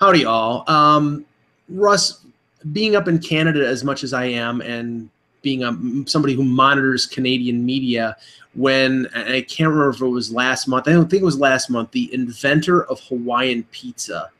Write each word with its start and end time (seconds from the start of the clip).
Howdy, 0.00 0.24
all. 0.24 0.64
Um, 0.68 1.24
Russ, 1.68 2.24
being 2.72 2.96
up 2.96 3.08
in 3.08 3.18
Canada 3.18 3.66
as 3.66 3.84
much 3.84 4.04
as 4.04 4.12
I 4.12 4.24
am, 4.24 4.60
and 4.60 5.08
being 5.42 5.62
a, 5.62 6.08
somebody 6.08 6.34
who 6.34 6.42
monitors 6.42 7.06
Canadian 7.06 7.64
media, 7.64 8.16
when 8.54 9.08
I 9.14 9.42
can't 9.42 9.70
remember 9.70 9.90
if 9.90 10.00
it 10.00 10.06
was 10.06 10.32
last 10.32 10.68
month. 10.68 10.88
I 10.88 10.92
don't 10.92 11.08
think 11.10 11.22
it 11.22 11.26
was 11.26 11.38
last 11.38 11.70
month. 11.70 11.90
The 11.90 12.12
inventor 12.14 12.84
of 12.84 13.00
Hawaiian 13.00 13.64
pizza, 13.70 14.30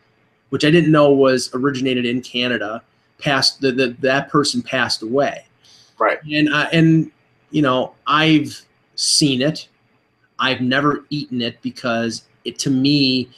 which 0.50 0.64
I 0.64 0.70
didn't 0.70 0.92
know 0.92 1.12
was 1.12 1.50
originated 1.54 2.06
in 2.06 2.22
Canada, 2.22 2.82
passed. 3.18 3.60
The, 3.60 3.72
the 3.72 3.96
that 4.00 4.28
person 4.28 4.62
passed 4.62 5.02
away. 5.02 5.46
Right. 5.98 6.18
And 6.32 6.48
uh, 6.52 6.68
and 6.72 7.10
you 7.50 7.62
know 7.62 7.94
I've 8.06 8.60
seen 8.94 9.42
it. 9.42 9.68
I've 10.38 10.60
never 10.60 11.04
eaten 11.10 11.40
it 11.40 11.60
because 11.62 12.24
it 12.44 12.58
to 12.60 12.70
me, 12.70 13.30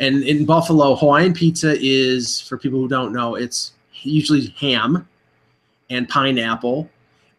and 0.00 0.22
in 0.22 0.44
Buffalo, 0.44 0.94
Hawaiian 0.96 1.32
pizza 1.32 1.76
is 1.78 2.40
for 2.40 2.58
people 2.58 2.78
who 2.78 2.88
don't 2.88 3.12
know, 3.12 3.34
it's 3.34 3.72
usually 4.02 4.48
ham 4.58 5.08
and 5.90 6.08
pineapple. 6.08 6.88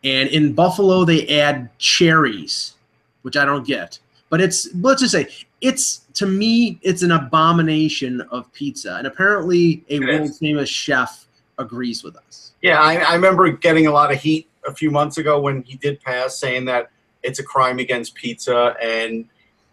And 0.03 0.29
in 0.29 0.53
Buffalo, 0.53 1.05
they 1.05 1.27
add 1.39 1.69
cherries, 1.79 2.75
which 3.21 3.37
I 3.37 3.45
don't 3.45 3.65
get. 3.65 3.99
But 4.29 4.41
it's 4.41 4.73
let's 4.75 5.01
just 5.01 5.13
say 5.13 5.27
it's 5.61 5.99
to 6.15 6.25
me, 6.25 6.79
it's 6.81 7.01
an 7.01 7.11
abomination 7.11 8.21
of 8.31 8.51
pizza. 8.53 8.95
And 8.97 9.07
apparently, 9.07 9.83
a 9.89 9.99
world 9.99 10.35
famous 10.35 10.69
chef 10.69 11.25
agrees 11.57 12.03
with 12.03 12.15
us. 12.15 12.53
Yeah, 12.61 12.79
I, 12.79 12.95
I 12.95 13.15
remember 13.15 13.49
getting 13.51 13.87
a 13.87 13.91
lot 13.91 14.11
of 14.11 14.19
heat 14.19 14.49
a 14.65 14.73
few 14.73 14.91
months 14.91 15.17
ago 15.17 15.39
when 15.39 15.63
he 15.63 15.77
did 15.77 16.01
pass, 16.01 16.37
saying 16.37 16.65
that 16.65 16.91
it's 17.23 17.39
a 17.39 17.43
crime 17.43 17.79
against 17.79 18.15
pizza, 18.15 18.75
and 18.81 19.25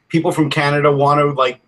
people 0.08 0.32
from 0.32 0.50
Canada 0.50 0.90
want 0.90 1.18
to 1.18 1.32
like 1.32 1.60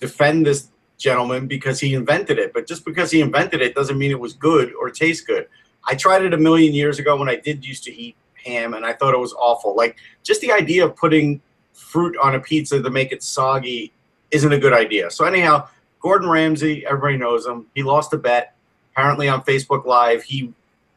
defend 0.00 0.46
this 0.46 0.68
gentleman 0.96 1.46
because 1.46 1.80
he 1.80 1.94
invented 1.94 2.38
it. 2.38 2.52
But 2.52 2.66
just 2.66 2.84
because 2.84 3.10
he 3.10 3.20
invented 3.20 3.62
it 3.62 3.74
doesn't 3.74 3.98
mean 3.98 4.10
it 4.10 4.20
was 4.20 4.32
good 4.34 4.72
or 4.74 4.90
tastes 4.90 5.24
good. 5.24 5.48
I 5.86 5.94
tried 5.94 6.22
it 6.22 6.34
a 6.34 6.38
million 6.38 6.74
years 6.74 6.98
ago 6.98 7.16
when 7.16 7.28
I 7.28 7.36
did 7.36 7.64
used 7.64 7.84
to 7.84 7.94
eat 7.94 8.16
ham, 8.44 8.74
and 8.74 8.84
I 8.84 8.92
thought 8.92 9.14
it 9.14 9.18
was 9.18 9.32
awful. 9.34 9.74
Like 9.74 9.96
just 10.22 10.40
the 10.40 10.52
idea 10.52 10.84
of 10.84 10.96
putting 10.96 11.40
fruit 11.72 12.16
on 12.22 12.34
a 12.34 12.40
pizza 12.40 12.82
to 12.82 12.90
make 12.90 13.12
it 13.12 13.22
soggy 13.22 13.92
isn't 14.30 14.52
a 14.52 14.58
good 14.58 14.72
idea. 14.72 15.10
So 15.10 15.24
anyhow, 15.24 15.68
Gordon 16.00 16.28
Ramsay, 16.28 16.84
everybody 16.86 17.16
knows 17.16 17.46
him. 17.46 17.66
He 17.74 17.82
lost 17.82 18.12
a 18.12 18.18
bet. 18.18 18.54
Apparently 18.92 19.28
on 19.28 19.42
Facebook 19.42 19.84
Live, 19.84 20.22
he 20.24 20.52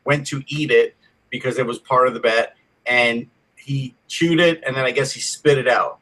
went 0.05 0.25
to 0.27 0.43
eat 0.47 0.71
it 0.71 0.95
because 1.29 1.59
it 1.59 1.65
was 1.65 1.79
part 1.79 2.07
of 2.07 2.13
the 2.13 2.19
bet, 2.19 2.55
and 2.85 3.27
he 3.55 3.93
chewed 4.07 4.39
it, 4.39 4.61
and 4.65 4.75
then 4.75 4.85
I 4.85 4.91
guess 4.91 5.11
he 5.11 5.21
spit 5.21 5.57
it 5.57 5.67
out. 5.67 5.99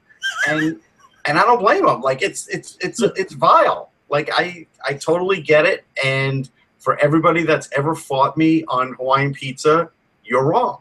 And 0.47 0.79
and 1.25 1.37
I 1.37 1.43
don't 1.43 1.59
blame 1.59 1.85
them. 1.85 2.01
Like 2.01 2.21
it's 2.21 2.47
it's 2.47 2.77
it's 2.81 3.01
it's 3.01 3.33
vile. 3.33 3.91
Like 4.09 4.29
I 4.33 4.65
I 4.87 4.93
totally 4.93 5.41
get 5.41 5.65
it. 5.65 5.85
And 6.03 6.49
for 6.79 6.97
everybody 6.99 7.43
that's 7.43 7.69
ever 7.75 7.95
fought 7.95 8.37
me 8.37 8.63
on 8.65 8.93
Hawaiian 8.93 9.33
pizza, 9.33 9.89
you're 10.23 10.43
wrong. 10.43 10.79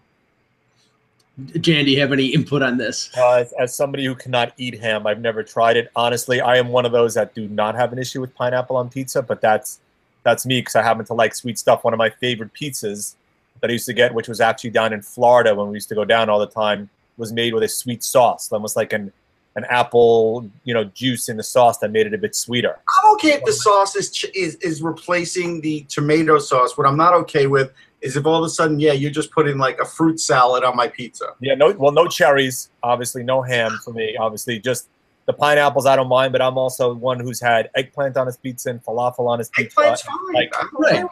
Jan, 1.61 1.85
do 1.85 1.93
you 1.93 2.01
have 2.01 2.13
any 2.13 2.27
input 2.27 2.63
on 2.63 2.79
this? 2.79 3.11
Uh, 3.17 3.35
as, 3.35 3.53
as 3.53 3.75
somebody 3.75 4.05
who 4.05 4.17
cannot 4.17 4.53
eat 4.57 4.81
ham, 4.81 5.07
I've 5.07 5.21
never 5.21 5.45
tried 5.45 5.77
it. 5.77 5.89
Honestly, 5.95 6.41
I 6.41 6.57
am 6.57 6.69
one 6.69 6.85
of 6.85 6.91
those 6.91 7.15
that 7.15 7.33
do 7.33 7.47
not 7.49 7.77
have 7.77 7.93
an 7.93 7.99
issue 7.99 8.21
with 8.21 8.35
pineapple 8.35 8.77
on 8.77 8.89
pizza, 8.89 9.23
but 9.23 9.41
that's 9.41 9.79
that's 10.25 10.45
me 10.45 10.61
because 10.61 10.75
I 10.75 10.83
happen 10.83 11.05
to 11.07 11.15
like 11.15 11.35
sweet 11.35 11.59
stuff. 11.59 11.85
One 11.85 11.95
of 11.95 11.99
my 11.99 12.11
favorite 12.11 12.53
pizzas 12.55 13.15
that 13.61 13.71
I 13.71 13.73
used 13.73 13.87
to 13.87 13.93
get, 13.93 14.13
which 14.15 14.29
was 14.29 14.41
actually 14.41 14.71
down 14.71 14.93
in 14.93 15.01
Florida 15.01 15.55
when 15.55 15.69
we 15.69 15.75
used 15.75 15.89
to 15.91 15.95
go 15.95 16.05
down 16.05 16.29
all 16.29 16.41
the 16.41 16.47
time, 16.47 16.91
was 17.17 17.33
made 17.33 17.55
with 17.55 17.63
a 17.63 17.69
sweet 17.69 18.03
sauce, 18.03 18.51
almost 18.53 18.77
like 18.77 18.93
an 18.93 19.13
an 19.59 19.65
apple, 19.69 20.49
you 20.65 20.73
know, 20.73 20.85
juice 20.85 21.29
in 21.29 21.37
the 21.37 21.43
sauce 21.43 21.77
that 21.79 21.91
made 21.91 22.07
it 22.07 22.15
a 22.15 22.19
bit 22.19 22.35
sweeter. 22.35 22.79
I'm 23.03 23.13
okay 23.15 23.33
if 23.33 23.45
the 23.45 23.53
sauce 23.53 23.95
is 23.97 24.11
ch- 24.11 24.27
is 24.35 24.55
is 24.57 24.81
replacing 24.83 25.61
the 25.61 25.83
tomato 25.89 26.39
sauce. 26.39 26.79
What 26.79 26.87
I'm 26.87 26.97
not 26.97 27.13
okay 27.15 27.47
with 27.47 27.73
is 28.01 28.17
if 28.17 28.25
all 28.25 28.39
of 28.39 28.45
a 28.45 28.49
sudden, 28.49 28.79
yeah, 28.81 28.93
you're 28.93 29.11
just 29.11 29.31
putting 29.33 29.59
like 29.59 29.79
a 29.81 29.85
fruit 29.85 30.19
salad 30.21 30.65
on 30.65 30.75
my 30.77 30.89
pizza. 30.89 31.35
Yeah, 31.41 31.55
no, 31.57 31.73
well, 31.73 31.93
no 31.93 32.07
cherries, 32.07 32.71
obviously, 32.83 33.23
no 33.25 33.43
ham 33.43 33.79
for 33.85 33.93
me. 33.93 34.17
Obviously, 34.17 34.59
just 34.61 34.89
the 35.27 35.33
pineapples 35.35 35.85
I 35.85 35.97
don't 35.97 36.09
mind, 36.09 36.33
but 36.33 36.41
I'm 36.41 36.57
also 36.57 36.95
one 36.95 37.21
who's 37.21 37.41
had 37.41 37.69
eggplant 37.75 38.17
on 38.17 38.27
his 38.27 38.37
pizza 38.39 38.71
and 38.71 38.83
falafel 38.83 39.27
on 39.29 39.39
his 39.41 39.51
pizza. 39.51 39.79
Eggplant's 39.81 40.03
fine. 40.03 40.33
Like- 40.33 40.55
Right. 40.73 41.05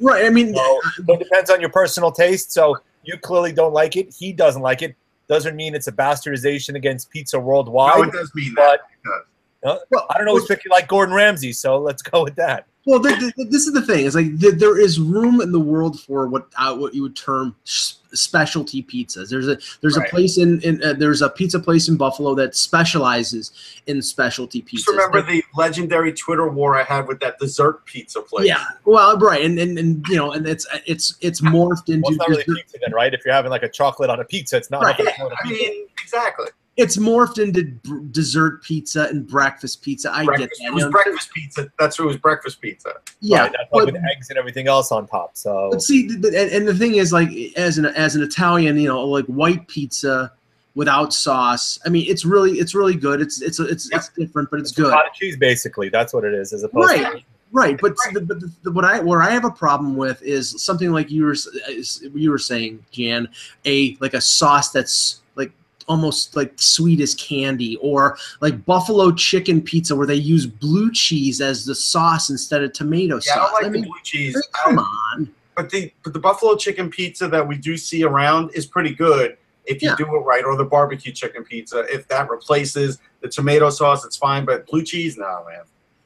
Right. 0.00 0.24
I 0.26 0.30
mean, 0.30 0.54
So, 0.54 0.80
so 1.06 1.12
it 1.14 1.18
depends 1.20 1.48
on 1.48 1.60
your 1.60 1.70
personal 1.70 2.10
taste. 2.10 2.50
So 2.52 2.76
you 3.04 3.16
clearly 3.18 3.52
don't 3.52 3.72
like 3.72 3.94
it. 3.96 4.12
He 4.12 4.32
doesn't 4.32 4.62
like 4.62 4.82
it. 4.82 4.96
Doesn't 5.32 5.56
mean 5.56 5.74
it's 5.74 5.86
a 5.86 5.92
bastardization 5.92 6.74
against 6.74 7.08
pizza 7.08 7.40
worldwide. 7.40 7.96
No, 7.96 8.02
it 8.02 8.12
does 8.12 8.34
mean 8.34 8.52
that. 8.56 8.80
but 9.02 9.12
Well, 9.62 10.06
I 10.10 10.18
don't 10.18 10.28
always 10.28 10.46
pick 10.46 10.64
you 10.64 10.70
like 10.70 10.88
Gordon 10.88 11.14
Ramsay, 11.14 11.52
so 11.52 11.78
let's 11.78 12.02
go 12.02 12.24
with 12.24 12.34
that. 12.36 12.66
Well, 12.84 13.00
th- 13.00 13.16
th- 13.20 13.32
this 13.48 13.68
is 13.68 13.72
the 13.72 13.82
thing. 13.82 14.06
It's 14.06 14.16
like 14.16 14.40
th- 14.40 14.54
there 14.54 14.76
is 14.76 14.98
room 14.98 15.40
in 15.40 15.52
the 15.52 15.60
world 15.60 16.00
for 16.00 16.26
what 16.26 16.48
uh, 16.58 16.74
what 16.74 16.92
you 16.94 17.02
would 17.02 17.14
term 17.14 17.54
specialty 17.64 18.82
pizzas. 18.82 19.30
There's 19.30 19.46
a 19.46 19.56
there's 19.80 19.96
Right. 19.96 20.08
a 20.08 20.10
place 20.10 20.36
in, 20.36 20.60
in 20.62 20.82
uh, 20.82 20.94
there's 20.94 21.22
a 21.22 21.28
pizza 21.28 21.60
place 21.60 21.88
in 21.88 21.96
Buffalo 21.96 22.34
that 22.34 22.56
specializes 22.56 23.52
in 23.86 24.02
specialty 24.02 24.62
pizzas. 24.62 24.72
Just 24.84 24.88
remember 24.88 25.22
the 25.22 25.44
legendary 25.54 26.12
Twitter 26.12 26.48
war 26.48 26.76
I 26.76 26.82
had 26.82 27.06
with 27.06 27.20
that 27.20 27.38
dessert 27.38 27.84
pizza 27.84 28.20
place. 28.20 28.48
yeah, 28.48 28.64
well, 28.84 29.16
right, 29.18 29.44
and, 29.44 29.60
and 29.60 29.78
and 29.78 30.04
you 30.08 30.16
know, 30.16 30.32
and 30.32 30.46
it's 30.48 30.66
it's 30.84 31.14
it's 31.20 31.40
morphed 31.40 31.88
into 31.88 32.00
Well, 32.02 32.10
it's 32.12 32.18
not 32.18 32.28
really 32.30 32.42
dessert- 32.42 32.56
pizza 32.56 32.78
then, 32.84 32.92
right? 32.92 33.14
If 33.14 33.24
you're 33.24 33.34
having 33.34 33.52
like 33.52 33.62
a 33.62 33.68
chocolate 33.68 34.10
on 34.10 34.18
a 34.18 34.24
pizza, 34.24 34.56
it's 34.56 34.70
not. 34.72 34.82
Right. 34.82 34.98
nothing 34.98 35.14
Yeah, 35.18 35.22
more 35.22 35.32
I 35.44 35.48
mean, 35.48 35.86
exactly. 36.02 36.46
It's 36.76 36.96
morphed 36.96 37.38
into 37.42 37.64
b- 37.64 38.08
dessert 38.12 38.62
pizza 38.62 39.04
and 39.08 39.26
breakfast 39.26 39.82
pizza. 39.82 40.10
I 40.12 40.24
breakfast, 40.24 40.52
get 40.58 40.64
that. 40.64 40.70
It 40.70 40.74
was 40.74 40.90
breakfast 40.90 41.30
pizza. 41.32 41.70
That's 41.78 41.98
what 41.98 42.06
it 42.06 42.08
was 42.08 42.16
breakfast 42.16 42.60
pizza. 42.60 42.94
yeah, 43.20 43.42
Right, 43.42 43.54
but- 43.70 43.86
with 43.86 43.96
eggs 44.10 44.30
and 44.30 44.38
everything 44.38 44.68
else 44.68 44.90
on 44.90 45.06
top. 45.06 45.36
So 45.36 45.68
But 45.70 45.82
see, 45.82 46.08
th- 46.08 46.22
th- 46.22 46.34
and, 46.34 46.50
and 46.50 46.68
the 46.68 46.74
thing 46.74 46.94
is, 46.94 47.12
like, 47.12 47.28
as 47.56 47.78
an 47.78 47.86
as 47.86 48.16
an 48.16 48.22
Italian, 48.22 48.78
you 48.78 48.88
know, 48.88 49.04
like 49.06 49.26
white 49.26 49.68
pizza 49.68 50.32
without 50.74 51.12
sauce. 51.12 51.78
I 51.84 51.90
mean, 51.90 52.06
it's 52.08 52.24
really 52.24 52.52
it's 52.52 52.74
really 52.74 52.94
good. 52.94 53.20
It's 53.20 53.42
it's 53.42 53.60
it's 53.60 53.90
it's 53.92 54.08
different, 54.10 54.50
but 54.50 54.58
it's 54.60 54.70
it's 54.70 54.78
good. 54.78 54.90
cottage 54.92 55.12
cheese, 55.14 55.36
basically. 55.36 55.90
That's 55.90 56.14
what 56.14 56.24
it 56.24 56.32
is, 56.32 56.52
as 56.54 56.62
opposed 56.62 56.94
to 56.96 57.02
Right. 57.02 57.24
Right, 57.54 57.78
but, 57.78 57.94
The, 58.14 58.22
but 58.22 58.40
the, 58.40 58.50
the, 58.62 58.72
what 58.72 58.86
I 58.86 58.98
where 59.00 59.20
I 59.20 59.28
have 59.28 59.44
a 59.44 59.50
problem 59.50 59.94
with 59.94 60.22
is 60.22 60.62
something 60.62 60.90
like 60.90 61.10
you 61.10 61.26
were 61.26 61.36
uh, 61.68 61.72
you 62.14 62.30
were 62.30 62.38
saying, 62.38 62.82
Jan, 62.92 63.28
a 63.66 63.94
like 64.00 64.14
a 64.14 64.22
sauce 64.22 64.70
that's 64.72 65.20
like 65.36 65.52
almost 65.88 66.36
like 66.36 66.52
sweet 66.56 67.00
as 67.00 67.14
candy, 67.14 67.76
or 67.80 68.16
like 68.40 68.64
buffalo 68.64 69.12
chicken 69.12 69.60
pizza 69.60 69.94
where 69.96 70.06
they 70.06 70.14
use 70.14 70.46
blue 70.46 70.90
cheese 70.92 71.40
as 71.40 71.64
the 71.64 71.74
sauce 71.74 72.30
instead 72.30 72.62
of 72.62 72.72
tomato 72.72 73.18
sauce. 73.18 73.26
Yeah, 73.26 73.32
I 73.34 73.36
sauce. 73.46 73.50
don't 73.52 73.62
like 73.64 73.72
mean, 73.72 73.82
the 73.82 73.88
blue 73.88 74.00
cheese. 74.02 74.48
come 74.64 74.78
I- 74.78 74.82
on. 75.16 75.30
but 75.56 75.70
the 75.70 75.92
but 76.04 76.12
the 76.12 76.18
buffalo 76.20 76.56
chicken 76.56 76.88
pizza 76.90 77.28
that 77.28 77.46
we 77.46 77.56
do 77.56 77.76
see 77.76 78.02
around 78.04 78.50
is 78.54 78.66
pretty 78.66 78.94
good 78.94 79.36
if 79.66 79.80
you 79.82 79.90
Yeah. 79.90 79.96
do 79.96 80.04
it 80.04 80.18
right, 80.20 80.44
or 80.44 80.56
the 80.56 80.64
barbecue 80.64 81.12
chicken 81.12 81.44
pizza. 81.44 81.84
If 81.92 82.08
that 82.08 82.28
replaces 82.30 82.98
the 83.20 83.28
tomato 83.28 83.70
sauce, 83.70 84.04
it's 84.04 84.16
fine. 84.16 84.44
But 84.44 84.66
blue 84.66 84.82
cheese, 84.82 85.16
no, 85.16 85.44
man. 85.48 85.60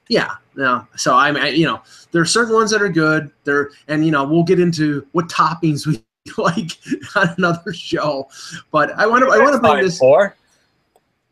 Yeah, 0.08 0.32
no. 0.54 0.86
So 0.96 1.14
I 1.16 1.32
mean, 1.32 1.42
I- 1.42 1.48
you 1.48 1.66
know, 1.66 1.80
there 2.12 2.22
are 2.22 2.26
certain 2.26 2.54
ones 2.54 2.70
that 2.70 2.80
are 2.82 2.88
good. 2.88 3.30
There, 3.44 3.70
and 3.88 4.04
you 4.04 4.10
know, 4.12 4.24
we'll 4.24 4.44
get 4.44 4.60
into 4.60 5.06
what 5.12 5.28
toppings 5.28 5.86
we 5.86 6.00
like 6.38 6.70
on 7.14 7.34
another 7.38 7.72
show. 7.72 8.28
But 8.70 8.92
I 8.98 9.06
want 9.06 9.24
to, 9.24 9.30
I 9.30 9.38
want 9.38 9.54
to 9.56 9.60
Next 9.62 9.72
bring 9.74 9.84
this. 9.84 10.00
Or 10.00 10.36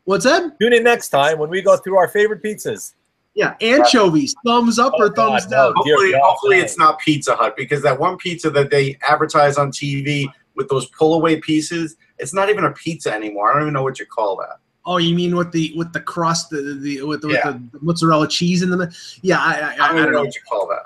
What's 0.05 0.23
that? 0.25 0.59
tune 0.59 0.73
in 0.73 0.83
next 0.83 1.09
time 1.09 1.39
when 1.39 1.49
we 1.49 1.61
go 1.61 1.77
through 1.77 1.97
our 1.97 2.07
favorite 2.07 2.43
pizzas. 2.43 2.93
Yeah, 3.33 3.55
anchovies. 3.59 4.33
Thumbs 4.45 4.79
up 4.79 4.93
Oh, 4.95 5.03
or 5.03 5.09
thumbs 5.13 5.45
God, 5.45 5.51
down? 5.51 5.69
no. 5.71 5.73
Hopefully, 5.75 6.11
God, 6.11 6.21
hopefully 6.23 6.57
no. 6.57 6.63
it's 6.63 6.77
not 6.77 6.99
Pizza 6.99 7.35
Hut 7.35 7.55
because 7.57 7.81
that 7.83 7.99
one 7.99 8.17
pizza 8.17 8.49
that 8.51 8.69
they 8.71 8.97
advertise 9.07 9.57
on 9.57 9.71
TV 9.71 10.27
with 10.55 10.69
those 10.69 10.85
pull 10.87 11.15
away 11.15 11.41
pieces, 11.41 11.97
it's 12.17 12.33
not 12.33 12.49
even 12.49 12.63
a 12.63 12.71
pizza 12.71 13.13
anymore. 13.13 13.49
I 13.49 13.53
don't 13.55 13.63
even 13.63 13.73
know 13.73 13.83
what 13.83 13.99
you 13.99 14.05
call 14.05 14.37
that. 14.37 14.59
Oh, 14.85 14.97
you 14.97 15.13
mean 15.15 15.35
with 15.35 15.51
the 15.51 15.73
with 15.75 15.91
the 15.91 15.99
crust, 15.99 16.49
the 16.51 16.77
the 16.79 17.01
with 17.01 17.23
the, 17.23 17.29
Yeah. 17.29 17.47
with 17.49 17.71
the 17.73 17.79
mozzarella 17.81 18.27
cheese 18.27 18.61
in 18.61 18.69
the? 18.69 18.77
Middle? 18.77 18.93
Yeah, 19.21 19.39
I 19.39 19.53
I, 19.53 19.57
I, 19.57 19.71
I 19.71 19.75
don't 19.75 19.81
I 19.81 19.87
don't 19.87 20.05
know 20.05 20.11
know. 20.11 20.23
what 20.25 20.35
you 20.35 20.41
call 20.47 20.67
that. 20.67 20.83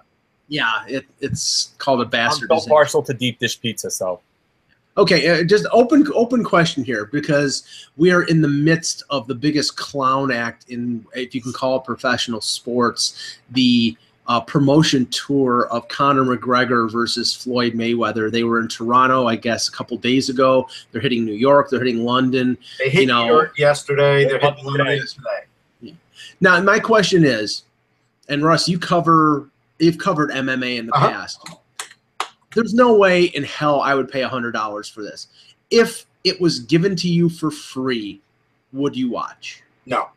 Yeah, 0.49 0.83
it, 0.87 1.05
it's 1.21 1.71
called 1.77 2.01
a 2.01 2.03
I'm 2.03 2.09
bastard. 2.09 2.49
so 2.49 2.67
partial 2.67 3.01
to 3.03 3.13
deep 3.13 3.39
dish 3.39 3.59
pizza, 3.61 3.89
so 3.91 4.19
Okay, 4.97 5.29
uh, 5.29 5.43
just 5.43 5.65
open 5.71 6.05
open 6.13 6.43
question 6.43 6.83
here 6.83 7.05
because 7.05 7.63
we 7.95 8.11
are 8.11 8.23
in 8.23 8.41
the 8.41 8.49
midst 8.49 9.03
of 9.09 9.27
the 9.27 9.35
biggest 9.35 9.77
clown 9.77 10.29
act 10.31 10.65
in, 10.69 11.05
if 11.15 11.33
you 11.33 11.41
can 11.41 11.53
call 11.53 11.77
it 11.77 11.85
professional 11.85 12.41
sports, 12.41 13.37
the 13.51 13.95
uh, 14.27 14.41
promotion 14.41 15.05
tour 15.07 15.67
of 15.71 15.87
Conor 15.87 16.23
McGregor 16.23 16.91
versus 16.91 17.33
Floyd 17.33 17.73
Mayweather. 17.73 18.29
They 18.29 18.43
were 18.43 18.59
in 18.59 18.67
Toronto, 18.67 19.25
I 19.25 19.37
guess, 19.37 19.69
a 19.69 19.71
couple 19.71 19.95
days 19.97 20.27
ago. 20.29 20.67
They're 20.91 21.01
hitting 21.01 21.23
New 21.23 21.33
York. 21.33 21.69
They're 21.69 21.79
hitting 21.83 22.03
London. 22.03 22.57
They 22.77 22.89
hit 22.89 23.01
You 23.01 23.07
know- 23.07 23.23
New 23.25 23.31
York 23.31 23.57
yesterday. 23.57 24.25
They're 24.25 24.39
hitting 24.39 24.65
London 24.65 24.87
yesterday. 24.97 25.95
Now, 26.41 26.61
my 26.61 26.79
question 26.79 27.23
is, 27.23 27.63
and 28.27 28.43
Russ, 28.43 28.67
you 28.67 28.77
cover, 28.79 29.47
you've 29.79 29.97
covered 29.97 30.31
MMA 30.31 30.77
in 30.77 30.87
the 30.87 30.93
Uh-huh. 30.93 31.09
past. 31.09 31.39
There's 32.55 32.73
no 32.73 32.93
way 32.95 33.25
in 33.25 33.43
hell 33.43 33.79
I 33.81 33.93
would 33.93 34.09
pay 34.09 34.21
hundred 34.21 34.51
dollars 34.51 34.89
for 34.89 35.03
this. 35.03 35.27
If 35.69 36.05
it 36.23 36.39
was 36.41 36.59
given 36.59 36.95
to 36.97 37.07
you 37.07 37.29
for 37.29 37.51
free, 37.51 38.21
would 38.73 38.95
you 38.95 39.09
watch? 39.09 39.61
No, 39.85 40.09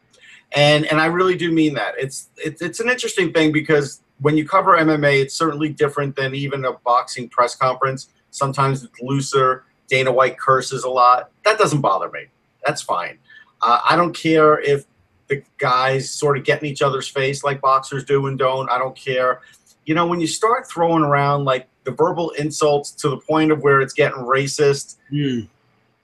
and 0.53 0.87
and 0.87 1.01
I 1.01 1.07
really 1.07 1.37
do 1.37 1.53
mean 1.53 1.75
that. 1.75 1.95
It's 1.99 2.29
it's 2.37 2.63
it's 2.63 2.81
an 2.81 2.89
interesting 2.89 3.33
thing 3.33 3.53
because 3.53 4.01
when 4.21 4.37
you 4.37 4.47
cover 4.49 4.77
MMA, 4.79 5.21
it's 5.21 5.35
certainly 5.35 5.69
different 5.69 6.17
than 6.17 6.35
even 6.35 6.65
a 6.65 6.73
boxing 6.73 7.29
press 7.29 7.55
conference. 7.55 8.09
Sometimes 8.31 8.83
it's 8.85 9.01
looser. 9.01 9.65
Dana 9.89 10.11
White 10.11 10.39
curses 10.39 10.85
a 10.85 10.89
lot. 10.89 11.31
That 11.45 11.59
doesn't 11.59 11.83
bother 11.83 12.09
me. 12.11 12.27
That's 12.65 12.81
fine. 12.81 13.19
Uh, 13.61 13.81
I 13.85 13.95
don't 13.97 14.15
care 14.15 14.59
if 14.61 14.87
the 15.33 15.43
guys 15.59 16.11
sort 16.11 16.37
of 16.37 16.45
get 16.45 16.63
in 16.63 16.69
each 16.69 16.83
other's 16.83 17.09
face 17.09 17.43
like 17.43 17.61
boxers 17.61 18.05
do 18.05 18.27
and 18.27 18.39
don't. 18.39 18.71
I 18.71 18.79
don't 18.79 18.95
care. 18.97 19.41
You 19.87 19.95
know, 19.95 20.07
when 20.07 20.21
you 20.21 20.27
start 20.27 20.69
throwing 20.69 21.03
around 21.03 21.45
like 21.45 21.69
the 21.85 21.91
verbal 21.91 22.31
insults 22.31 22.91
to 22.93 23.09
the 23.09 23.17
point 23.17 23.51
of 23.51 23.63
where 23.63 23.81
it's 23.81 23.95
getting 23.95 24.19
racist, 24.19 24.97
Mm. 25.13 25.49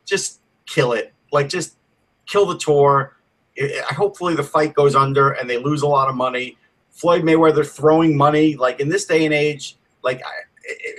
just 0.07 0.41
kill 0.67 0.93
it. 0.93 1.13
Like, 1.31 1.49
just 1.49 1.77
kill 2.27 2.47
the 2.47 2.57
tour. 2.59 3.15
I- 3.61 3.83
I- 3.89 3.95
hopefully, 3.95 4.35
the 4.35 4.43
fight 4.43 4.75
goes 4.75 4.95
under 4.95 5.31
and 5.31 5.49
they 5.49 5.59
lose 5.59 5.83
a 5.83 5.87
lot 5.87 6.09
of 6.09 6.15
money. 6.17 6.57
Floyd 6.91 7.23
Mayweather 7.23 7.67
throwing 7.67 8.17
money, 8.17 8.57
like 8.57 8.81
in 8.81 8.89
this 8.89 9.05
day 9.05 9.25
and 9.25 9.35
age, 9.35 9.77
like 10.03 10.21
I- 10.25 10.47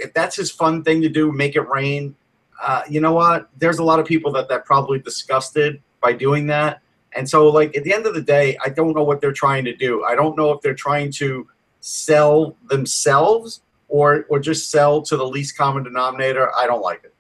if 0.05 0.13
that's 0.13 0.35
his 0.35 0.49
fun 0.51 0.83
thing 0.83 1.01
to 1.01 1.09
do, 1.09 1.31
make 1.31 1.55
it 1.55 1.67
rain. 1.67 2.15
Uh, 2.61 2.83
you 2.89 3.01
know 3.01 3.13
what? 3.13 3.49
There's 3.57 3.79
a 3.79 3.83
lot 3.83 3.99
of 3.99 4.05
people 4.05 4.31
that 4.33 4.49
that 4.49 4.65
probably 4.65 4.99
disgusted 4.99 5.81
by 6.01 6.13
doing 6.13 6.47
that. 6.47 6.81
And 7.15 7.27
so, 7.27 7.47
like 7.50 7.75
at 7.75 7.83
the 7.83 7.94
end 7.94 8.06
of 8.06 8.13
the 8.13 8.21
day, 8.21 8.57
I 8.63 8.69
don't 8.69 8.95
know 8.95 9.03
what 9.03 9.21
they're 9.21 9.31
trying 9.33 9.65
to 9.65 9.75
do. 9.75 10.03
I 10.03 10.15
don't 10.15 10.38
know 10.38 10.51
if 10.51 10.61
they're 10.61 10.75
trying 10.75 11.11
to 11.13 11.47
sell 11.81 12.56
themselves 12.69 13.61
or 13.88 14.25
or 14.29 14.39
just 14.39 14.69
sell 14.69 15.01
to 15.03 15.17
the 15.17 15.25
least 15.25 15.57
common 15.57 15.83
denominator. 15.83 16.53
I 16.56 16.67
don't 16.67 16.81
like 16.81 17.03
it. 17.03 17.13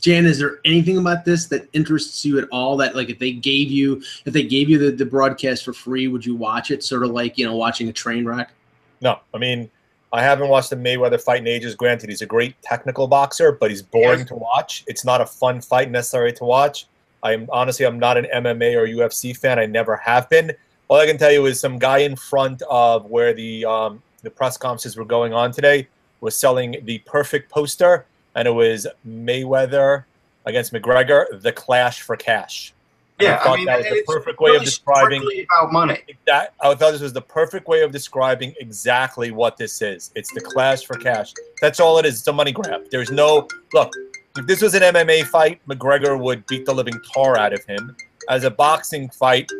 Jan, 0.00 0.26
is 0.26 0.38
there 0.38 0.60
anything 0.64 0.96
about 0.98 1.24
this 1.24 1.46
that 1.46 1.68
interests 1.72 2.24
you 2.24 2.38
at 2.38 2.48
all? 2.52 2.76
That 2.76 2.94
like 2.94 3.10
if 3.10 3.18
they 3.18 3.32
gave 3.32 3.70
you 3.70 4.02
if 4.24 4.32
they 4.32 4.44
gave 4.44 4.70
you 4.70 4.78
the, 4.78 4.92
the 4.92 5.04
broadcast 5.04 5.64
for 5.64 5.72
free, 5.72 6.08
would 6.08 6.24
you 6.24 6.36
watch 6.36 6.70
it? 6.70 6.82
Sort 6.84 7.02
of 7.04 7.10
like 7.10 7.36
you 7.36 7.44
know 7.44 7.56
watching 7.56 7.88
a 7.88 7.92
train 7.92 8.24
wreck. 8.24 8.50
No, 9.00 9.18
I 9.34 9.38
mean, 9.38 9.70
I 10.12 10.22
haven't 10.22 10.48
watched 10.48 10.70
the 10.70 10.76
Mayweather 10.76 11.20
fight 11.20 11.40
in 11.40 11.46
ages. 11.46 11.74
Granted, 11.74 12.08
he's 12.10 12.22
a 12.22 12.26
great 12.26 12.60
technical 12.62 13.06
boxer, 13.08 13.52
but 13.52 13.70
he's 13.70 13.82
boring 13.82 14.20
Yes. 14.20 14.28
to 14.28 14.34
watch. 14.36 14.84
It's 14.86 15.04
not 15.04 15.20
a 15.20 15.26
fun 15.26 15.60
fight 15.60 15.90
necessary 15.90 16.32
to 16.34 16.44
watch. 16.44 16.86
I'm 17.22 17.48
honestly, 17.50 17.86
I'm 17.86 17.98
not 17.98 18.16
an 18.16 18.26
MMA 18.34 18.76
or 18.76 18.86
UFC 18.86 19.36
fan. 19.36 19.58
I 19.58 19.66
never 19.66 19.96
have 19.96 20.28
been. 20.28 20.52
All 20.88 20.98
I 20.98 21.06
can 21.06 21.18
tell 21.18 21.32
you 21.32 21.46
is 21.46 21.60
some 21.60 21.78
guy 21.78 21.98
in 21.98 22.16
front 22.16 22.62
of 22.70 23.06
where 23.06 23.34
the 23.34 23.64
um, 23.64 24.02
the 24.22 24.30
press 24.30 24.56
conferences 24.56 24.96
were 24.96 25.04
going 25.04 25.32
on 25.32 25.52
today 25.52 25.88
was 26.20 26.36
selling 26.36 26.76
the 26.84 26.98
perfect 27.00 27.50
poster, 27.50 28.06
and 28.34 28.48
it 28.48 28.50
was 28.50 28.86
Mayweather 29.06 30.04
against 30.46 30.72
McGregor, 30.72 31.40
the 31.42 31.52
clash 31.52 32.02
for 32.02 32.16
cash. 32.16 32.72
And 33.20 33.26
Yeah, 33.26 33.34
I 33.34 33.38
thought 33.38 33.52
I 33.52 33.56
mean, 33.56 33.66
that 33.66 33.78
was 33.78 33.86
the 33.86 34.04
perfect 34.06 34.40
way 34.40 34.54
of 34.54 34.64
describing 34.64 35.22
about 35.22 35.72
money. 35.72 36.00
that 36.26 36.54
I 36.60 36.74
thought 36.74 36.92
this 36.92 37.00
was 37.00 37.12
the 37.12 37.20
perfect 37.20 37.66
way 37.66 37.82
of 37.82 37.90
describing 37.90 38.54
exactly 38.60 39.32
what 39.32 39.56
this 39.56 39.82
is. 39.82 40.12
It's 40.14 40.32
the 40.32 40.40
clash 40.40 40.84
for 40.84 40.96
cash. 40.96 41.34
That's 41.60 41.80
all 41.80 41.98
it 41.98 42.06
is. 42.06 42.20
It's 42.20 42.28
a 42.28 42.32
money 42.32 42.52
grab. 42.52 42.88
There's 42.90 43.10
no 43.10 43.48
look. 43.72 43.92
If 44.36 44.46
this 44.46 44.62
was 44.62 44.74
an 44.74 44.82
MMA 44.82 45.24
fight, 45.26 45.60
McGregor 45.66 46.18
would 46.18 46.46
beat 46.46 46.66
the 46.66 46.72
living 46.72 47.00
tar 47.12 47.38
out 47.38 47.52
of 47.52 47.64
him. 47.64 47.96
As 48.28 48.44
a 48.44 48.50
boxing 48.50 49.08
fight, 49.08 49.50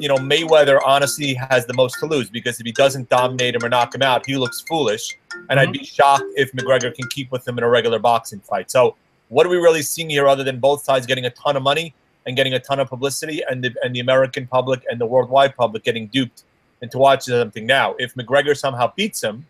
you 0.00 0.08
know 0.08 0.16
Mayweather 0.16 0.80
honestly 0.84 1.34
has 1.34 1.64
the 1.66 1.74
most 1.74 1.98
to 2.00 2.06
lose 2.06 2.28
because 2.28 2.58
if 2.58 2.66
he 2.66 2.72
doesn't 2.72 3.08
dominate 3.08 3.54
him 3.54 3.64
or 3.64 3.68
knock 3.68 3.94
him 3.94 4.02
out, 4.02 4.26
he 4.26 4.36
looks 4.36 4.60
foolish. 4.62 5.16
And 5.48 5.60
I'd 5.60 5.72
be 5.72 5.78
mm-hmm. 5.78 5.84
shocked 5.84 6.24
if 6.34 6.52
McGregor 6.52 6.94
can 6.94 7.08
keep 7.08 7.30
with 7.30 7.46
him 7.46 7.56
in 7.58 7.64
a 7.64 7.68
regular 7.68 7.98
boxing 7.98 8.40
fight. 8.40 8.70
So 8.70 8.96
what 9.28 9.46
are 9.46 9.50
we 9.50 9.58
really 9.58 9.82
seeing 9.82 10.10
here 10.10 10.26
other 10.26 10.44
than 10.44 10.58
both 10.58 10.82
sides 10.82 11.06
getting 11.06 11.24
a 11.24 11.30
ton 11.30 11.56
of 11.56 11.62
money 11.62 11.94
and 12.26 12.36
getting 12.36 12.54
a 12.54 12.60
ton 12.60 12.80
of 12.80 12.88
publicity 12.88 13.42
and 13.48 13.62
the, 13.64 13.74
and 13.82 13.94
the 13.94 14.00
American 14.00 14.46
public 14.46 14.84
and 14.90 15.00
the 15.00 15.06
worldwide 15.06 15.56
public 15.56 15.84
getting 15.84 16.08
duped 16.08 16.44
into 16.82 16.98
watching 16.98 17.34
something 17.34 17.66
now. 17.66 17.94
If 17.98 18.14
McGregor 18.14 18.56
somehow 18.56 18.92
beats 18.96 19.22
him, 19.22 19.46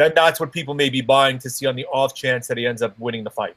then 0.00 0.12
that's 0.14 0.40
what 0.40 0.50
people 0.52 0.74
may 0.74 0.88
be 0.88 1.00
buying 1.00 1.38
to 1.40 1.50
see 1.50 1.66
on 1.66 1.76
the 1.76 1.86
off 1.86 2.14
chance 2.14 2.46
that 2.48 2.56
he 2.56 2.66
ends 2.66 2.82
up 2.82 2.98
winning 2.98 3.22
the 3.24 3.30
fight. 3.30 3.54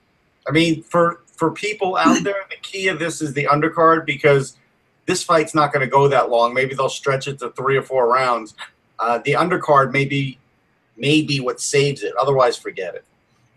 I 0.47 0.51
mean, 0.51 0.83
for 0.83 1.21
for 1.27 1.51
people 1.51 1.95
out 1.95 2.23
there, 2.23 2.35
the 2.49 2.57
key 2.61 2.87
of 2.89 2.99
this 2.99 3.21
is 3.21 3.33
the 3.33 3.45
undercard 3.45 4.05
because 4.05 4.57
this 5.05 5.23
fight's 5.23 5.55
not 5.55 5.73
going 5.73 5.85
to 5.85 5.89
go 5.89 6.07
that 6.07 6.29
long. 6.29 6.53
Maybe 6.53 6.75
they'll 6.75 6.89
stretch 6.89 7.27
it 7.27 7.39
to 7.39 7.49
three 7.51 7.75
or 7.77 7.81
four 7.81 8.07
rounds. 8.11 8.53
Uh, 8.99 9.17
the 9.25 9.33
undercard 9.33 9.91
may 9.91 10.05
be, 10.05 10.37
may 10.95 11.21
be 11.21 11.39
what 11.39 11.59
saves 11.59 12.03
it. 12.03 12.13
Otherwise, 12.21 12.55
forget 12.57 12.95
it. 12.95 13.03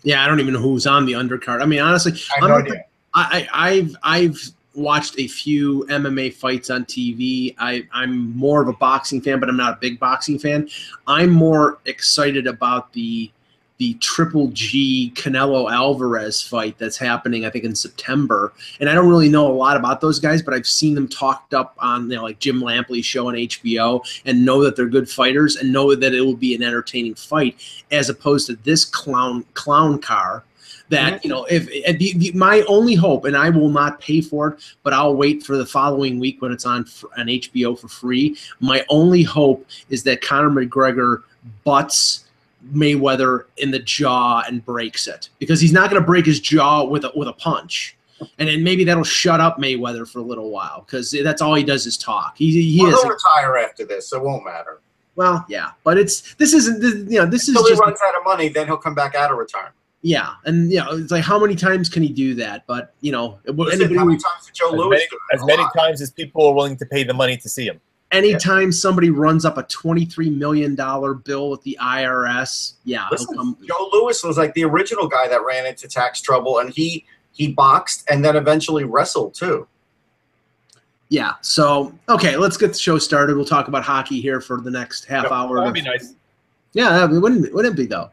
Yeah, 0.03 0.25
I 0.25 0.29
don't 0.29 0.41
even 0.41 0.55
know 0.55 0.61
who's 0.61 0.87
on 0.87 1.05
the 1.06 1.12
undercard. 1.12 1.62
I 1.62 1.67
mean, 1.67 1.81
honestly, 1.81 2.12
I 2.12 2.37
I'm 2.37 2.43
have 2.43 2.50
no 2.50 2.59
not 2.59 2.65
the- 2.65 2.71
idea. 2.73 2.85
I, 3.15 3.49
I 3.53 3.69
I've 3.71 3.97
I've 4.03 4.39
watched 4.76 5.19
a 5.19 5.26
few 5.26 5.84
MMA 5.88 6.34
fights 6.34 6.70
on 6.70 6.84
TV. 6.84 7.55
I 7.58 7.87
I'm 7.93 8.37
more 8.37 8.62
of 8.62 8.69
a 8.69 8.73
boxing 8.75 9.20
fan, 9.20 9.40
but 9.40 9.49
I'm 9.49 9.56
not 9.56 9.75
a 9.75 9.78
big 9.81 9.99
boxing 9.99 10.38
fan. 10.38 10.69
I'm 11.06 11.31
more 11.31 11.78
excited 11.87 12.46
about 12.46 12.93
the 12.93 13.31
the 13.78 13.94
Triple 13.94 14.49
G 14.49 15.12
Canelo 15.14 15.70
Alvarez 15.70 16.40
fight 16.40 16.78
that's 16.78 16.96
happening, 16.96 17.44
I 17.44 17.50
think 17.50 17.64
in 17.64 17.75
September. 17.75 18.55
And 18.81 18.88
I 18.88 18.94
don't 18.94 19.08
really 19.08 19.28
know 19.28 19.46
a 19.50 19.52
lot 19.52 19.76
about 19.76 20.00
those 20.00 20.19
guys, 20.19 20.40
but 20.40 20.55
I've 20.55 20.67
seen 20.67 20.94
them 20.94 21.08
talked 21.08 21.52
up 21.52 21.76
on 21.79 22.11
you 22.11 22.17
know 22.17 22.22
like 22.22 22.38
Jim 22.38 22.61
Lampley's 22.61 23.06
show 23.06 23.29
on 23.29 23.34
HBO, 23.34 24.06
and 24.25 24.44
know 24.44 24.62
that 24.62 24.76
they're 24.76 24.87
good 24.87 25.08
fighters, 25.08 25.56
and 25.56 25.72
know 25.72 25.94
that 25.94 26.14
it 26.14 26.20
will 26.20 26.37
be 26.37 26.55
an 26.55 26.62
entertaining 26.62 27.14
fight, 27.14 27.56
as 27.90 28.08
opposed 28.08 28.46
to 28.46 28.56
this 28.56 28.84
clown 28.84 29.44
clown 29.55 29.99
car 29.99 30.44
that 30.88 31.15
mm-hmm. 31.15 31.29
you 31.29 31.35
know 31.35 31.44
if 31.50 31.69
and 31.87 31.99
the, 31.99 32.12
the, 32.15 32.33
my 32.33 32.62
only 32.69 32.94
hope 32.94 33.25
and 33.25 33.37
i 33.37 33.50
will 33.50 33.69
not 33.69 34.00
pay 34.00 34.21
for 34.21 34.49
it 34.49 34.75
but 34.83 34.93
i'll 34.93 35.15
wait 35.15 35.43
for 35.43 35.56
the 35.56 35.67
following 35.67 36.19
week 36.19 36.41
when 36.41 36.53
it's 36.53 36.67
on 36.67 36.83
f- 36.83 37.05
on 37.17 37.27
hbo 37.27 37.79
for 37.79 37.88
free 37.88 38.37
my 38.61 38.85
only 38.88 39.23
hope 39.23 39.67
is 39.88 40.03
that 40.03 40.21
conor 40.21 40.50
mcgregor 40.50 41.23
butts 41.65 42.25
mayweather 42.73 43.44
in 43.59 43.71
the 43.71 43.79
jaw 43.79 44.43
and 44.47 44.65
breaks 44.65 45.06
it 45.06 45.29
because 45.38 45.61
he's 45.61 45.73
not 45.73 45.91
going 45.91 46.00
to 46.00 46.06
break 46.06 46.27
his 46.27 46.41
jaw 46.41 46.85
with 46.85 47.05
a 47.05 47.12
with 47.15 47.29
a 47.29 47.32
punch 47.32 47.97
and 48.39 48.49
then 48.49 48.65
maybe 48.65 48.82
that'll 48.82 49.05
shut 49.05 49.41
up 49.41 49.59
mayweather 49.59 50.09
for 50.09 50.21
a 50.21 50.23
little 50.23 50.50
while 50.50 50.85
because 50.87 51.15
that's 51.23 51.43
all 51.43 51.55
he 51.55 51.62
does 51.62 51.87
is 51.87 51.97
talk 51.97 52.37
he, 52.37 52.50
he 52.50 52.82
Well, 52.82 52.93
is 52.93 53.03
he'll 53.03 53.11
retire 53.11 53.56
after 53.59 53.85
this, 53.85 54.09
so 54.09 54.17
it 54.17 54.25
won't 54.25 54.44
matter. 54.44 54.81
well 55.15 55.44
yeah 55.49 55.73
but 55.85 55.99
it's 55.99 56.35
this 56.35 56.55
isn't 56.55 56.81
this, 56.81 56.94
you 57.11 57.21
know 57.21 57.27
this 57.27 57.43
is 57.43 57.49
Until 57.50 57.65
he 57.65 57.71
just 57.71 57.82
runs 57.82 58.00
out 58.05 58.17
of 58.17 58.25
money, 58.25 58.49
then 58.49 58.67
he'll 58.67 58.77
come 58.79 58.94
back 58.94 59.15
out 59.15 59.31
of 59.31 59.39
retirement. 59.39 59.75
Yeah 60.02 60.34
and 60.44 60.70
you 60.70 60.78
know 60.78 60.90
it's 60.93 61.10
like 61.10 61.25
how 61.25 61.38
many 61.38 61.56
times 61.56 61.88
can 61.88 62.02
he 62.02 62.08
do 62.10 62.34
that 62.34 62.64
but 62.66 62.94
you 63.00 63.10
know 63.12 63.38
Listen, 63.46 63.81
anybody 63.81 63.96
how 63.96 64.04
many 64.04 64.19
times 64.19 64.46
did 64.46 64.54
Joe 64.54 64.69
As 64.69 64.72
Louis 64.75 64.90
many, 64.90 65.06
do 65.10 65.16
it? 65.16 65.34
as 65.34 65.44
many 65.46 65.64
times 65.76 66.00
as 66.00 66.10
people 66.10 66.46
are 66.46 66.54
willing 66.54 66.76
to 66.76 66.87
pay 66.87 67.02
the 67.02 67.14
money 67.14 67.37
to 67.38 67.48
see 67.48 67.66
him. 67.66 67.81
anytime 68.12 68.70
somebody 68.70 69.10
runs 69.10 69.44
up 69.44 69.58
a 69.58 69.64
$23 69.64 70.37
million 70.37 70.76
bill 70.76 71.50
with 71.50 71.62
the 71.64 71.76
IRS, 71.82 72.74
yeah, 72.84 73.08
Listen, 73.10 73.34
come. 73.36 73.58
Joe 73.67 73.91
Louis 73.93 74.22
was 74.22 74.38
like 74.38 74.55
the 74.55 74.65
original 74.65 75.08
guy 75.08 75.26
that 75.29 75.44
ran 75.44 75.67
into 75.67 75.88
tax 75.88 76.20
trouble, 76.20 76.58
and 76.60 76.70
he 76.70 77.05
he 77.32 77.53
boxed 77.53 78.05
and 78.08 78.24
then 78.24 78.36
eventually 78.36 78.84
wrestled 78.84 79.34
too. 79.34 79.67
Yeah. 81.08 81.32
So, 81.41 81.93
okay, 82.08 82.36
let's 82.36 82.56
get 82.56 82.69
the 82.72 82.79
show 82.79 82.98
started. 82.98 83.36
We'll 83.36 83.44
talk 83.44 83.69
about 83.69 83.82
hockey 83.84 84.20
here 84.20 84.41
for 84.41 84.60
the 84.60 84.70
next 84.70 85.05
half 85.05 85.24
Yep, 85.24 85.32
hour. 85.32 85.58
That'd 85.58 85.74
be 85.74 85.82
nice. 85.82 86.15
Yeah, 86.72 87.05
it 87.05 87.10
wouldn't, 87.10 87.53
wouldn't 87.55 87.74
it 87.74 87.76
be 87.76 87.86
though? 87.86 88.10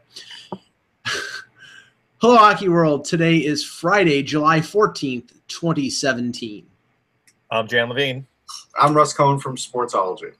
Hello, 2.24 2.38
Hockey 2.38 2.70
World. 2.70 3.04
Today 3.04 3.36
is 3.36 3.62
Friday, 3.62 4.22
July 4.22 4.60
14th, 4.60 5.28
2017. 5.48 6.64
I'm 7.50 7.68
Jan 7.68 7.90
Levine. 7.90 8.26
I'm 8.80 8.94
Russ 8.94 9.12
Cohen 9.12 9.38
from 9.38 9.58
Sportsology. 9.58 10.32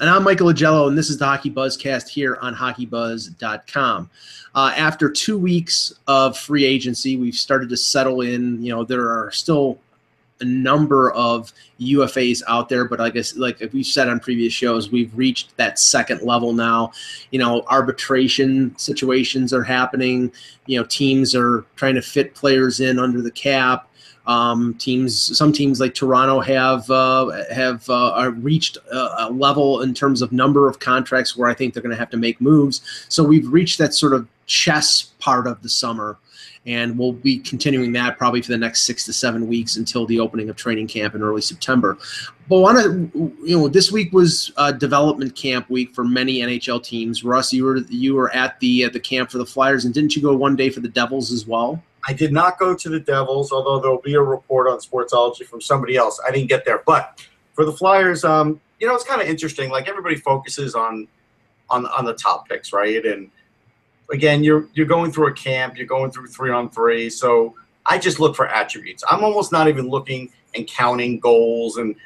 And 0.00 0.08
I'm 0.08 0.22
Michael 0.22 0.46
Augello, 0.46 0.88
and 0.88 0.96
this 0.96 1.10
is 1.10 1.18
the 1.18 1.26
Hockey 1.26 1.50
Buzzcast 1.50 2.08
here 2.08 2.38
on 2.40 2.54
hockeybuzz.com. 2.54 4.08
Uh, 4.54 4.72
after 4.74 5.10
two 5.10 5.36
weeks 5.36 5.92
of 6.06 6.38
free 6.38 6.64
agency, 6.64 7.18
we've 7.18 7.34
started 7.34 7.68
to 7.68 7.76
settle 7.76 8.22
in. 8.22 8.62
You 8.62 8.74
know, 8.74 8.82
there 8.82 9.10
are 9.10 9.30
still 9.30 9.78
a 10.42 10.44
number 10.44 11.12
of 11.12 11.52
UFAs 11.80 12.42
out 12.48 12.68
there, 12.68 12.84
but 12.84 13.00
I 13.00 13.10
guess, 13.10 13.36
like 13.36 13.62
we've 13.72 13.86
said 13.86 14.08
on 14.08 14.20
previous 14.20 14.52
shows, 14.52 14.90
we've 14.90 15.16
reached 15.16 15.56
that 15.56 15.78
second 15.78 16.22
level 16.22 16.52
now. 16.52 16.92
You 17.30 17.38
know, 17.38 17.64
arbitration 17.68 18.76
situations 18.76 19.52
are 19.52 19.62
happening. 19.62 20.32
You 20.66 20.80
know, 20.80 20.86
teams 20.86 21.34
are 21.34 21.64
trying 21.76 21.94
to 21.94 22.02
fit 22.02 22.34
players 22.34 22.80
in 22.80 22.98
under 22.98 23.22
the 23.22 23.30
cap. 23.30 23.88
Um, 24.26 24.74
teams, 24.74 25.36
some 25.36 25.52
teams 25.52 25.80
like 25.80 25.94
Toronto 25.94 26.40
have 26.40 26.88
uh, 26.90 27.44
have 27.52 27.88
uh, 27.88 28.12
are 28.12 28.30
reached 28.30 28.76
a, 28.92 29.26
a 29.26 29.30
level 29.30 29.82
in 29.82 29.94
terms 29.94 30.22
of 30.22 30.30
number 30.30 30.68
of 30.68 30.78
contracts 30.78 31.36
where 31.36 31.48
I 31.48 31.54
think 31.54 31.74
they're 31.74 31.82
going 31.82 31.94
to 31.94 31.98
have 31.98 32.10
to 32.10 32.16
make 32.16 32.40
moves. 32.40 33.06
So 33.08 33.24
we've 33.24 33.50
reached 33.50 33.78
that 33.78 33.94
sort 33.94 34.12
of 34.12 34.28
chess 34.46 35.12
part 35.18 35.46
of 35.46 35.62
the 35.62 35.68
summer, 35.68 36.18
and 36.66 36.96
we'll 36.96 37.12
be 37.12 37.38
continuing 37.38 37.92
that 37.92 38.16
probably 38.18 38.40
for 38.40 38.52
the 38.52 38.58
next 38.58 38.82
six 38.82 39.04
to 39.06 39.12
seven 39.12 39.48
weeks 39.48 39.76
until 39.76 40.06
the 40.06 40.20
opening 40.20 40.48
of 40.48 40.56
training 40.56 40.86
camp 40.86 41.14
in 41.14 41.22
early 41.22 41.40
September. 41.40 41.98
But 42.48 42.60
want 42.60 42.78
to, 42.78 43.36
you 43.44 43.58
know, 43.58 43.68
this 43.68 43.90
week 43.90 44.12
was 44.12 44.52
uh, 44.56 44.72
development 44.72 45.34
camp 45.34 45.68
week 45.70 45.94
for 45.94 46.04
many 46.04 46.38
NHL 46.38 46.82
teams. 46.82 47.24
Russ, 47.24 47.52
you 47.52 47.64
were 47.64 47.78
you 47.88 48.14
were 48.14 48.32
at 48.34 48.60
the 48.60 48.84
at 48.84 48.92
the 48.92 49.00
camp 49.00 49.30
for 49.30 49.38
the 49.38 49.46
Flyers, 49.46 49.84
and 49.84 49.92
didn't 49.92 50.14
you 50.14 50.22
go 50.22 50.36
one 50.36 50.54
day 50.54 50.70
for 50.70 50.80
the 50.80 50.88
Devils 50.88 51.32
as 51.32 51.46
well? 51.46 51.82
I 52.06 52.12
did 52.12 52.32
not 52.32 52.58
go 52.58 52.74
to 52.74 52.88
the 52.88 53.00
Devils, 53.00 53.52
although 53.52 53.80
there'll 53.80 54.00
be 54.00 54.14
a 54.14 54.22
report 54.22 54.68
on 54.68 54.78
Sportsology 54.78 55.46
from 55.46 55.60
somebody 55.60 55.96
else. 55.96 56.20
I 56.26 56.32
didn't 56.32 56.48
get 56.48 56.64
there, 56.64 56.82
but 56.84 57.24
for 57.54 57.64
the 57.64 57.72
Flyers, 57.72 58.24
um, 58.24 58.60
you 58.80 58.88
know, 58.88 58.94
it's 58.94 59.04
kind 59.04 59.20
of 59.20 59.28
interesting. 59.28 59.70
Like 59.70 59.88
everybody 59.88 60.16
focuses 60.16 60.74
on 60.74 61.08
on 61.70 61.86
on 61.86 62.04
the 62.04 62.14
top 62.14 62.48
picks, 62.48 62.72
right? 62.72 63.04
And 63.04 63.30
again, 64.10 64.42
you're 64.42 64.68
you're 64.74 64.86
going 64.86 65.12
through 65.12 65.28
a 65.28 65.32
camp, 65.32 65.76
you're 65.76 65.86
going 65.86 66.10
through 66.10 66.28
three 66.28 66.50
on 66.50 66.70
three, 66.70 67.10
so 67.10 67.54
I 67.86 67.98
just 67.98 68.20
look 68.20 68.36
for 68.36 68.46
attributes. 68.46 69.02
I'm 69.10 69.24
almost 69.24 69.52
not 69.52 69.68
even 69.68 69.88
looking 69.88 70.30
and 70.54 70.66
counting 70.66 71.18
goals 71.18 71.76
and 71.76 71.96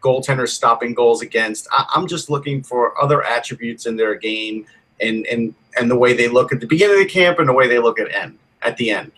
goaltenders 0.00 0.48
stopping 0.48 0.94
goals 0.94 1.22
against. 1.22 1.68
I, 1.70 1.86
am 1.96 2.06
just 2.06 2.30
looking 2.30 2.62
for 2.62 3.00
other 3.02 3.22
attributes 3.22 3.86
in 3.86 3.96
their 3.96 4.14
game 4.14 4.66
and 5.00 5.26
and 5.26 5.54
and 5.78 5.90
the 5.90 5.96
way 5.96 6.12
they 6.12 6.28
look 6.28 6.52
at 6.52 6.60
the 6.60 6.66
beginning 6.66 7.00
of 7.00 7.02
the 7.02 7.12
camp 7.12 7.38
and 7.38 7.48
the 7.48 7.52
way 7.52 7.68
they 7.68 7.78
look 7.78 7.98
at 7.98 8.12
end 8.14 8.38
at 8.62 8.76
the 8.76 8.90
end. 8.90 9.12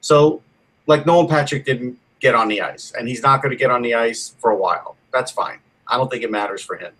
So, 0.00 0.42
like 0.86 1.06
Nolan 1.06 1.28
Patrick 1.28 1.64
didn't 1.64 1.98
get 2.20 2.34
on 2.34 2.48
the 2.48 2.60
ice, 2.60 2.92
and 2.96 3.08
he's 3.08 3.22
not 3.22 3.42
going 3.42 3.50
to 3.50 3.56
get 3.56 3.70
on 3.70 3.82
the 3.82 3.94
ice 3.94 4.34
for 4.38 4.50
a 4.50 4.56
while. 4.56 4.96
That's 5.12 5.30
fine. 5.30 5.58
I 5.88 5.96
don't 5.96 6.10
think 6.10 6.22
it 6.22 6.30
matters 6.30 6.62
for 6.62 6.76
him. 6.76 6.92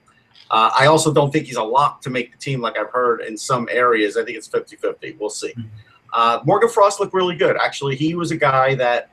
Uh, 0.50 0.70
I 0.78 0.86
also 0.86 1.12
don't 1.12 1.32
think 1.32 1.46
he's 1.46 1.56
a 1.56 1.62
lock 1.62 2.00
to 2.02 2.10
make 2.10 2.32
the 2.32 2.38
team, 2.38 2.60
like 2.60 2.78
I've 2.78 2.90
heard 2.90 3.20
in 3.22 3.36
some 3.36 3.68
areas. 3.70 4.16
I 4.16 4.24
think 4.24 4.36
it's 4.36 4.46
50 4.46 4.76
50. 4.76 5.16
We'll 5.18 5.30
see. 5.30 5.48
Mm-hmm. 5.48 5.68
Uh, 6.12 6.40
Morgan 6.44 6.68
Frost 6.68 7.00
looked 7.00 7.14
really 7.14 7.36
good. 7.36 7.56
Actually, 7.56 7.96
he 7.96 8.14
was 8.14 8.30
a 8.30 8.36
guy 8.36 8.74
that, 8.76 9.10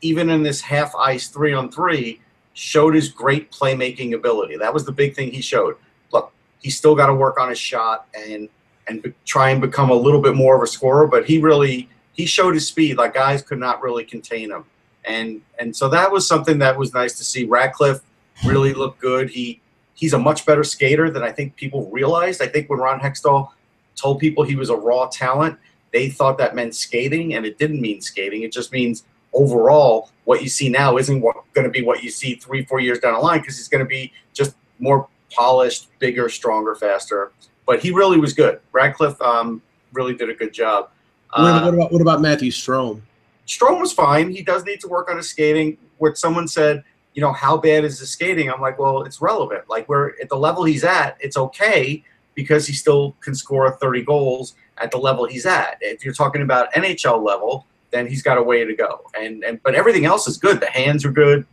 even 0.00 0.30
in 0.30 0.42
this 0.42 0.60
half 0.60 0.94
ice 0.96 1.28
three 1.28 1.52
on 1.52 1.70
three, 1.70 2.20
showed 2.54 2.94
his 2.94 3.08
great 3.08 3.52
playmaking 3.52 4.14
ability. 4.14 4.56
That 4.56 4.72
was 4.72 4.84
the 4.84 4.92
big 4.92 5.14
thing 5.14 5.30
he 5.30 5.42
showed. 5.42 5.76
Look, 6.10 6.32
he's 6.60 6.76
still 6.76 6.94
got 6.94 7.06
to 7.06 7.14
work 7.14 7.38
on 7.38 7.50
his 7.50 7.58
shot 7.58 8.06
and 8.14 8.48
and 8.88 9.02
be, 9.02 9.12
try 9.24 9.50
and 9.50 9.60
become 9.60 9.90
a 9.90 9.94
little 9.94 10.20
bit 10.20 10.34
more 10.34 10.56
of 10.56 10.62
a 10.62 10.66
scorer. 10.66 11.06
But 11.06 11.26
he 11.26 11.38
really 11.38 11.88
he 12.12 12.24
showed 12.24 12.54
his 12.54 12.66
speed. 12.66 12.96
Like 12.96 13.14
guys 13.14 13.42
could 13.42 13.58
not 13.58 13.82
really 13.82 14.04
contain 14.04 14.50
him, 14.50 14.64
and 15.04 15.42
and 15.58 15.76
so 15.76 15.88
that 15.90 16.10
was 16.10 16.26
something 16.26 16.58
that 16.58 16.76
was 16.76 16.94
nice 16.94 17.16
to 17.18 17.24
see. 17.24 17.44
Ratcliffe 17.44 18.00
really 18.44 18.72
looked 18.72 19.00
good. 19.00 19.28
He 19.30 19.60
he's 19.96 20.12
a 20.12 20.18
much 20.18 20.46
better 20.46 20.62
skater 20.62 21.10
than 21.10 21.24
I 21.24 21.32
think 21.32 21.56
people 21.56 21.90
realized. 21.90 22.40
I 22.40 22.46
think 22.46 22.70
when 22.70 22.78
Ron 22.78 23.00
Hextall 23.00 23.50
told 23.96 24.20
people 24.20 24.44
he 24.44 24.54
was 24.54 24.70
a 24.70 24.76
raw 24.76 25.08
talent, 25.10 25.58
they 25.92 26.08
thought 26.08 26.38
that 26.38 26.54
meant 26.54 26.76
skating, 26.76 27.34
and 27.34 27.44
it 27.44 27.58
didn't 27.58 27.80
mean 27.80 28.00
skating. 28.00 28.42
It 28.42 28.52
just 28.52 28.70
means 28.72 29.04
overall 29.32 30.10
what 30.24 30.42
you 30.42 30.48
see 30.48 30.68
now 30.68 30.96
isn't 30.98 31.20
going 31.20 31.64
to 31.64 31.70
be 31.70 31.82
what 31.82 32.02
you 32.02 32.10
see 32.10 32.34
three, 32.34 32.64
four 32.64 32.80
years 32.80 32.98
down 32.98 33.14
the 33.14 33.20
line 33.20 33.40
because 33.40 33.56
he's 33.56 33.68
going 33.68 33.84
to 33.84 33.88
be 33.88 34.12
just 34.32 34.54
more 34.78 35.08
polished, 35.32 35.88
bigger, 35.98 36.28
stronger, 36.28 36.74
faster. 36.74 37.32
But 37.66 37.80
he 37.80 37.90
really 37.90 38.18
was 38.18 38.32
good. 38.32 38.60
Ratcliffe 38.72 39.20
um, 39.20 39.62
really 39.92 40.14
did 40.14 40.30
a 40.30 40.34
good 40.34 40.52
job. 40.52 40.90
Uh, 41.32 41.62
what, 41.62 41.74
about, 41.74 41.92
what 41.92 42.02
about 42.02 42.20
Matthew 42.20 42.50
Strome? 42.50 43.00
Strome 43.46 43.80
was 43.80 43.92
fine. 43.92 44.30
He 44.30 44.42
does 44.42 44.64
need 44.64 44.80
to 44.80 44.88
work 44.88 45.10
on 45.10 45.16
his 45.16 45.30
skating. 45.30 45.76
What 45.98 46.18
someone 46.18 46.48
said, 46.48 46.84
you 47.16 47.22
know, 47.22 47.32
how 47.32 47.56
bad 47.56 47.82
is 47.84 47.98
his 47.98 48.10
skating? 48.10 48.50
I'm 48.50 48.60
like, 48.60 48.78
well, 48.78 49.02
it's 49.02 49.22
relevant. 49.22 49.62
Like, 49.70 49.88
we're 49.88 50.10
at 50.20 50.28
the 50.28 50.36
level 50.36 50.64
he's 50.64 50.84
at, 50.84 51.16
it's 51.18 51.38
okay 51.38 52.04
because 52.34 52.66
he 52.66 52.74
still 52.74 53.16
can 53.22 53.34
score 53.34 53.68
30 53.72 54.02
goals 54.02 54.54
at 54.76 54.90
the 54.90 54.98
level 54.98 55.24
he's 55.24 55.46
at. 55.46 55.78
If 55.80 56.04
you're 56.04 56.12
talking 56.12 56.42
about 56.42 56.70
NHL 56.74 57.24
level, 57.24 57.66
then 57.90 58.06
he's 58.06 58.22
got 58.22 58.36
a 58.36 58.42
way 58.42 58.66
to 58.66 58.74
go. 58.74 59.00
And 59.18 59.42
and 59.44 59.62
but 59.62 59.74
everything 59.74 60.04
else 60.04 60.28
is 60.28 60.36
good. 60.36 60.60
The 60.60 60.70
hands 60.70 61.06
are 61.06 61.10
good, 61.10 61.46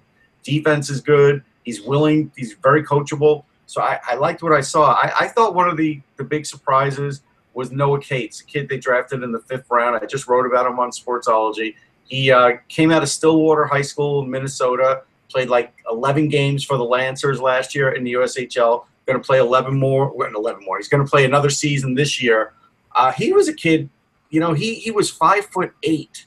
defense 0.43 0.89
is 0.89 1.00
good. 1.00 1.41
He's 1.63 1.82
willing. 1.82 2.29
He's 2.36 2.53
very 2.62 2.84
coachable. 2.84 3.46
So 3.65 3.82
I, 3.82 4.00
I 4.05 4.15
liked 4.15 4.43
what 4.43 4.51
I 4.51 4.60
saw. 4.60 4.91
I, 4.91 5.13
I 5.22 5.27
thought 5.29 5.55
one 5.55 5.70
of 5.70 5.77
the 5.77 6.01
the 6.17 6.25
big 6.25 6.46
surprises 6.46 7.22
was 7.53 7.72
Noah 7.72 8.01
Cates, 8.01 8.41
a 8.41 8.43
kid 8.43 8.67
they 8.67 8.79
drafted 8.79 9.24
in 9.24 9.32
the 9.32 9.39
fifth 9.39 9.70
round. 9.70 9.96
I 9.96 10.05
just 10.05 10.27
wrote 10.27 10.46
about 10.46 10.65
him 10.65 10.79
on 10.79 10.89
Sportsology. 10.91 11.75
He 12.03 12.32
uh, 12.32 12.58
came 12.67 12.91
out 12.91 13.03
of 13.03 13.10
Stillwater 13.10 13.65
High 13.65 13.84
School 13.84 14.24
in 14.24 14.29
Minnesota. 14.29 15.03
Played 15.30 15.50
like 15.50 15.74
11 15.89 16.30
games 16.30 16.63
for 16.63 16.77
the 16.77 16.84
Lancers 16.84 17.42
last 17.42 17.74
year 17.74 17.92
in 17.92 18.03
the 18.03 18.13
USHL. 18.13 18.86
Going 19.06 19.20
to 19.20 19.25
play 19.25 19.39
11 19.39 19.77
more. 19.77 20.13
11 20.15 20.63
more. 20.63 20.77
He's 20.77 20.88
going 20.88 21.03
to 21.03 21.10
play 21.10 21.25
another 21.25 21.50
season 21.50 21.96
this 21.96 22.22
year. 22.22 22.53
Uh, 22.96 23.12
he 23.12 23.34
was 23.34 23.48
a 23.48 23.53
kid, 23.53 23.89
you 24.30 24.39
know, 24.39 24.53
he 24.53 24.75
he 24.75 24.92
was 24.92 25.10
five 25.10 25.46
foot 25.48 25.74
eight 25.84 26.25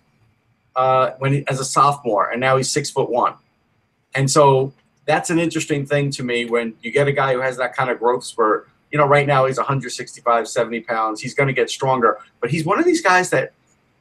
uh, 0.74 1.12
when 1.18 1.32
he, 1.32 1.44
as 1.48 1.60
a 1.60 1.64
sophomore, 1.64 2.30
and 2.30 2.40
now 2.40 2.56
he's 2.56 2.70
six 2.70 2.90
foot 2.90 3.10
one. 3.10 3.34
And 4.14 4.30
so 4.30 4.72
that's 5.06 5.30
an 5.30 5.38
interesting 5.38 5.86
thing 5.86 6.10
to 6.12 6.22
me 6.22 6.46
when 6.46 6.74
you 6.82 6.90
get 6.90 7.08
a 7.08 7.12
guy 7.12 7.32
who 7.32 7.40
has 7.40 7.56
that 7.58 7.74
kind 7.74 7.90
of 7.90 7.98
growth 7.98 8.24
spurt. 8.24 8.68
You 8.90 8.98
know, 8.98 9.06
right 9.06 9.26
now 9.26 9.46
he's 9.46 9.58
165, 9.58 10.48
70 10.48 10.80
pounds. 10.80 11.20
He's 11.20 11.34
going 11.34 11.48
to 11.48 11.52
get 11.52 11.70
stronger, 11.70 12.18
but 12.40 12.50
he's 12.50 12.64
one 12.64 12.78
of 12.78 12.84
these 12.84 13.02
guys 13.02 13.30
that 13.30 13.52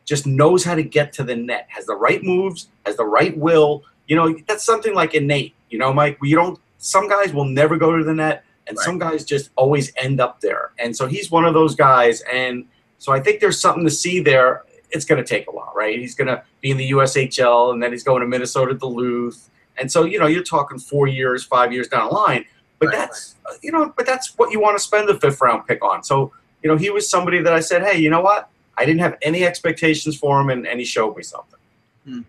just 0.05 0.27
knows 0.27 0.63
how 0.63 0.75
to 0.75 0.83
get 0.83 1.11
to 1.13 1.23
the 1.23 1.35
net, 1.35 1.65
has 1.69 1.85
the 1.85 1.95
right 1.95 2.23
moves, 2.23 2.67
has 2.85 2.95
the 2.95 3.05
right 3.05 3.35
will. 3.37 3.83
You 4.07 4.15
know, 4.15 4.35
that's 4.47 4.63
something 4.63 4.93
like 4.93 5.13
innate. 5.13 5.53
You 5.69 5.79
know, 5.79 5.93
Mike, 5.93 6.17
you 6.21 6.35
don't. 6.35 6.59
Some 6.77 7.09
guys 7.09 7.33
will 7.33 7.45
never 7.45 7.77
go 7.77 7.97
to 7.97 8.03
the 8.03 8.13
net, 8.13 8.43
and 8.67 8.77
right. 8.77 8.85
some 8.85 8.99
guys 8.99 9.25
just 9.25 9.49
always 9.55 9.91
end 9.97 10.19
up 10.19 10.41
there. 10.41 10.71
And 10.77 10.95
so 10.95 11.07
he's 11.07 11.31
one 11.31 11.45
of 11.45 11.53
those 11.53 11.75
guys. 11.75 12.21
And 12.31 12.65
so 12.99 13.11
I 13.11 13.19
think 13.19 13.39
there's 13.39 13.59
something 13.59 13.83
to 13.83 13.91
see 13.91 14.19
there 14.19 14.63
it's 14.91 15.05
going 15.05 15.21
to 15.21 15.27
take 15.27 15.47
a 15.47 15.51
while, 15.51 15.73
right? 15.75 15.97
He's 15.97 16.15
going 16.15 16.27
to 16.27 16.43
be 16.61 16.71
in 16.71 16.77
the 16.77 16.91
USHL, 16.91 17.73
and 17.73 17.81
then 17.81 17.91
he's 17.91 18.03
going 18.03 18.21
to 18.21 18.27
Minnesota 18.27 18.73
Duluth, 18.73 19.49
and 19.77 19.91
so 19.91 20.05
you 20.05 20.19
know 20.19 20.27
you're 20.27 20.43
talking 20.43 20.79
four 20.79 21.07
years, 21.07 21.43
five 21.43 21.73
years 21.73 21.87
down 21.87 22.07
the 22.07 22.13
line. 22.13 22.45
But 22.79 22.87
right, 22.87 22.97
that's 22.97 23.35
right. 23.45 23.57
you 23.61 23.71
know, 23.71 23.93
but 23.95 24.05
that's 24.05 24.37
what 24.37 24.51
you 24.51 24.59
want 24.59 24.77
to 24.77 24.83
spend 24.83 25.07
the 25.09 25.19
fifth 25.19 25.41
round 25.41 25.67
pick 25.67 25.83
on. 25.83 26.03
So 26.03 26.31
you 26.63 26.69
know, 26.69 26.77
he 26.77 26.89
was 26.89 27.09
somebody 27.09 27.41
that 27.41 27.53
I 27.53 27.59
said, 27.59 27.83
hey, 27.83 27.99
you 27.99 28.09
know 28.09 28.21
what? 28.21 28.49
I 28.77 28.85
didn't 28.85 29.01
have 29.01 29.17
any 29.21 29.45
expectations 29.45 30.17
for 30.17 30.41
him, 30.41 30.49
and, 30.49 30.65
and 30.65 30.79
he 30.79 30.85
showed 30.85 31.15
me 31.15 31.23
something. 31.23 31.59
Hmm. 32.05 32.21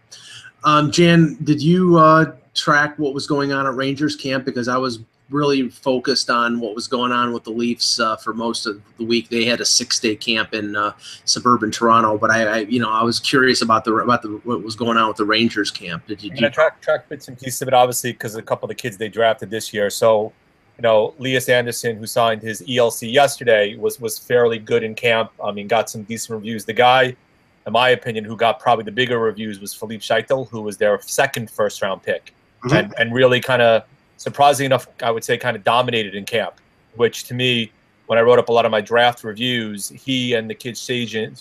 Um, 0.66 0.90
Jan, 0.90 1.38
did 1.44 1.62
you 1.62 1.96
uh, 1.96 2.32
track 2.52 2.98
what 2.98 3.14
was 3.14 3.26
going 3.26 3.52
on 3.52 3.66
at 3.66 3.74
Rangers 3.74 4.16
camp? 4.16 4.44
Because 4.44 4.66
I 4.66 4.76
was 4.76 4.98
really 5.30 5.68
focused 5.70 6.28
on 6.28 6.58
what 6.58 6.74
was 6.74 6.88
going 6.88 7.12
on 7.12 7.32
with 7.32 7.44
the 7.44 7.50
Leafs 7.50 8.00
uh, 8.00 8.16
for 8.16 8.34
most 8.34 8.66
of 8.66 8.82
the 8.98 9.04
week. 9.04 9.28
They 9.28 9.44
had 9.44 9.60
a 9.60 9.64
six-day 9.64 10.16
camp 10.16 10.54
in 10.54 10.74
uh, 10.74 10.92
suburban 11.24 11.70
Toronto, 11.70 12.18
but 12.18 12.32
I, 12.32 12.42
I, 12.42 12.58
you 12.58 12.80
know, 12.80 12.90
I 12.90 13.04
was 13.04 13.20
curious 13.20 13.62
about 13.62 13.84
the 13.84 13.94
about 13.94 14.22
the 14.22 14.40
what 14.42 14.62
was 14.64 14.74
going 14.74 14.96
on 14.96 15.06
with 15.06 15.16
the 15.16 15.24
Rangers 15.24 15.70
camp. 15.70 16.04
Did 16.08 16.22
you? 16.22 16.32
I 16.44 16.48
track 16.48 16.80
track 16.80 17.08
bits 17.08 17.28
and 17.28 17.38
pieces 17.38 17.62
of 17.62 17.68
it, 17.68 17.74
obviously, 17.74 18.12
because 18.12 18.34
a 18.34 18.42
couple 18.42 18.66
of 18.66 18.68
the 18.70 18.74
kids 18.74 18.96
they 18.96 19.08
drafted 19.08 19.50
this 19.50 19.72
year. 19.72 19.88
So, 19.88 20.32
you 20.78 20.82
know, 20.82 21.14
Lias 21.20 21.48
Andersson, 21.48 21.96
who 21.96 22.06
signed 22.08 22.42
his 22.42 22.60
ELC 22.62 23.12
yesterday, 23.12 23.76
was 23.76 24.00
was 24.00 24.18
fairly 24.18 24.58
good 24.58 24.82
in 24.82 24.96
camp. 24.96 25.30
I 25.42 25.52
mean, 25.52 25.68
got 25.68 25.88
some 25.88 26.02
decent 26.02 26.34
reviews. 26.34 26.64
The 26.64 26.72
guy. 26.72 27.16
In 27.66 27.72
my 27.72 27.90
opinion, 27.90 28.24
who 28.24 28.36
got 28.36 28.60
probably 28.60 28.84
the 28.84 28.92
bigger 28.92 29.18
reviews 29.18 29.60
was 29.60 29.74
Filip 29.74 30.00
Chytil, 30.00 30.48
who 30.48 30.60
was 30.60 30.76
their 30.76 31.00
second 31.00 31.50
first 31.50 31.82
round 31.82 32.02
pick, 32.02 32.32
mm-hmm. 32.64 32.76
and, 32.76 32.94
and 32.98 33.12
really 33.12 33.40
kind 33.40 33.60
of 33.60 33.84
surprisingly 34.16 34.66
enough, 34.66 34.86
I 35.02 35.10
would 35.10 35.24
say 35.24 35.36
kind 35.36 35.56
of 35.56 35.64
dominated 35.64 36.14
in 36.14 36.24
camp, 36.24 36.54
which 36.94 37.24
to 37.24 37.34
me, 37.34 37.72
when 38.06 38.18
I 38.18 38.22
wrote 38.22 38.38
up 38.38 38.48
a 38.48 38.52
lot 38.52 38.64
of 38.64 38.70
my 38.70 38.80
draft 38.80 39.24
reviews, 39.24 39.88
he 39.88 40.34
and 40.34 40.48
the 40.48 40.54
kid 40.54 40.74
Sjalin, 40.74 41.36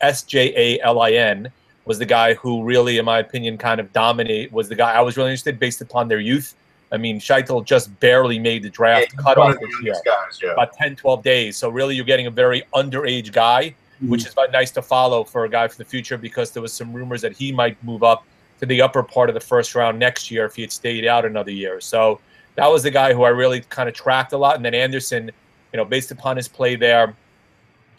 S 0.00 0.22
J 0.22 0.52
A 0.54 0.80
L 0.82 1.00
I 1.00 1.12
N, 1.12 1.50
was 1.86 1.98
the 1.98 2.04
guy 2.04 2.34
who 2.34 2.62
really, 2.62 2.98
in 2.98 3.04
my 3.04 3.20
opinion, 3.20 3.56
kind 3.56 3.80
of 3.80 3.92
dominate. 3.92 4.52
Was 4.52 4.68
the 4.68 4.74
guy 4.74 4.92
I 4.92 5.00
was 5.00 5.16
really 5.16 5.30
interested 5.30 5.58
based 5.58 5.80
upon 5.80 6.08
their 6.08 6.20
youth. 6.20 6.54
I 6.92 6.98
mean, 6.98 7.18
Chytil 7.18 7.64
just 7.64 7.98
barely 8.00 8.38
made 8.38 8.62
the 8.62 8.70
draft 8.70 9.12
yeah, 9.12 9.22
cutoff 9.22 9.56
this 9.58 9.82
year, 9.82 9.96
guys, 10.04 10.40
yeah. 10.40 10.52
about 10.52 10.72
10, 10.74 10.94
12 10.94 11.22
days. 11.22 11.56
So 11.56 11.68
really, 11.68 11.96
you're 11.96 12.04
getting 12.04 12.26
a 12.26 12.30
very 12.30 12.62
underage 12.74 13.32
guy, 13.32 13.74
mm-hmm. 13.96 14.08
which 14.08 14.26
is 14.26 14.34
nice 14.52 14.70
to 14.72 14.82
follow 14.82 15.24
for 15.24 15.44
a 15.44 15.48
guy 15.48 15.68
for 15.68 15.76
the 15.76 15.84
future 15.84 16.18
because 16.18 16.50
there 16.50 16.62
was 16.62 16.72
some 16.72 16.92
rumors 16.92 17.20
that 17.22 17.36
he 17.36 17.52
might 17.52 17.82
move 17.84 18.02
up 18.02 18.24
to 18.60 18.66
the 18.66 18.80
upper 18.80 19.02
part 19.02 19.28
of 19.28 19.34
the 19.34 19.40
first 19.40 19.74
round 19.74 19.98
next 19.98 20.30
year 20.30 20.46
if 20.46 20.54
he 20.54 20.62
had 20.62 20.72
stayed 20.72 21.06
out 21.06 21.24
another 21.24 21.50
year. 21.50 21.80
So 21.80 22.20
that 22.54 22.66
was 22.66 22.82
the 22.82 22.90
guy 22.90 23.12
who 23.12 23.22
I 23.22 23.28
really 23.28 23.60
kind 23.60 23.88
of 23.88 23.94
tracked 23.94 24.32
a 24.32 24.38
lot. 24.38 24.56
And 24.56 24.64
then 24.64 24.74
Andersson, 24.74 25.30
you 25.72 25.76
know, 25.76 25.84
based 25.84 26.10
upon 26.10 26.36
his 26.36 26.48
play 26.48 26.74
there, 26.74 27.14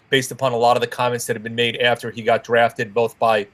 based 0.10 0.32
upon 0.32 0.54
a 0.54 0.58
lot 0.58 0.78
of 0.78 0.82
the 0.82 0.88
comments 0.88 1.26
that 1.28 1.36
have 1.36 1.44
been 1.44 1.56
made 1.56 1.78
after 1.78 2.10
he 2.12 2.22
got 2.22 2.44
drafted, 2.44 2.94
both 2.94 3.18
by 3.20 3.48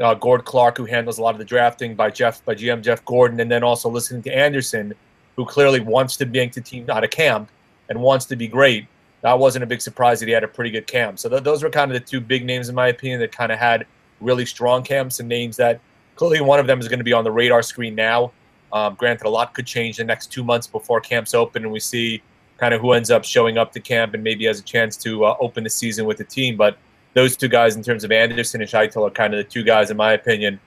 uh, 0.00 0.14
Gord 0.14 0.44
Clark, 0.44 0.76
who 0.76 0.84
handles 0.84 1.18
a 1.18 1.22
lot 1.22 1.34
of 1.34 1.38
the 1.38 1.44
drafting, 1.44 1.94
by 1.94 2.10
Jeff, 2.10 2.44
by 2.44 2.54
GM 2.54 2.82
Jeff 2.82 3.04
Gorton, 3.04 3.40
and 3.40 3.50
then 3.50 3.62
also 3.62 3.88
listening 3.88 4.22
to 4.22 4.36
Andersson, 4.36 4.92
who 5.36 5.44
clearly 5.44 5.80
wants 5.80 6.16
to 6.18 6.26
make 6.26 6.52
the 6.52 6.60
team 6.60 6.88
out 6.90 7.04
of 7.04 7.10
camp 7.10 7.48
and 7.88 8.00
wants 8.00 8.26
to 8.26 8.36
be 8.36 8.48
great. 8.48 8.86
That 9.24 9.38
wasn't 9.38 9.62
a 9.62 9.66
big 9.66 9.80
surprise 9.80 10.20
that 10.20 10.26
he 10.26 10.32
had 10.32 10.44
a 10.44 10.48
pretty 10.48 10.70
good 10.70 10.86
camp. 10.86 11.18
So 11.18 11.30
th- 11.30 11.42
those 11.42 11.62
were 11.62 11.70
kind 11.70 11.90
of 11.90 11.98
the 11.98 12.06
two 12.06 12.20
big 12.20 12.44
names, 12.44 12.68
in 12.68 12.74
my 12.74 12.88
opinion, 12.88 13.20
that 13.20 13.32
kind 13.32 13.50
of 13.50 13.58
had 13.58 13.86
really 14.20 14.44
strong 14.44 14.82
camps 14.82 15.18
and 15.18 15.26
names 15.26 15.56
that 15.56 15.80
clearly 16.14 16.42
one 16.42 16.60
of 16.60 16.66
them 16.66 16.78
is 16.78 16.88
going 16.88 16.98
to 16.98 17.04
be 17.04 17.14
on 17.14 17.24
the 17.24 17.32
radar 17.32 17.62
screen 17.62 17.94
now. 17.94 18.32
Um, 18.70 18.96
granted, 18.96 19.26
a 19.26 19.30
lot 19.30 19.54
could 19.54 19.66
change 19.66 19.96
the 19.96 20.04
next 20.04 20.26
two 20.26 20.44
months 20.44 20.66
before 20.66 21.00
camps 21.00 21.32
open, 21.32 21.62
and 21.62 21.72
we 21.72 21.80
see 21.80 22.22
kind 22.58 22.74
of 22.74 22.82
who 22.82 22.92
ends 22.92 23.10
up 23.10 23.24
showing 23.24 23.56
up 23.56 23.72
to 23.72 23.80
camp 23.80 24.12
and 24.12 24.22
maybe 24.22 24.44
has 24.44 24.60
a 24.60 24.62
chance 24.62 24.94
to 24.98 25.24
uh, 25.24 25.36
open 25.40 25.64
the 25.64 25.70
season 25.70 26.04
with 26.04 26.18
the 26.18 26.24
team. 26.24 26.58
But 26.58 26.76
those 27.14 27.34
two 27.34 27.48
guys, 27.48 27.76
in 27.76 27.82
terms 27.82 28.04
of 28.04 28.12
Andersson 28.12 28.60
and 28.60 28.68
Chytil, 28.68 29.06
are 29.06 29.10
kind 29.10 29.32
of 29.32 29.38
the 29.38 29.44
two 29.44 29.62
guys, 29.62 29.90
in 29.90 29.96
my 29.96 30.12
opinion, 30.12 30.60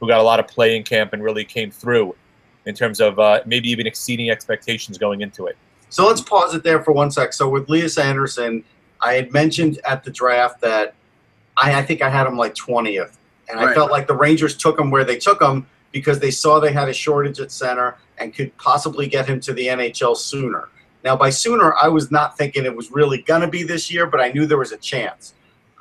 who 0.00 0.08
got 0.08 0.20
a 0.20 0.22
lot 0.22 0.40
of 0.40 0.48
play 0.48 0.74
in 0.74 0.84
camp 0.84 1.12
and 1.12 1.22
really 1.22 1.44
came 1.44 1.70
through 1.70 2.16
in 2.64 2.74
terms 2.74 2.98
of 2.98 3.18
uh, 3.18 3.42
maybe 3.44 3.68
even 3.70 3.86
exceeding 3.86 4.30
expectations 4.30 4.96
going 4.96 5.20
into 5.20 5.46
it. 5.46 5.58
So 5.90 6.06
let's 6.06 6.20
pause 6.20 6.54
it 6.54 6.62
there 6.62 6.82
for 6.82 6.92
one 6.92 7.10
sec. 7.10 7.32
So 7.32 7.48
with 7.48 7.68
Lias 7.68 7.98
Andersson, 7.98 8.64
I 9.00 9.14
had 9.14 9.32
mentioned 9.32 9.80
at 9.84 10.04
the 10.04 10.10
draft 10.10 10.60
that 10.60 10.94
I, 11.56 11.74
I 11.74 11.82
think 11.82 12.00
I 12.00 12.08
had 12.08 12.26
him 12.26 12.36
like 12.36 12.54
20th 12.54 13.16
and 13.50 13.60
right. 13.60 13.68
I 13.68 13.74
felt 13.74 13.90
like 13.90 14.06
the 14.06 14.14
Rangers 14.14 14.56
took 14.56 14.78
him 14.78 14.90
where 14.90 15.04
they 15.04 15.16
took 15.16 15.42
him 15.42 15.66
because 15.92 16.20
they 16.20 16.30
saw 16.30 16.60
they 16.60 16.72
had 16.72 16.88
a 16.88 16.92
shortage 16.92 17.40
at 17.40 17.50
center 17.50 17.96
and 18.18 18.34
could 18.34 18.56
possibly 18.56 19.06
get 19.06 19.26
him 19.26 19.40
to 19.40 19.52
the 19.52 19.66
NHL 19.66 20.16
sooner. 20.16 20.68
Now, 21.02 21.16
by 21.16 21.30
sooner, 21.30 21.74
I 21.80 21.88
was 21.88 22.10
not 22.10 22.36
thinking 22.36 22.64
it 22.64 22.76
was 22.76 22.90
really 22.90 23.22
going 23.22 23.40
to 23.40 23.48
be 23.48 23.62
this 23.62 23.90
year, 23.90 24.06
but 24.06 24.20
I 24.20 24.30
knew 24.30 24.46
there 24.46 24.58
was 24.58 24.72
a 24.72 24.76
chance. 24.76 25.34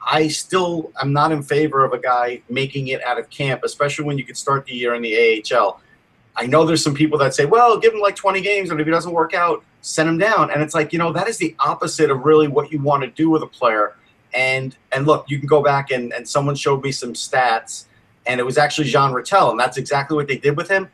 I 0.06 0.30
still 0.30 0.92
am 1.02 1.12
not 1.12 1.32
in 1.32 1.44
favor 1.44 1.84
of 1.84 1.92
a 1.92 2.00
guy 2.00 2.42
making 2.50 2.88
it 2.88 3.04
out 3.04 3.20
of 3.20 3.30
camp, 3.30 3.62
especially 3.64 4.06
when 4.06 4.18
you 4.18 4.24
could 4.24 4.38
start 4.38 4.66
the 4.66 4.74
year 4.74 4.96
in 4.96 5.02
the 5.02 5.44
AHL. 5.54 5.82
I 6.36 6.46
know 6.46 6.66
there's 6.66 6.84
some 6.84 6.94
people 6.94 7.20
that 7.20 7.36
say, 7.36 7.46
well, 7.46 7.78
give 7.78 7.94
him 7.94 8.00
like 8.00 8.16
20 8.16 8.40
games, 8.42 8.72
and 8.72 8.80
if 8.80 8.88
he 8.88 8.92
doesn't 8.92 9.12
work 9.12 9.34
out, 9.34 9.64
send 9.82 10.10
him 10.10 10.18
down. 10.18 10.52
And 10.52 10.62
it's 10.62 10.74
like, 10.74 10.92
you 10.94 11.00
know, 11.00 11.12
that 11.14 11.28
is 11.28 11.38
the 11.38 11.56
opposite 11.60 12.12
of 12.12 12.26
really 12.26 12.48
what 12.48 12.72
you 12.72 12.82
want 12.82 13.04
to 13.04 13.10
do 13.10 13.30
with 13.30 13.44
a 13.44 13.48
player. 13.48 13.96
And 14.34 14.76
and 14.92 15.08
look, 15.08 15.26
you 15.30 15.40
can 15.40 15.48
go 15.48 15.64
back 15.64 15.92
and, 15.92 16.14
and 16.14 16.28
someone 16.28 16.56
showed 16.56 16.84
me 16.84 16.92
some 16.92 17.14
stats, 17.14 17.86
and 18.28 18.40
it 18.40 18.44
was 18.44 18.58
actually 18.58 18.88
Jean 18.88 19.12
Ratelle, 19.12 19.50
and 19.52 19.60
that's 19.60 19.78
exactly 19.78 20.16
what 20.16 20.28
they 20.28 20.38
did 20.38 20.56
with 20.56 20.70
him. 20.70 20.88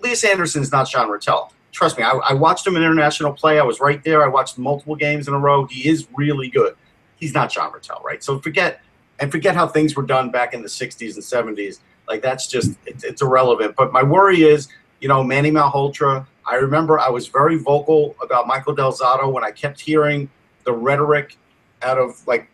Lias 0.00 0.24
Andersson's 0.24 0.72
not 0.72 0.88
Jean 0.88 1.08
Ratelle. 1.08 1.52
Trust 1.70 1.98
me, 1.98 2.04
I, 2.04 2.12
I 2.12 2.32
watched 2.32 2.66
him 2.66 2.76
in 2.76 2.82
international 2.82 3.32
play. 3.32 3.60
I 3.60 3.62
was 3.62 3.78
right 3.78 4.02
there. 4.02 4.24
I 4.24 4.28
watched 4.28 4.56
multiple 4.56 4.96
games 4.96 5.28
in 5.28 5.34
a 5.34 5.38
row. 5.38 5.66
He 5.66 5.86
is 5.86 6.08
really 6.16 6.48
good. 6.48 6.74
He's 7.16 7.34
not 7.34 7.50
Jean 7.50 7.72
Ratelle, 7.72 8.00
right? 8.04 8.24
So 8.24 8.38
forget 8.38 8.80
and 9.20 9.30
forget 9.30 9.54
how 9.54 9.66
things 9.66 9.96
were 9.96 10.04
done 10.04 10.30
back 10.30 10.54
in 10.54 10.62
the 10.62 10.68
60s 10.68 11.14
and 11.14 11.56
70s. 11.56 11.80
Like 12.06 12.22
that's 12.22 12.46
just 12.46 12.72
it's, 12.86 13.04
it's 13.04 13.20
irrelevant. 13.20 13.76
But 13.76 13.92
my 13.92 14.02
worry 14.02 14.42
is, 14.44 14.68
you 15.00 15.08
know, 15.08 15.22
Manny 15.22 15.50
Malhotra. 15.50 16.26
I 16.48 16.54
remember 16.54 16.98
I 16.98 17.10
was 17.10 17.28
very 17.28 17.56
vocal 17.56 18.16
about 18.22 18.46
Michael 18.46 18.74
Del 18.74 18.92
Zotto 18.92 19.30
when 19.30 19.44
I 19.44 19.50
kept 19.50 19.80
hearing 19.80 20.30
the 20.64 20.72
rhetoric 20.72 21.36
out 21.82 21.98
of 21.98 22.26
like 22.26 22.48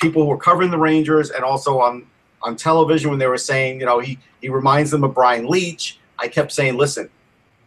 people 0.00 0.22
who 0.22 0.28
were 0.28 0.38
covering 0.38 0.70
the 0.70 0.78
Rangers 0.78 1.30
and 1.30 1.44
also 1.44 1.80
on 1.80 2.06
on 2.42 2.56
television 2.56 3.10
when 3.10 3.18
they 3.18 3.26
were 3.26 3.38
saying, 3.38 3.80
you 3.80 3.86
know, 3.86 3.98
he 3.98 4.18
he 4.40 4.48
reminds 4.48 4.90
them 4.90 5.02
of 5.04 5.14
Brian 5.14 5.46
Leetch. 5.46 5.98
I 6.18 6.28
kept 6.28 6.52
saying, 6.52 6.76
listen, 6.76 7.08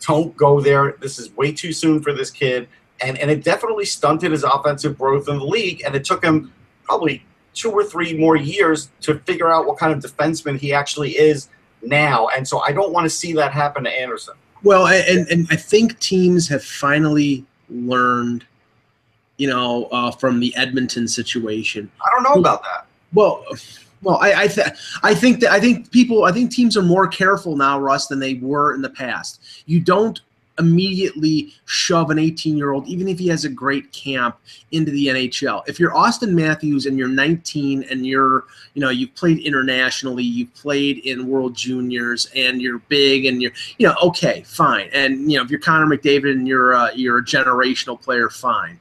don't 0.01 0.36
go 0.38 0.62
there. 0.62 0.96
This 1.01 1.19
is 1.19 1.36
way 1.36 1.51
too 1.51 1.74
soon 1.74 2.01
for 2.01 2.13
this 2.13 2.31
kid. 2.31 2.67
And 3.01 3.17
and 3.17 3.29
it 3.29 3.43
definitely 3.43 3.86
stunted 3.86 4.31
his 4.31 4.43
offensive 4.43 4.98
growth 4.98 5.27
in 5.27 5.39
the 5.39 5.46
league. 5.46 5.81
And 5.86 5.96
it 5.96 6.05
took 6.05 6.24
him 6.24 6.53
probably 6.84 7.24
two 7.53 7.72
or 7.72 7.84
three 7.84 8.17
more 8.17 8.36
years 8.36 8.89
to 9.01 9.19
figure 9.19 9.51
out 9.51 9.65
what 9.65 9.77
kind 9.77 9.91
of 9.91 10.00
defenseman 10.00 10.57
he 10.57 10.74
actually 10.74 11.17
is 11.17 11.50
now. 11.81 12.27
And 12.29 12.48
so 12.48 12.60
I 12.60 12.72
don't 12.72 12.93
want 12.93 13.05
to 13.05 13.10
see 13.10 13.34
that 13.34 13.51
happen 13.51 13.84
to 13.84 13.89
Andersson. 13.89 14.36
Well, 14.64 14.88
and, 14.88 15.28
and 15.30 15.48
I 15.50 15.56
think 15.56 16.00
teams 16.00 16.48
have 16.48 16.64
finally 16.64 17.46
learned, 17.70 18.46
you 19.38 19.48
know, 19.48 19.86
uh, 19.86 20.12
from 20.12 20.40
the 20.40 20.56
Edmonton 20.56 21.08
situation. 21.08 21.92
I 22.02 22.10
don't 22.12 22.24
know 22.24 22.40
about 22.40 22.64
that. 22.64 22.86
Well, 23.14 23.46
well, 24.02 24.18
I 24.18 24.44
I, 24.44 24.48
th- 24.48 24.68
I 25.04 25.14
think 25.14 25.40
that 25.42 25.52
I 25.52 25.60
think 25.60 25.92
people 25.92 26.24
I 26.24 26.32
think 26.32 26.52
teams 26.52 26.78
are 26.78 26.84
more 26.84 27.08
careful 27.08 27.56
now, 27.56 27.80
Russ, 27.80 28.08
than 28.08 28.20
they 28.20 28.36
were 28.36 28.74
in 28.74 28.82
the 28.82 28.90
past. 28.90 29.42
You 29.66 29.80
don't 29.80 30.22
immediately 30.60 31.54
shove 31.66 32.10
an 32.10 32.20
18 32.20 32.58
year 32.58 32.72
old, 32.72 32.88
even 32.88 33.08
if 33.08 33.20
he 33.20 33.28
has 33.28 33.46
a 33.46 33.50
great 33.50 33.92
camp, 33.92 34.38
into 34.72 34.92
the 34.92 35.08
NHL. 35.08 35.64
If 35.68 35.80
you're 35.80 35.92
Auston 35.92 36.32
Matthews 36.32 36.86
and 36.86 36.98
you're 36.98 37.08
19 37.08 37.86
and 37.90 38.06
you're, 38.06 38.46
you 38.74 38.82
know, 38.82 38.90
you've 38.90 39.14
played 39.16 39.40
internationally, 39.40 40.24
you've 40.24 40.54
played 40.56 41.00
in 41.00 41.28
World 41.28 41.56
Juniors, 41.56 42.30
and 42.36 42.62
you're 42.62 42.80
big 42.80 43.26
and 43.26 43.42
you're, 43.42 43.52
you 43.78 43.88
know, 43.88 43.96
okay, 44.04 44.44
fine. 44.46 44.90
And 44.94 45.32
you 45.32 45.38
know, 45.38 45.44
if 45.44 45.52
you're 45.52 45.60
Connor 45.60 45.86
McDavid 45.86 46.32
and 46.32 46.48
you're 46.48 46.74
a, 46.74 46.92
you're 46.96 47.20
a 47.20 47.26
generational 47.26 48.02
player, 48.02 48.30
fine. 48.30 48.80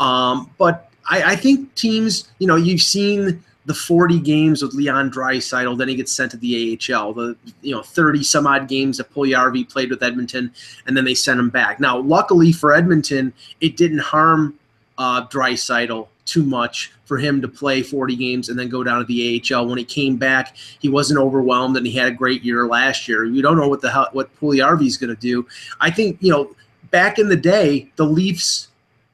Um, 0.00 0.50
but 0.58 0.90
I, 1.08 1.32
I 1.32 1.36
think 1.36 1.74
teams, 1.74 2.28
you 2.38 2.46
know, 2.46 2.56
you've 2.56 2.82
seen 2.82 3.42
the 3.68 3.74
40 3.74 4.18
games 4.20 4.62
with 4.62 4.72
Leon 4.72 5.10
Draisaitl, 5.10 5.76
then 5.76 5.88
he 5.88 5.94
gets 5.94 6.10
sent 6.10 6.30
to 6.30 6.38
the 6.38 6.80
AHL. 6.90 7.12
The 7.12 7.36
you 7.60 7.74
know 7.74 7.82
30 7.82 8.24
some 8.24 8.46
odd 8.46 8.66
games 8.66 8.96
that 8.96 9.12
Puljujarvi 9.12 9.70
played 9.70 9.90
with 9.90 10.02
Edmonton, 10.02 10.50
and 10.86 10.96
then 10.96 11.04
they 11.04 11.14
sent 11.14 11.38
him 11.38 11.50
back. 11.50 11.78
Now, 11.78 11.98
luckily 11.98 12.50
for 12.50 12.72
Edmonton, 12.72 13.32
it 13.60 13.76
didn't 13.76 13.98
harm 13.98 14.58
uh, 14.96 15.26
Draisaitl 15.26 16.08
too 16.24 16.42
much 16.44 16.92
for 17.04 17.18
him 17.18 17.42
to 17.42 17.48
play 17.48 17.82
40 17.82 18.16
games 18.16 18.48
and 18.48 18.58
then 18.58 18.70
go 18.70 18.82
down 18.82 18.98
to 19.00 19.04
the 19.04 19.42
AHL. 19.54 19.66
When 19.66 19.78
he 19.78 19.84
came 19.84 20.16
back, 20.16 20.56
he 20.78 20.88
wasn't 20.88 21.20
overwhelmed, 21.20 21.76
and 21.76 21.86
he 21.86 21.92
had 21.92 22.08
a 22.08 22.14
great 22.14 22.42
year 22.42 22.66
last 22.66 23.06
year. 23.06 23.26
You 23.26 23.42
don't 23.42 23.58
know 23.58 23.68
what 23.68 23.82
the 23.82 23.90
hell 23.90 24.08
what 24.12 24.34
Puljujarvi 24.40 24.86
is 24.86 24.96
going 24.96 25.14
to 25.14 25.20
do. 25.20 25.46
I 25.78 25.90
think 25.90 26.16
you 26.20 26.32
know 26.32 26.56
back 26.90 27.18
in 27.18 27.28
the 27.28 27.36
day, 27.36 27.92
the 27.96 28.06
Leafs 28.06 28.68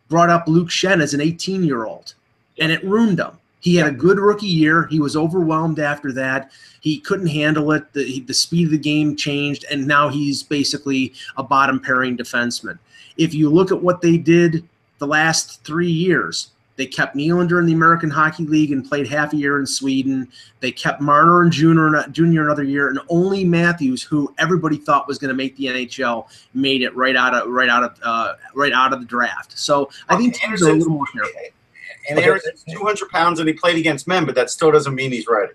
brought 0.08 0.30
up 0.30 0.46
Luke 0.46 0.68
Schenn 0.68 1.02
as 1.02 1.12
an 1.12 1.20
18 1.20 1.64
year 1.64 1.86
old, 1.86 2.14
and 2.60 2.70
it 2.70 2.84
ruined 2.84 3.18
him 3.18 3.36
he 3.64 3.76
had 3.76 3.86
a 3.86 3.92
good 3.92 4.18
rookie 4.18 4.46
year. 4.46 4.86
He 4.88 5.00
was 5.00 5.16
overwhelmed 5.16 5.78
after 5.78 6.12
that. 6.12 6.52
He 6.82 7.00
couldn't 7.00 7.28
handle 7.28 7.72
it. 7.72 7.90
The, 7.94 8.20
the 8.20 8.34
speed 8.34 8.66
of 8.66 8.72
the 8.72 8.78
game 8.78 9.16
changed, 9.16 9.64
and 9.70 9.86
now 9.86 10.10
he's 10.10 10.42
basically 10.42 11.14
a 11.38 11.42
bottom 11.42 11.80
pairing 11.80 12.14
defenseman. 12.14 12.78
If 13.16 13.32
you 13.32 13.48
look 13.48 13.72
at 13.72 13.80
what 13.80 14.02
they 14.02 14.18
did 14.18 14.68
the 14.98 15.06
last 15.06 15.64
three 15.64 15.90
years, 15.90 16.50
they 16.76 16.84
kept 16.84 17.16
Nylander 17.16 17.58
in 17.58 17.64
the 17.64 17.72
American 17.72 18.10
Hockey 18.10 18.44
League 18.44 18.70
and 18.70 18.86
played 18.86 19.08
half 19.08 19.32
a 19.32 19.36
year 19.36 19.58
in 19.58 19.66
Sweden. 19.66 20.28
They 20.60 20.70
kept 20.70 21.00
Marner 21.00 21.40
and 21.40 21.50
Junior, 21.50 22.04
Junior 22.10 22.44
another 22.44 22.64
year, 22.64 22.90
and 22.90 23.00
only 23.08 23.46
Matthews, 23.46 24.02
who 24.02 24.34
everybody 24.36 24.76
thought 24.76 25.08
was 25.08 25.16
going 25.16 25.30
to 25.30 25.34
make 25.34 25.56
the 25.56 25.66
NHL, 25.66 26.28
made 26.52 26.82
it 26.82 26.94
right 26.94 27.16
out 27.16 27.32
of 27.34 27.48
right 27.48 27.70
out 27.70 27.82
of 27.82 27.98
uh, 28.02 28.34
right 28.54 28.74
out 28.74 28.92
of 28.92 29.00
the 29.00 29.06
draft. 29.06 29.58
So 29.58 29.88
I 30.10 30.18
think 30.18 30.34
teams 30.34 30.62
are 30.62 30.68
a 30.68 30.74
little 30.74 30.92
more 30.92 31.06
careful 31.06 31.40
and 32.08 32.18
Ericsson's 32.18 32.64
200 32.64 33.08
pounds 33.10 33.40
and 33.40 33.48
he 33.48 33.54
played 33.54 33.76
against 33.76 34.06
men, 34.06 34.24
but 34.24 34.34
that 34.34 34.50
still 34.50 34.70
doesn't 34.70 34.94
mean 34.94 35.12
he's 35.12 35.26
ready. 35.26 35.52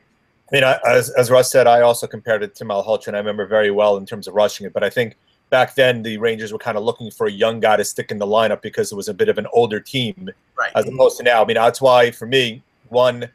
I 0.51 0.55
mean, 0.55 0.63
as, 0.85 1.09
as 1.11 1.29
Russ 1.29 1.51
said, 1.51 1.67
I 1.67 1.81
also 1.81 2.07
compared 2.07 2.41
it 2.41 2.55
to 2.55 2.63
and 2.63 3.15
I 3.15 3.19
remember 3.19 3.45
very 3.45 3.71
well 3.71 3.97
in 3.97 4.05
terms 4.05 4.27
of 4.27 4.33
rushing 4.33 4.65
it. 4.65 4.73
But 4.73 4.83
I 4.83 4.89
think 4.89 5.15
back 5.49 5.75
then 5.75 6.01
the 6.01 6.17
Rangers 6.17 6.51
were 6.51 6.59
kind 6.59 6.77
of 6.77 6.83
looking 6.83 7.11
for 7.11 7.27
a 7.27 7.31
young 7.31 7.59
guy 7.59 7.77
to 7.77 7.83
stick 7.83 8.11
in 8.11 8.17
the 8.17 8.25
lineup 8.25 8.61
because 8.61 8.91
it 8.91 8.95
was 8.95 9.09
a 9.09 9.13
bit 9.13 9.29
of 9.29 9.37
an 9.37 9.47
older 9.53 9.79
team, 9.79 10.29
right. 10.57 10.71
as 10.75 10.87
opposed 10.87 11.17
to 11.17 11.23
now. 11.23 11.43
I 11.43 11.45
mean, 11.45 11.55
that's 11.55 11.81
why 11.81 12.09
for 12.11 12.25
me, 12.25 12.63
one, 12.89 13.29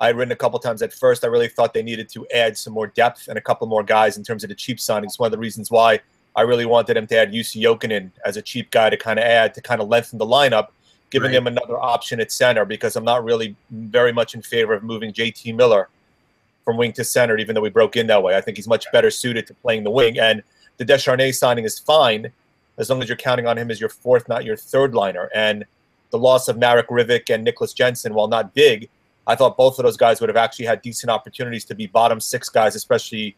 I 0.00 0.08
had 0.08 0.16
written 0.16 0.32
a 0.32 0.36
couple 0.36 0.58
times 0.58 0.82
at 0.82 0.92
first. 0.92 1.24
I 1.24 1.28
really 1.28 1.48
thought 1.48 1.72
they 1.72 1.82
needed 1.82 2.08
to 2.10 2.26
add 2.34 2.56
some 2.56 2.72
more 2.72 2.88
depth 2.88 3.28
and 3.28 3.38
a 3.38 3.40
couple 3.40 3.66
more 3.66 3.82
guys 3.82 4.16
in 4.16 4.24
terms 4.24 4.42
of 4.42 4.48
the 4.48 4.54
cheap 4.54 4.78
signings. 4.78 5.18
One 5.18 5.26
of 5.26 5.32
the 5.32 5.38
reasons 5.38 5.70
why 5.70 6.00
I 6.34 6.42
really 6.42 6.64
wanted 6.64 6.94
them 6.94 7.06
to 7.08 7.18
add 7.18 7.32
Jussi 7.32 7.62
Jokinen 7.62 8.10
as 8.24 8.36
a 8.36 8.42
cheap 8.42 8.70
guy 8.70 8.90
to 8.90 8.96
kind 8.96 9.18
of 9.18 9.24
add 9.24 9.54
to 9.54 9.60
kind 9.60 9.80
of 9.80 9.88
lengthen 9.88 10.18
the 10.18 10.26
lineup 10.26 10.68
giving 11.10 11.28
right. 11.28 11.34
them 11.34 11.46
another 11.46 11.78
option 11.78 12.20
at 12.20 12.32
center 12.32 12.64
because 12.64 12.96
I'm 12.96 13.04
not 13.04 13.24
really 13.24 13.56
very 13.70 14.12
much 14.12 14.34
in 14.34 14.42
favor 14.42 14.72
of 14.72 14.82
moving 14.82 15.12
JT 15.12 15.54
Miller 15.54 15.88
from 16.64 16.76
wing 16.76 16.92
to 16.94 17.04
center, 17.04 17.36
even 17.36 17.54
though 17.54 17.60
we 17.60 17.70
broke 17.70 17.96
in 17.96 18.06
that 18.06 18.22
way. 18.22 18.36
I 18.36 18.40
think 18.40 18.56
he's 18.56 18.68
much 18.68 18.90
better 18.92 19.10
suited 19.10 19.46
to 19.48 19.54
playing 19.54 19.84
the 19.84 19.90
wing. 19.90 20.18
And 20.18 20.42
the 20.76 20.84
Desharnais 20.84 21.34
signing 21.34 21.64
is 21.64 21.78
fine 21.78 22.30
as 22.78 22.88
long 22.88 23.02
as 23.02 23.08
you're 23.08 23.16
counting 23.16 23.46
on 23.46 23.58
him 23.58 23.70
as 23.70 23.80
your 23.80 23.90
fourth, 23.90 24.28
not 24.28 24.44
your 24.44 24.56
third 24.56 24.94
liner. 24.94 25.28
And 25.34 25.64
the 26.10 26.18
loss 26.18 26.48
of 26.48 26.56
Marek 26.56 26.88
Hrivik 26.88 27.32
and 27.32 27.46
Nicklas 27.46 27.74
Jensen, 27.74 28.14
while 28.14 28.28
not 28.28 28.54
big, 28.54 28.88
I 29.26 29.34
thought 29.34 29.56
both 29.56 29.78
of 29.78 29.84
those 29.84 29.96
guys 29.96 30.20
would 30.20 30.30
have 30.30 30.36
actually 30.36 30.66
had 30.66 30.82
decent 30.82 31.10
opportunities 31.10 31.64
to 31.66 31.74
be 31.74 31.86
bottom 31.86 32.20
six 32.20 32.48
guys, 32.48 32.74
especially 32.74 33.36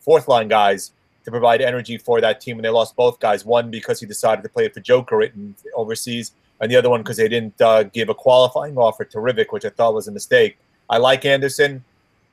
fourth 0.00 0.28
line 0.28 0.48
guys, 0.48 0.92
to 1.24 1.30
provide 1.30 1.60
energy 1.60 1.96
for 1.98 2.20
that 2.20 2.40
team. 2.40 2.58
And 2.58 2.64
they 2.64 2.68
lost 2.68 2.94
both 2.96 3.18
guys. 3.18 3.44
One 3.44 3.70
because 3.70 3.98
he 4.00 4.06
decided 4.06 4.42
to 4.42 4.48
play 4.48 4.68
for 4.68 4.80
Joker 4.80 5.26
overseas, 5.74 6.32
and 6.62 6.70
the 6.70 6.76
other 6.76 6.88
one 6.88 7.02
because 7.02 7.16
they 7.16 7.28
didn't 7.28 7.60
uh, 7.60 7.82
give 7.82 8.08
a 8.08 8.14
qualifying 8.14 8.78
offer 8.78 9.04
to 9.04 9.18
Hrivik, 9.18 9.46
which 9.50 9.64
I 9.64 9.68
thought 9.70 9.94
was 9.94 10.06
a 10.06 10.12
mistake. 10.12 10.56
I 10.88 10.96
like 10.96 11.24
Andersson. 11.24 11.84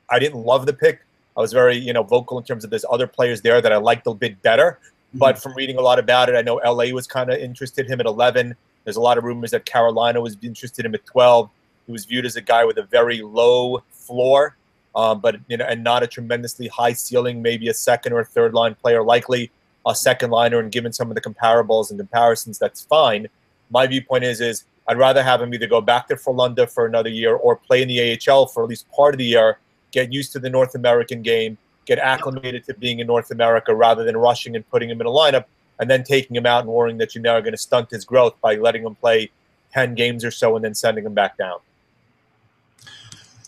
I 0.08 0.20
didn't 0.20 0.44
love 0.44 0.66
the 0.66 0.72
pick. 0.72 1.00
I 1.36 1.40
was 1.40 1.52
very, 1.52 1.76
you 1.76 1.92
know, 1.92 2.04
vocal 2.04 2.38
in 2.38 2.44
terms 2.44 2.62
of 2.62 2.70
there's 2.70 2.84
other 2.88 3.08
players 3.08 3.42
there 3.42 3.60
that 3.60 3.72
I 3.72 3.76
liked 3.76 4.06
a 4.06 4.14
bit 4.14 4.40
better. 4.40 4.78
Mm-hmm. 4.82 5.18
But 5.18 5.42
from 5.42 5.54
reading 5.54 5.78
a 5.78 5.80
lot 5.80 5.98
about 5.98 6.28
it, 6.28 6.36
I 6.36 6.42
know 6.42 6.60
LA 6.64 6.94
was 6.94 7.08
kind 7.08 7.28
of 7.28 7.40
interested 7.40 7.86
in 7.86 7.92
him 7.92 8.00
at 8.00 8.06
11. 8.06 8.54
There's 8.84 8.96
a 8.96 9.00
lot 9.00 9.18
of 9.18 9.24
rumors 9.24 9.50
that 9.50 9.64
Carolina 9.64 10.20
was 10.20 10.36
interested 10.42 10.84
in 10.84 10.90
him 10.90 10.94
at 10.94 11.04
12. 11.06 11.50
He 11.86 11.92
was 11.92 12.04
viewed 12.04 12.24
as 12.24 12.36
a 12.36 12.40
guy 12.40 12.64
with 12.64 12.78
a 12.78 12.84
very 12.84 13.22
low 13.22 13.82
floor, 13.90 14.56
um, 14.94 15.20
but 15.20 15.36
you 15.48 15.56
know, 15.56 15.64
and 15.64 15.82
not 15.82 16.04
a 16.04 16.06
tremendously 16.06 16.68
high 16.68 16.92
ceiling. 16.92 17.42
Maybe 17.42 17.68
a 17.68 17.74
second 17.74 18.12
or 18.12 18.22
third 18.22 18.54
line 18.54 18.76
player, 18.76 19.02
likely 19.02 19.50
a 19.84 19.94
second 19.94 20.30
liner. 20.30 20.60
And 20.60 20.70
given 20.70 20.92
some 20.92 21.10
of 21.10 21.16
the 21.16 21.20
comparables 21.20 21.90
and 21.90 21.98
comparisons, 21.98 22.60
that's 22.60 22.82
fine 22.82 23.28
my 23.70 23.86
viewpoint 23.86 24.24
is 24.24 24.40
is 24.40 24.64
I'd 24.88 24.98
rather 24.98 25.22
have 25.22 25.40
him 25.40 25.54
either 25.54 25.66
go 25.66 25.80
back 25.80 26.08
to 26.08 26.16
Frölunda 26.16 26.68
for 26.68 26.86
another 26.86 27.08
year 27.08 27.36
or 27.36 27.56
play 27.56 27.82
in 27.82 27.88
the 27.88 28.18
AHL 28.28 28.46
for 28.46 28.64
at 28.64 28.68
least 28.68 28.90
part 28.90 29.14
of 29.14 29.18
the 29.18 29.24
year, 29.24 29.58
get 29.92 30.12
used 30.12 30.32
to 30.32 30.40
the 30.40 30.50
North 30.50 30.74
American 30.74 31.22
game, 31.22 31.56
get 31.86 31.98
acclimated 31.98 32.64
to 32.64 32.74
being 32.74 32.98
in 32.98 33.06
North 33.06 33.30
America 33.30 33.74
rather 33.74 34.04
than 34.04 34.16
rushing 34.16 34.56
and 34.56 34.68
putting 34.70 34.90
him 34.90 35.00
in 35.00 35.06
a 35.06 35.10
lineup 35.10 35.44
and 35.78 35.88
then 35.88 36.02
taking 36.02 36.36
him 36.36 36.46
out 36.46 36.64
and 36.64 36.68
worrying 36.68 36.98
that 36.98 37.14
you're 37.14 37.22
now 37.22 37.34
are 37.34 37.40
going 37.40 37.52
to 37.52 37.58
stunt 37.58 37.90
his 37.90 38.04
growth 38.04 38.34
by 38.40 38.54
letting 38.56 38.84
him 38.84 38.94
play 38.94 39.30
10 39.72 39.94
games 39.94 40.24
or 40.24 40.30
so 40.30 40.56
and 40.56 40.64
then 40.64 40.74
sending 40.74 41.04
him 41.04 41.14
back 41.14 41.36
down. 41.38 41.58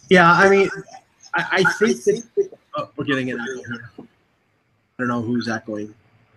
Yeah, 0.09 0.31
I 0.33 0.49
mean, 0.49 0.69
I, 1.35 1.47
I 1.53 1.73
think 1.73 2.05
that 2.05 2.51
oh, 2.77 2.89
we're 2.97 3.05
getting 3.05 3.29
it 3.29 3.39
out 3.39 3.47
here. 3.49 3.91
I 3.99 4.05
don't 4.99 5.09
know 5.09 5.23
who's 5.23 5.47
that 5.47 5.67
going. 5.67 5.95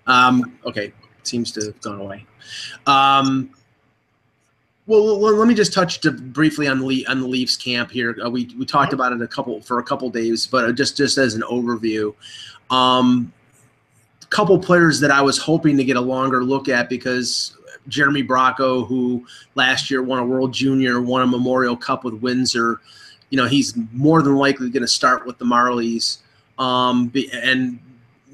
Um, 0.08 0.58
okay, 0.66 0.94
seems 1.24 1.52
to 1.54 1.66
have 1.66 1.82
gone 1.82 2.00
away. 2.00 2.26
Um, 2.88 3.52
well, 4.88 5.20
let 5.20 5.48
me 5.48 5.56
just 5.56 5.74
touch 5.74 6.00
to 6.02 6.12
briefly 6.12 6.68
on 6.68 6.80
the 6.80 7.08
on 7.08 7.20
the 7.20 7.28
Leafs 7.28 7.58
camp 7.58 7.90
here. 7.90 8.16
Uh, 8.24 8.30
we 8.30 8.54
we 8.58 8.66
talked 8.66 8.94
about 8.94 9.12
it 9.12 9.22
a 9.22 9.28
couple 9.28 9.60
for 9.62 9.80
a 9.80 9.84
couple 9.84 10.10
days, 10.10 10.46
but 10.46 10.72
just 10.76 10.96
just 10.96 11.18
as 11.18 11.34
an 11.34 11.42
overview, 11.42 12.14
um, 12.70 13.34
a 14.22 14.26
couple 14.28 14.58
players 14.60 15.00
that 15.00 15.10
I 15.10 15.22
was 15.22 15.38
hoping 15.38 15.76
to 15.78 15.84
get 15.84 15.98
a 15.98 16.02
longer 16.02 16.44
look 16.44 16.70
at 16.70 16.88
because 16.88 17.58
Jeremy 17.88 18.24
Bracco, 18.24 18.88
who 18.88 19.26
last 19.56 19.90
year 19.90 20.04
won 20.04 20.20
a 20.20 20.26
World 20.26 20.54
Junior, 20.54 21.02
won 21.02 21.24
a 21.24 21.28
Memorial 21.28 21.76
Cup 21.76 22.04
with 22.04 22.14
Windsor. 22.16 22.80
You 23.32 23.38
know, 23.38 23.48
he's 23.48 23.74
more 23.92 24.22
than 24.22 24.36
likely 24.36 24.70
going 24.70 24.82
to 24.82 24.88
start 24.88 25.26
with 25.26 25.40
the 25.40 25.46
Marlies. 25.46 26.20
Um, 26.60 27.12
and 27.34 27.80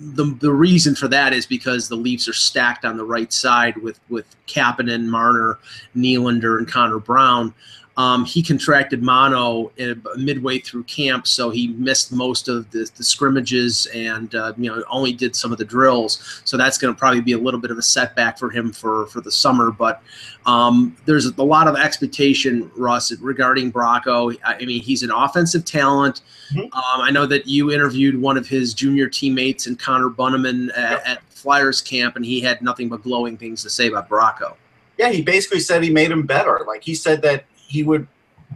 the, 0.01 0.35
the 0.39 0.51
reason 0.51 0.95
for 0.95 1.07
that 1.09 1.31
is 1.31 1.45
because 1.45 1.87
the 1.87 1.95
Leafs 1.95 2.27
are 2.27 2.33
stacked 2.33 2.85
on 2.85 2.97
the 2.97 3.03
right 3.03 3.31
side 3.31 3.77
with 3.77 3.99
with 4.09 4.25
Kapanen, 4.47 5.05
Marner, 5.05 5.59
Nylander, 5.95 6.57
and 6.57 6.67
Connor 6.67 6.99
Brown. 6.99 7.53
Um, 7.97 8.23
he 8.23 8.41
contracted 8.41 9.03
mono 9.03 9.71
in, 9.75 10.01
midway 10.15 10.59
through 10.59 10.83
camp, 10.83 11.27
so 11.27 11.49
he 11.49 11.69
missed 11.69 12.13
most 12.13 12.47
of 12.47 12.69
the, 12.71 12.89
the 12.95 13.03
scrimmages 13.03 13.85
and 13.87 14.33
uh, 14.33 14.53
you 14.57 14.69
know 14.69 14.83
only 14.89 15.11
did 15.11 15.35
some 15.35 15.51
of 15.51 15.57
the 15.57 15.65
drills. 15.65 16.41
So 16.45 16.55
that's 16.55 16.77
going 16.77 16.93
to 16.93 16.97
probably 16.97 17.21
be 17.21 17.33
a 17.33 17.37
little 17.37 17.59
bit 17.59 17.69
of 17.69 17.77
a 17.77 17.81
setback 17.81 18.39
for 18.39 18.49
him 18.49 18.71
for 18.71 19.07
for 19.07 19.19
the 19.19 19.31
summer. 19.31 19.71
But 19.71 20.01
um, 20.45 20.95
there's 21.05 21.25
a 21.25 21.43
lot 21.43 21.67
of 21.67 21.75
expectation, 21.75 22.71
Russ, 22.77 23.11
regarding 23.19 23.71
Bracco. 23.73 24.37
I 24.45 24.63
mean, 24.63 24.81
he's 24.81 25.03
an 25.03 25.11
offensive 25.11 25.65
talent. 25.65 26.21
Mm-hmm. 26.53 26.61
Um, 26.61 27.01
I 27.01 27.11
know 27.11 27.25
that 27.25 27.45
you 27.45 27.71
interviewed 27.71 28.19
one 28.19 28.37
of 28.37 28.47
his 28.47 28.73
junior 28.73 29.07
teammates 29.07 29.67
and 29.67 29.77
Connor 29.77 30.09
Bunnaman 30.09 30.69
at, 30.77 31.05
at 31.05 31.23
Flyers 31.29 31.81
camp, 31.81 32.15
and 32.15 32.23
he 32.23 32.39
had 32.39 32.61
nothing 32.61 32.87
but 32.87 33.03
glowing 33.03 33.35
things 33.35 33.63
to 33.63 33.69
say 33.69 33.87
about 33.87 34.07
Bracco. 34.07 34.55
Yeah, 34.97 35.09
he 35.09 35.21
basically 35.21 35.59
said 35.59 35.83
he 35.83 35.89
made 35.89 36.11
him 36.11 36.25
better. 36.25 36.63
Like 36.67 36.83
he 36.83 36.93
said 36.93 37.21
that 37.23 37.45
he 37.71 37.83
would 37.83 38.05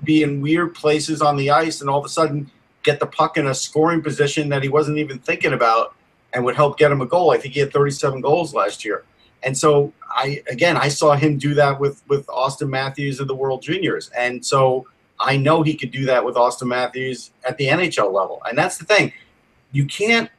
be 0.04 0.24
in 0.24 0.42
weird 0.42 0.76
places 0.76 1.22
on 1.22 1.38
the 1.38 1.50
ice 1.50 1.80
and 1.80 1.90
all 1.90 2.00
of 2.00 2.06
a 2.06 2.10
sudden 2.10 2.52
get 2.84 3.00
the 3.00 3.06
puck 3.06 3.38
in 3.38 3.48
a 3.48 3.56
scoring 3.56 4.02
position 4.02 4.50
that 4.50 4.62
he 4.62 4.68
wasn't 4.68 4.98
even 4.98 5.18
thinking 5.20 5.54
about 5.54 5.96
and 6.34 6.44
would 6.44 6.56
help 6.56 6.78
get 6.78 6.92
him 6.92 7.00
a 7.00 7.06
goal. 7.06 7.32
I 7.32 7.38
think 7.38 7.54
he 7.54 7.62
had 7.62 7.72
37 7.72 8.20
goals 8.20 8.54
last 8.54 8.84
year. 8.84 9.06
And 9.44 9.58
so 9.58 9.94
I 10.10 10.44
again 10.50 10.76
I 10.76 10.90
saw 10.90 11.16
him 11.16 11.38
do 11.38 11.54
that 11.54 11.80
with 11.80 12.04
with 12.08 12.26
Auston 12.28 12.70
Matthews 12.70 13.20
of 13.22 13.28
the 13.28 13.36
World 13.36 13.62
Juniors. 13.62 14.10
And 14.18 14.46
so 14.46 14.86
I 15.20 15.38
know 15.38 15.64
he 15.64 15.76
could 15.76 15.92
do 15.92 16.06
that 16.06 16.26
with 16.26 16.36
Auston 16.36 16.68
Matthews 16.68 17.32
at 17.48 17.58
the 17.58 17.68
NHL 17.68 18.12
level. 18.12 18.42
And 18.50 18.58
that's 18.58 18.78
the 18.78 18.86
thing. 18.86 19.14
You 19.72 19.86
can't 19.86 20.30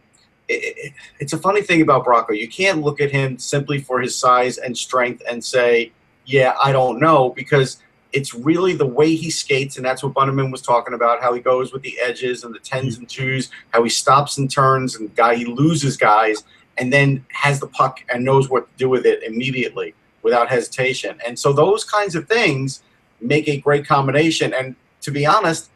it, 0.48 0.92
it's 1.18 1.32
a 1.32 1.38
funny 1.38 1.62
thing 1.62 1.80
about 1.82 2.04
Bracco. 2.04 2.38
You 2.38 2.48
can't 2.48 2.82
look 2.82 3.00
at 3.00 3.10
him 3.10 3.38
simply 3.38 3.80
for 3.80 4.00
his 4.00 4.14
size 4.14 4.58
and 4.58 4.76
strength 4.76 5.22
and 5.28 5.42
say, 5.42 5.92
"Yeah, 6.24 6.54
I 6.62 6.72
don't 6.72 7.00
know," 7.00 7.30
because 7.30 7.78
it's 8.12 8.34
really 8.34 8.74
the 8.74 8.86
way 8.86 9.14
he 9.14 9.30
skates, 9.30 9.76
and 9.76 9.84
that's 9.84 10.02
what 10.02 10.14
Bunnaman 10.14 10.50
was 10.50 10.62
talking 10.62 10.94
about. 10.94 11.22
How 11.22 11.32
he 11.34 11.40
goes 11.40 11.72
with 11.72 11.82
the 11.82 11.98
edges 12.00 12.44
and 12.44 12.54
the 12.54 12.58
10s 12.58 12.80
mm-hmm. 12.80 13.00
and 13.00 13.08
twos, 13.08 13.50
how 13.70 13.82
he 13.82 13.90
stops 13.90 14.38
and 14.38 14.50
turns, 14.50 14.96
and 14.96 15.14
guy 15.14 15.34
he 15.34 15.44
loses 15.44 15.96
guys, 15.96 16.44
and 16.78 16.92
then 16.92 17.24
has 17.28 17.60
the 17.60 17.66
puck 17.66 18.00
and 18.12 18.24
knows 18.24 18.48
what 18.48 18.70
to 18.70 18.78
do 18.78 18.88
with 18.88 19.06
it 19.06 19.22
immediately 19.22 19.94
without 20.22 20.48
hesitation. 20.48 21.18
And 21.26 21.38
so 21.38 21.52
those 21.52 21.84
kinds 21.84 22.14
of 22.14 22.28
things 22.28 22.82
make 23.20 23.48
a 23.48 23.58
great 23.58 23.86
combination. 23.86 24.52
And 24.52 24.74
to 25.02 25.10
be 25.10 25.24
honest, 25.24 25.70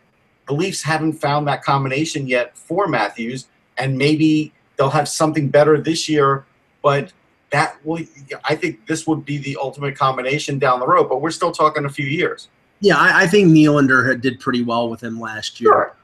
the 0.49 0.55
Leafs 0.55 0.83
haven't 0.83 1.15
found 1.15 1.47
that 1.47 1.63
combination 1.63 2.27
yet 2.27 2.57
for 2.57 2.89
Matthews, 2.89 3.47
and 3.79 3.97
maybe 3.97 4.53
they'll 4.77 4.91
have 4.91 5.09
something 5.09 5.49
better 5.49 5.81
this 5.81 6.09
year. 6.09 6.45
But 6.83 7.13
that 7.51 7.85
will 7.85 8.01
I 8.45 8.55
think 8.55 8.87
this 8.87 9.07
would 9.07 9.25
be 9.25 9.39
the 9.39 9.57
ultimate 9.61 9.97
combination 9.97 10.59
down 10.59 10.81
the 10.81 10.87
road, 10.87 11.09
but 11.09 11.21
we're 11.21 11.31
still 11.31 11.53
talking 11.53 11.85
a 11.85 11.89
few 11.91 12.07
years. 12.07 12.49
Yeah, 12.81 12.97
I, 12.97 13.23
I 13.23 13.27
think 13.27 13.49
Nylander 13.49 14.09
had, 14.09 14.21
did 14.21 14.41
pretty 14.41 14.63
well 14.63 14.89
with 14.89 15.03
him 15.03 15.21
last 15.21 15.61
year. 15.61 15.71
Sure. 15.71 15.97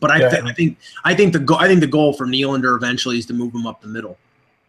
But 0.00 0.10
I, 0.10 0.18
yeah. 0.18 0.28
th- 0.28 0.42
I 0.42 0.52
think 0.52 0.78
I 1.04 1.14
think 1.14 1.32
the 1.32 1.38
go- 1.38 1.56
I 1.56 1.68
think 1.68 1.80
the 1.80 1.86
goal 1.86 2.12
for 2.12 2.26
Nylander 2.26 2.76
eventually 2.76 3.18
is 3.18 3.26
to 3.26 3.34
move 3.34 3.54
him 3.54 3.66
up 3.66 3.80
the 3.80 3.88
middle. 3.88 4.18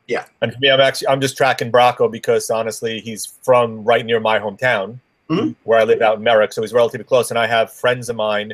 Yeah, 0.07 0.25
and 0.41 0.53
for 0.53 0.59
me, 0.59 0.69
I'm 0.69 0.79
actually 0.79 1.07
I'm 1.07 1.19
just 1.19 1.35
tracking 1.35 1.71
Bracco 1.71 2.11
because 2.11 2.49
honestly, 2.49 2.99
he's 2.99 3.25
from 3.41 3.83
right 3.83 4.05
near 4.05 4.19
my 4.19 4.37
hometown, 4.37 4.99
mm-hmm. 5.29 5.51
where 5.63 5.79
I 5.79 5.83
live 5.83 6.01
out 6.01 6.17
in 6.17 6.23
Merrick, 6.23 6.53
so 6.53 6.61
he's 6.61 6.73
relatively 6.73 7.05
close. 7.05 7.31
And 7.31 7.39
I 7.39 7.47
have 7.47 7.73
friends 7.73 8.09
of 8.09 8.15
mine 8.15 8.53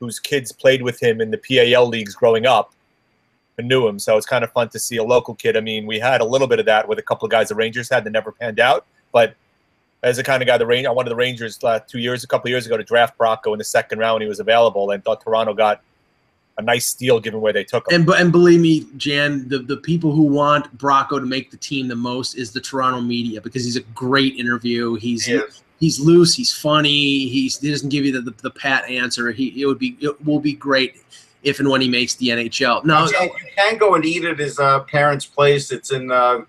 whose 0.00 0.18
kids 0.18 0.52
played 0.52 0.82
with 0.82 1.02
him 1.02 1.20
in 1.20 1.30
the 1.30 1.38
PAL 1.38 1.86
leagues 1.86 2.14
growing 2.14 2.44
up, 2.44 2.74
knew 3.58 3.86
him. 3.86 3.98
So 3.98 4.16
it's 4.16 4.26
kind 4.26 4.44
of 4.44 4.52
fun 4.52 4.68
to 4.70 4.78
see 4.78 4.96
a 4.96 5.04
local 5.04 5.34
kid. 5.34 5.56
I 5.56 5.60
mean, 5.60 5.86
we 5.86 5.98
had 5.98 6.20
a 6.20 6.24
little 6.24 6.46
bit 6.46 6.58
of 6.58 6.66
that 6.66 6.88
with 6.88 6.98
a 6.98 7.02
couple 7.02 7.26
of 7.26 7.30
guys 7.30 7.48
the 7.48 7.54
Rangers 7.54 7.88
had 7.88 8.04
that 8.04 8.10
never 8.10 8.32
panned 8.32 8.60
out. 8.60 8.86
But 9.12 9.34
as 10.02 10.16
the 10.16 10.24
kind 10.24 10.42
of 10.42 10.46
guy 10.46 10.58
the 10.58 10.66
Ranger, 10.66 10.88
I 10.88 10.92
wanted 10.92 11.10
the 11.10 11.16
Rangers 11.16 11.62
uh, 11.62 11.80
two 11.86 11.98
years, 11.98 12.24
a 12.24 12.26
couple 12.26 12.48
of 12.48 12.50
years 12.50 12.66
ago 12.66 12.76
to 12.76 12.84
draft 12.84 13.16
Bracco 13.18 13.52
in 13.52 13.58
the 13.58 13.64
second 13.64 13.98
round 13.98 14.14
when 14.14 14.22
he 14.22 14.28
was 14.28 14.40
available, 14.40 14.90
and 14.90 15.04
thought 15.04 15.22
Toronto 15.22 15.54
got 15.54 15.82
a 16.58 16.62
nice 16.62 16.86
steal 16.86 17.20
given 17.20 17.40
where 17.40 17.52
they 17.52 17.64
took 17.64 17.90
him. 17.90 18.02
And 18.02 18.10
and 18.10 18.32
believe 18.32 18.60
me, 18.60 18.86
Jan, 18.96 19.48
the, 19.48 19.58
the 19.58 19.76
people 19.76 20.12
who 20.12 20.22
want 20.22 20.76
Bracco 20.76 21.18
to 21.18 21.26
make 21.26 21.50
the 21.50 21.56
team 21.56 21.88
the 21.88 21.96
most 21.96 22.34
is 22.34 22.52
the 22.52 22.60
Toronto 22.60 23.00
media 23.00 23.40
because 23.40 23.64
he's 23.64 23.76
a 23.76 23.82
great 23.94 24.36
interview. 24.36 24.94
He's 24.96 25.24
he 25.24 25.40
he's 25.78 25.98
loose, 26.00 26.34
he's 26.34 26.52
funny, 26.52 27.28
he's, 27.28 27.58
he 27.58 27.70
doesn't 27.70 27.88
give 27.88 28.04
you 28.04 28.12
the, 28.12 28.20
the, 28.20 28.42
the 28.42 28.50
pat 28.50 28.88
answer. 28.88 29.30
He 29.30 29.62
it 29.62 29.66
would 29.66 29.78
be 29.78 29.96
it 30.00 30.24
will 30.24 30.40
be 30.40 30.52
great 30.52 30.96
if 31.42 31.60
and 31.60 31.68
when 31.68 31.80
he 31.80 31.88
makes 31.88 32.14
the 32.14 32.28
NHL. 32.28 32.84
No, 32.84 33.06
you 33.06 33.30
can 33.56 33.76
go 33.78 33.94
and 33.94 34.04
eat 34.04 34.24
at 34.24 34.38
his 34.38 34.58
uh, 34.58 34.80
parents' 34.80 35.26
place. 35.26 35.72
It's 35.72 35.92
in 35.92 36.10
uh, 36.10 36.42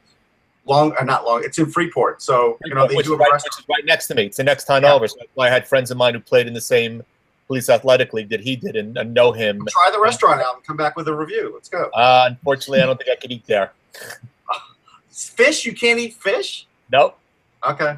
Long, 0.66 0.96
uh, 1.00 1.04
not 1.04 1.26
Long. 1.26 1.44
It's 1.44 1.58
in 1.58 1.66
Freeport. 1.66 2.22
So 2.22 2.58
you 2.66 2.74
know 2.74 2.88
they 2.88 2.96
which 2.96 3.08
do 3.08 3.16
right, 3.16 3.32
which 3.32 3.60
is 3.60 3.66
right 3.70 3.86
next 3.86 4.08
to 4.08 4.16
me. 4.16 4.26
It's 4.26 4.38
the 4.38 4.44
next 4.44 4.66
town 4.66 4.84
yeah. 4.84 4.94
over. 4.94 5.08
So 5.08 5.18
I 5.40 5.50
had 5.50 5.68
friends 5.68 5.92
of 5.92 5.98
mine 5.98 6.14
who 6.14 6.20
played 6.20 6.48
in 6.48 6.54
the 6.54 6.62
same 6.62 7.04
police 7.48 7.70
athletic 7.70 8.14
league 8.14 8.30
that 8.30 8.40
he 8.40 8.56
did 8.56 8.76
and, 8.76 8.98
and 8.98 9.14
know 9.14 9.32
him. 9.32 9.66
Try 9.68 9.90
the 9.92 10.00
restaurant 10.00 10.42
out 10.42 10.56
and 10.56 10.64
come 10.64 10.78
back 10.78 10.96
with 10.96 11.08
a 11.08 11.14
review. 11.14 11.52
Let's 11.54 11.70
go. 11.70 11.90
Uh, 11.94 12.26
unfortunately, 12.30 12.82
I 12.82 12.86
don't 12.86 12.98
think 12.98 13.10
I 13.10 13.20
could 13.20 13.32
eat 13.32 13.46
there. 13.46 13.72
fish? 15.10 15.66
You 15.66 15.74
can't 15.74 16.00
eat 16.00 16.14
fish? 16.16 16.68
Nope. 16.92 17.18
Okay. 17.68 17.98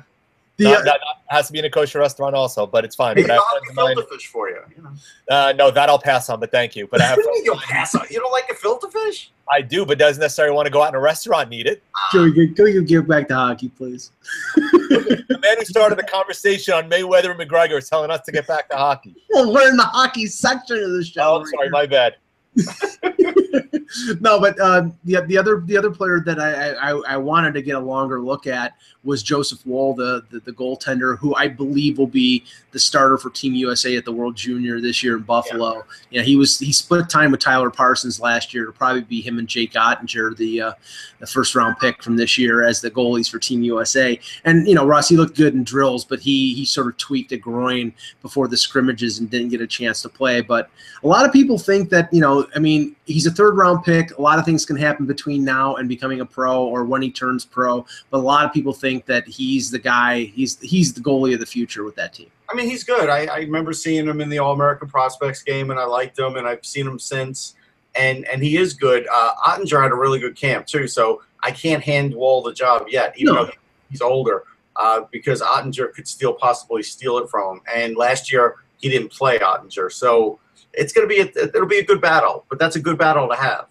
The, 0.57 0.65
not, 0.65 0.85
not, 0.85 0.85
not, 0.85 1.21
has 1.27 1.47
to 1.47 1.53
be 1.53 1.59
in 1.59 1.65
a 1.65 1.69
kosher 1.69 1.99
restaurant 1.99 2.33
also, 2.33 2.65
but 2.65 2.85
it's 2.85 2.95
fine. 2.95 3.15
But 3.15 3.29
I'll 3.29 3.43
have 3.87 4.09
fish 4.09 4.27
for 4.27 4.49
you. 4.49 4.61
you 4.75 4.83
know? 4.83 4.91
uh, 5.29 5.53
no, 5.53 5.69
that 5.69 5.89
I'll 5.89 5.99
pass 5.99 6.29
on, 6.29 6.39
but 6.39 6.51
thank 6.51 6.75
you. 6.75 6.87
But 6.87 7.01
I 7.01 7.07
have. 7.07 7.17
you 7.17 7.55
pass 7.63 7.93
on. 7.93 8.05
You 8.09 8.19
don't 8.19 8.31
like 8.31 8.49
a 8.49 8.55
filter 8.55 8.89
fish? 8.89 9.31
I 9.51 9.61
do, 9.61 9.85
but 9.85 9.97
doesn't 9.97 10.21
necessarily 10.21 10.55
want 10.55 10.65
to 10.65 10.71
go 10.71 10.81
out 10.81 10.89
in 10.89 10.95
a 10.95 10.99
restaurant 10.99 11.45
and 11.45 11.53
eat 11.53 11.67
it. 11.67 11.83
Can 12.11 12.33
we, 12.33 12.47
can 12.47 12.65
we 12.65 12.83
get 12.83 13.07
back 13.07 13.27
to 13.27 13.35
hockey, 13.35 13.69
please? 13.69 14.11
the 14.55 15.39
man 15.41 15.57
who 15.57 15.65
started 15.65 15.97
the 15.97 16.03
conversation 16.03 16.73
on 16.73 16.89
Mayweather 16.89 17.31
and 17.31 17.39
McGregor 17.39 17.77
is 17.77 17.89
telling 17.89 18.09
us 18.09 18.21
to 18.25 18.31
get 18.31 18.47
back 18.47 18.69
to 18.69 18.77
hockey. 18.77 19.15
Well, 19.31 19.53
we're 19.53 19.69
in 19.69 19.77
the 19.77 19.83
hockey 19.83 20.25
section 20.27 20.77
of 20.77 20.91
the 20.91 21.03
show. 21.03 21.21
Oh, 21.21 21.39
right 21.39 21.47
sorry, 21.47 21.69
my 21.69 21.85
bad. 21.85 22.15
no, 24.19 24.39
but 24.39 24.59
uh, 24.59 24.89
the 25.03 25.21
the 25.27 25.37
other 25.37 25.61
the 25.65 25.77
other 25.77 25.91
player 25.91 26.21
that 26.25 26.39
I, 26.39 26.71
I, 26.73 26.91
I 27.13 27.17
wanted 27.17 27.53
to 27.53 27.61
get 27.61 27.75
a 27.75 27.79
longer 27.79 28.21
look 28.21 28.47
at 28.47 28.73
was 29.03 29.21
Joseph 29.21 29.65
Woll, 29.65 29.93
the, 29.93 30.23
the, 30.31 30.39
the 30.39 30.51
goaltender, 30.51 31.17
who 31.19 31.35
I 31.35 31.47
believe 31.47 31.99
will 31.99 32.07
be 32.07 32.43
the 32.71 32.79
starter 32.79 33.17
for 33.17 33.29
Team 33.29 33.53
USA 33.53 33.95
at 33.95 34.03
the 34.03 34.11
World 34.11 34.35
Junior 34.35 34.81
this 34.81 35.03
year 35.03 35.15
in 35.17 35.23
Buffalo. 35.23 35.75
Yeah, 35.75 35.81
yeah 36.09 36.21
he 36.23 36.35
was 36.35 36.57
he 36.57 36.71
split 36.71 37.07
time 37.07 37.31
with 37.31 37.39
Tyler 37.39 37.69
Parsons 37.69 38.19
last 38.19 38.53
year. 38.53 38.63
It'll 38.63 38.73
probably 38.73 39.01
be 39.01 39.21
him 39.21 39.37
and 39.37 39.47
Jake 39.47 39.73
Oettinger, 39.73 40.35
the 40.35 40.61
uh, 40.61 40.73
the 41.19 41.27
first 41.27 41.55
round 41.55 41.77
pick 41.79 42.01
from 42.01 42.17
this 42.17 42.37
year 42.37 42.63
as 42.63 42.81
the 42.81 42.91
goalies 42.91 43.29
for 43.29 43.39
Team 43.39 43.61
USA. 43.63 44.19
And 44.43 44.67
you 44.67 44.75
know, 44.75 44.85
Ross, 44.85 45.07
he 45.07 45.17
looked 45.17 45.37
good 45.37 45.53
in 45.53 45.63
drills, 45.63 46.03
but 46.03 46.19
he 46.19 46.53
he 46.53 46.65
sort 46.65 46.87
of 46.87 46.97
tweaked 46.97 47.31
a 47.31 47.37
groin 47.37 47.93
before 48.21 48.47
the 48.47 48.57
scrimmages 48.57 49.19
and 49.19 49.29
didn't 49.29 49.49
get 49.49 49.61
a 49.61 49.67
chance 49.67 50.01
to 50.01 50.09
play. 50.09 50.41
But 50.41 50.69
a 51.03 51.07
lot 51.07 51.25
of 51.25 51.31
people 51.31 51.59
think 51.59 51.89
that 51.91 52.11
you 52.11 52.21
know, 52.21 52.44
I 52.55 52.59
mean, 52.59 52.95
he's 53.05 53.25
a 53.25 53.31
third 53.31 53.57
round 53.57 53.83
pick. 53.83 54.17
A 54.17 54.21
lot 54.21 54.39
of 54.39 54.45
things 54.45 54.65
can 54.65 54.75
happen 54.75 55.05
between 55.05 55.43
now 55.43 55.75
and 55.75 55.87
becoming 55.87 56.21
a 56.21 56.25
pro 56.25 56.65
or 56.65 56.85
when 56.85 57.01
he 57.01 57.11
turns 57.11 57.45
pro. 57.45 57.85
But 58.09 58.17
a 58.17 58.19
lot 58.19 58.45
of 58.45 58.53
people 58.53 58.73
think 58.73 59.05
that 59.05 59.27
he's 59.27 59.71
the 59.71 59.79
guy. 59.79 60.23
He's 60.25 60.59
he's 60.59 60.93
the 60.93 61.01
goalie 61.01 61.33
of 61.33 61.39
the 61.39 61.45
future 61.45 61.83
with 61.83 61.95
that 61.95 62.13
team. 62.13 62.29
I 62.49 62.53
mean, 62.53 62.69
he's 62.69 62.83
good. 62.83 63.09
I, 63.09 63.25
I 63.25 63.37
remember 63.39 63.73
seeing 63.73 64.05
him 64.07 64.21
in 64.21 64.29
the 64.29 64.39
All 64.39 64.53
American 64.53 64.87
Prospects 64.87 65.43
game, 65.43 65.71
and 65.71 65.79
I 65.79 65.85
liked 65.85 66.17
him, 66.19 66.35
and 66.35 66.47
I've 66.47 66.65
seen 66.65 66.85
him 66.87 66.99
since. 66.99 67.55
And 67.95 68.27
and 68.27 68.43
he 68.43 68.57
is 68.57 68.73
good. 68.73 69.07
Uh, 69.11 69.33
Oettinger 69.47 69.81
had 69.81 69.91
a 69.91 69.95
really 69.95 70.19
good 70.19 70.35
camp 70.35 70.67
too, 70.67 70.87
so 70.87 71.21
I 71.41 71.51
can't 71.51 71.83
hand 71.83 72.13
Woll 72.13 72.41
the 72.43 72.53
job 72.53 72.87
yet, 72.89 73.13
even 73.17 73.35
no. 73.35 73.45
though 73.45 73.51
he's 73.89 74.01
older, 74.01 74.43
uh, 74.75 75.01
because 75.11 75.41
Oettinger 75.41 75.93
could 75.93 76.07
still 76.07 76.33
possibly 76.33 76.83
steal 76.83 77.17
it 77.19 77.29
from 77.29 77.57
him. 77.57 77.61
And 77.73 77.95
last 77.95 78.31
year 78.31 78.55
he 78.77 78.89
didn't 78.89 79.11
play 79.11 79.39
Oettinger, 79.39 79.91
so 79.91 80.39
it's 80.77 80.93
going 80.93 81.07
to 81.07 81.13
be 81.13 81.21
a, 81.21 81.45
it'll 81.47 81.67
be 81.67 81.79
a 81.79 81.85
good 81.85 82.01
battle. 82.01 82.45
But 82.49 82.59
that's 82.59 82.75
a 82.75 82.79
good 82.79 82.97
battle 82.97 83.27
to 83.27 83.35
have. 83.35 83.67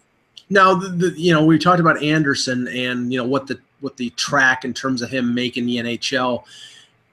Now, 0.49 0.75
the, 0.75 0.89
the, 0.89 1.19
you 1.19 1.33
know, 1.33 1.43
we 1.43 1.57
talked 1.57 1.79
about 1.79 2.01
Andersson 2.03 2.67
and 2.67 3.11
you 3.11 3.17
know 3.17 3.25
what 3.25 3.47
the 3.47 3.59
what 3.79 3.97
the 3.97 4.09
track 4.11 4.65
in 4.65 4.73
terms 4.73 5.01
of 5.01 5.09
him 5.09 5.33
making 5.33 5.65
the 5.65 5.77
NHL 5.77 6.43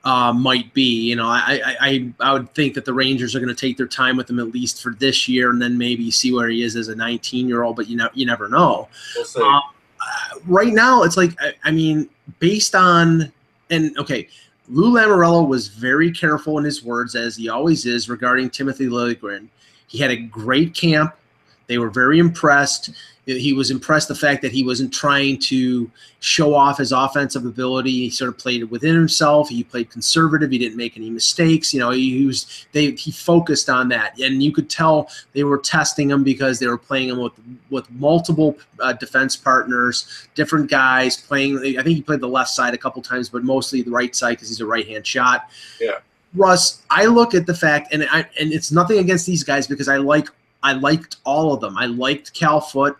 uh, 0.04 0.32
might 0.32 0.72
be. 0.74 1.08
You 1.08 1.16
know, 1.16 1.26
I, 1.26 1.76
I 1.80 2.12
I 2.20 2.32
would 2.32 2.54
think 2.54 2.74
that 2.74 2.84
the 2.84 2.92
Rangers 2.92 3.34
are 3.34 3.40
going 3.40 3.54
to 3.54 3.60
take 3.60 3.76
their 3.76 3.86
time 3.86 4.16
with 4.16 4.28
him 4.28 4.38
at 4.38 4.48
least 4.48 4.82
for 4.82 4.94
this 4.94 5.28
year, 5.28 5.50
and 5.50 5.60
then 5.60 5.78
maybe 5.78 6.10
see 6.10 6.32
where 6.32 6.48
he 6.48 6.62
is 6.62 6.76
as 6.76 6.88
a 6.88 6.94
19 6.94 7.48
year 7.48 7.62
old. 7.62 7.76
But 7.76 7.88
you 7.88 7.96
know, 7.96 8.08
you 8.14 8.26
never 8.26 8.48
know. 8.48 8.88
We'll 9.16 9.24
um, 9.44 9.62
right 10.46 10.72
now, 10.72 11.02
it's 11.02 11.16
like 11.16 11.34
I, 11.40 11.54
I 11.64 11.70
mean, 11.70 12.08
based 12.38 12.74
on 12.74 13.32
and 13.70 13.96
okay, 13.98 14.28
Lou 14.68 14.92
Lamoriello 14.92 15.46
was 15.46 15.68
very 15.68 16.12
careful 16.12 16.58
in 16.58 16.64
his 16.64 16.84
words, 16.84 17.14
as 17.14 17.36
he 17.36 17.48
always 17.48 17.86
is, 17.86 18.08
regarding 18.08 18.50
Timothy 18.50 18.86
Liljegren. 18.86 19.48
He 19.92 19.98
had 19.98 20.10
a 20.10 20.16
great 20.16 20.74
camp. 20.74 21.14
They 21.66 21.76
were 21.76 21.90
very 21.90 22.18
impressed. 22.18 22.90
he 23.26 23.52
was 23.52 23.70
impressed 23.70 24.08
the 24.08 24.14
fact 24.14 24.40
that 24.40 24.50
he 24.50 24.64
wasn't 24.64 24.92
trying 24.92 25.38
to 25.38 25.90
show 26.20 26.54
off 26.54 26.78
his 26.78 26.92
offensive 26.92 27.44
ability. 27.44 27.90
He 27.90 28.10
sort 28.10 28.30
of 28.30 28.38
played 28.38 28.62
it 28.62 28.70
within 28.70 28.94
himself. 28.94 29.50
He 29.50 29.62
played 29.62 29.90
conservative. 29.90 30.50
He 30.50 30.56
didn't 30.56 30.78
make 30.78 30.96
any 30.96 31.10
mistakes. 31.10 31.74
You 31.74 31.80
know, 31.80 31.90
he, 31.90 32.24
was 32.26 32.66
they 32.72 32.92
he 32.92 33.12
focused 33.12 33.68
on 33.68 33.88
that, 33.90 34.18
and 34.18 34.42
you 34.42 34.50
could 34.50 34.70
tell 34.70 35.10
they 35.34 35.44
were 35.44 35.58
testing 35.58 36.10
him 36.10 36.24
because 36.24 36.58
they 36.58 36.66
were 36.66 36.78
playing 36.78 37.10
him 37.10 37.20
with 37.20 37.34
with 37.68 37.90
multiple 37.90 38.56
uh, 38.80 38.94
defense 38.94 39.36
partners, 39.36 40.26
different 40.34 40.70
guys 40.70 41.18
playing. 41.18 41.58
I 41.58 41.82
think 41.82 41.96
he 41.96 42.02
played 42.02 42.20
the 42.20 42.28
left 42.28 42.50
side 42.50 42.72
a 42.72 42.78
couple 42.78 43.02
times, 43.02 43.28
but 43.28 43.44
mostly 43.44 43.82
the 43.82 43.90
right 43.90 44.16
side 44.16 44.32
because 44.32 44.48
he's 44.48 44.62
a 44.62 44.66
right 44.66 44.88
hand 44.88 45.06
shot. 45.06 45.50
Yeah. 45.78 45.98
Russ, 46.34 46.82
I 46.90 47.06
look 47.06 47.34
at 47.34 47.46
the 47.46 47.54
fact, 47.54 47.92
and 47.92 48.06
I 48.10 48.26
and 48.40 48.52
it's 48.52 48.72
nothing 48.72 48.98
against 48.98 49.26
these 49.26 49.44
guys 49.44 49.66
because 49.66 49.88
I 49.88 49.98
like 49.98 50.28
I 50.62 50.72
liked 50.72 51.16
all 51.24 51.52
of 51.52 51.60
them. 51.60 51.76
I 51.76 51.86
liked 51.86 52.32
Cal 52.34 52.60
Foote. 52.60 52.96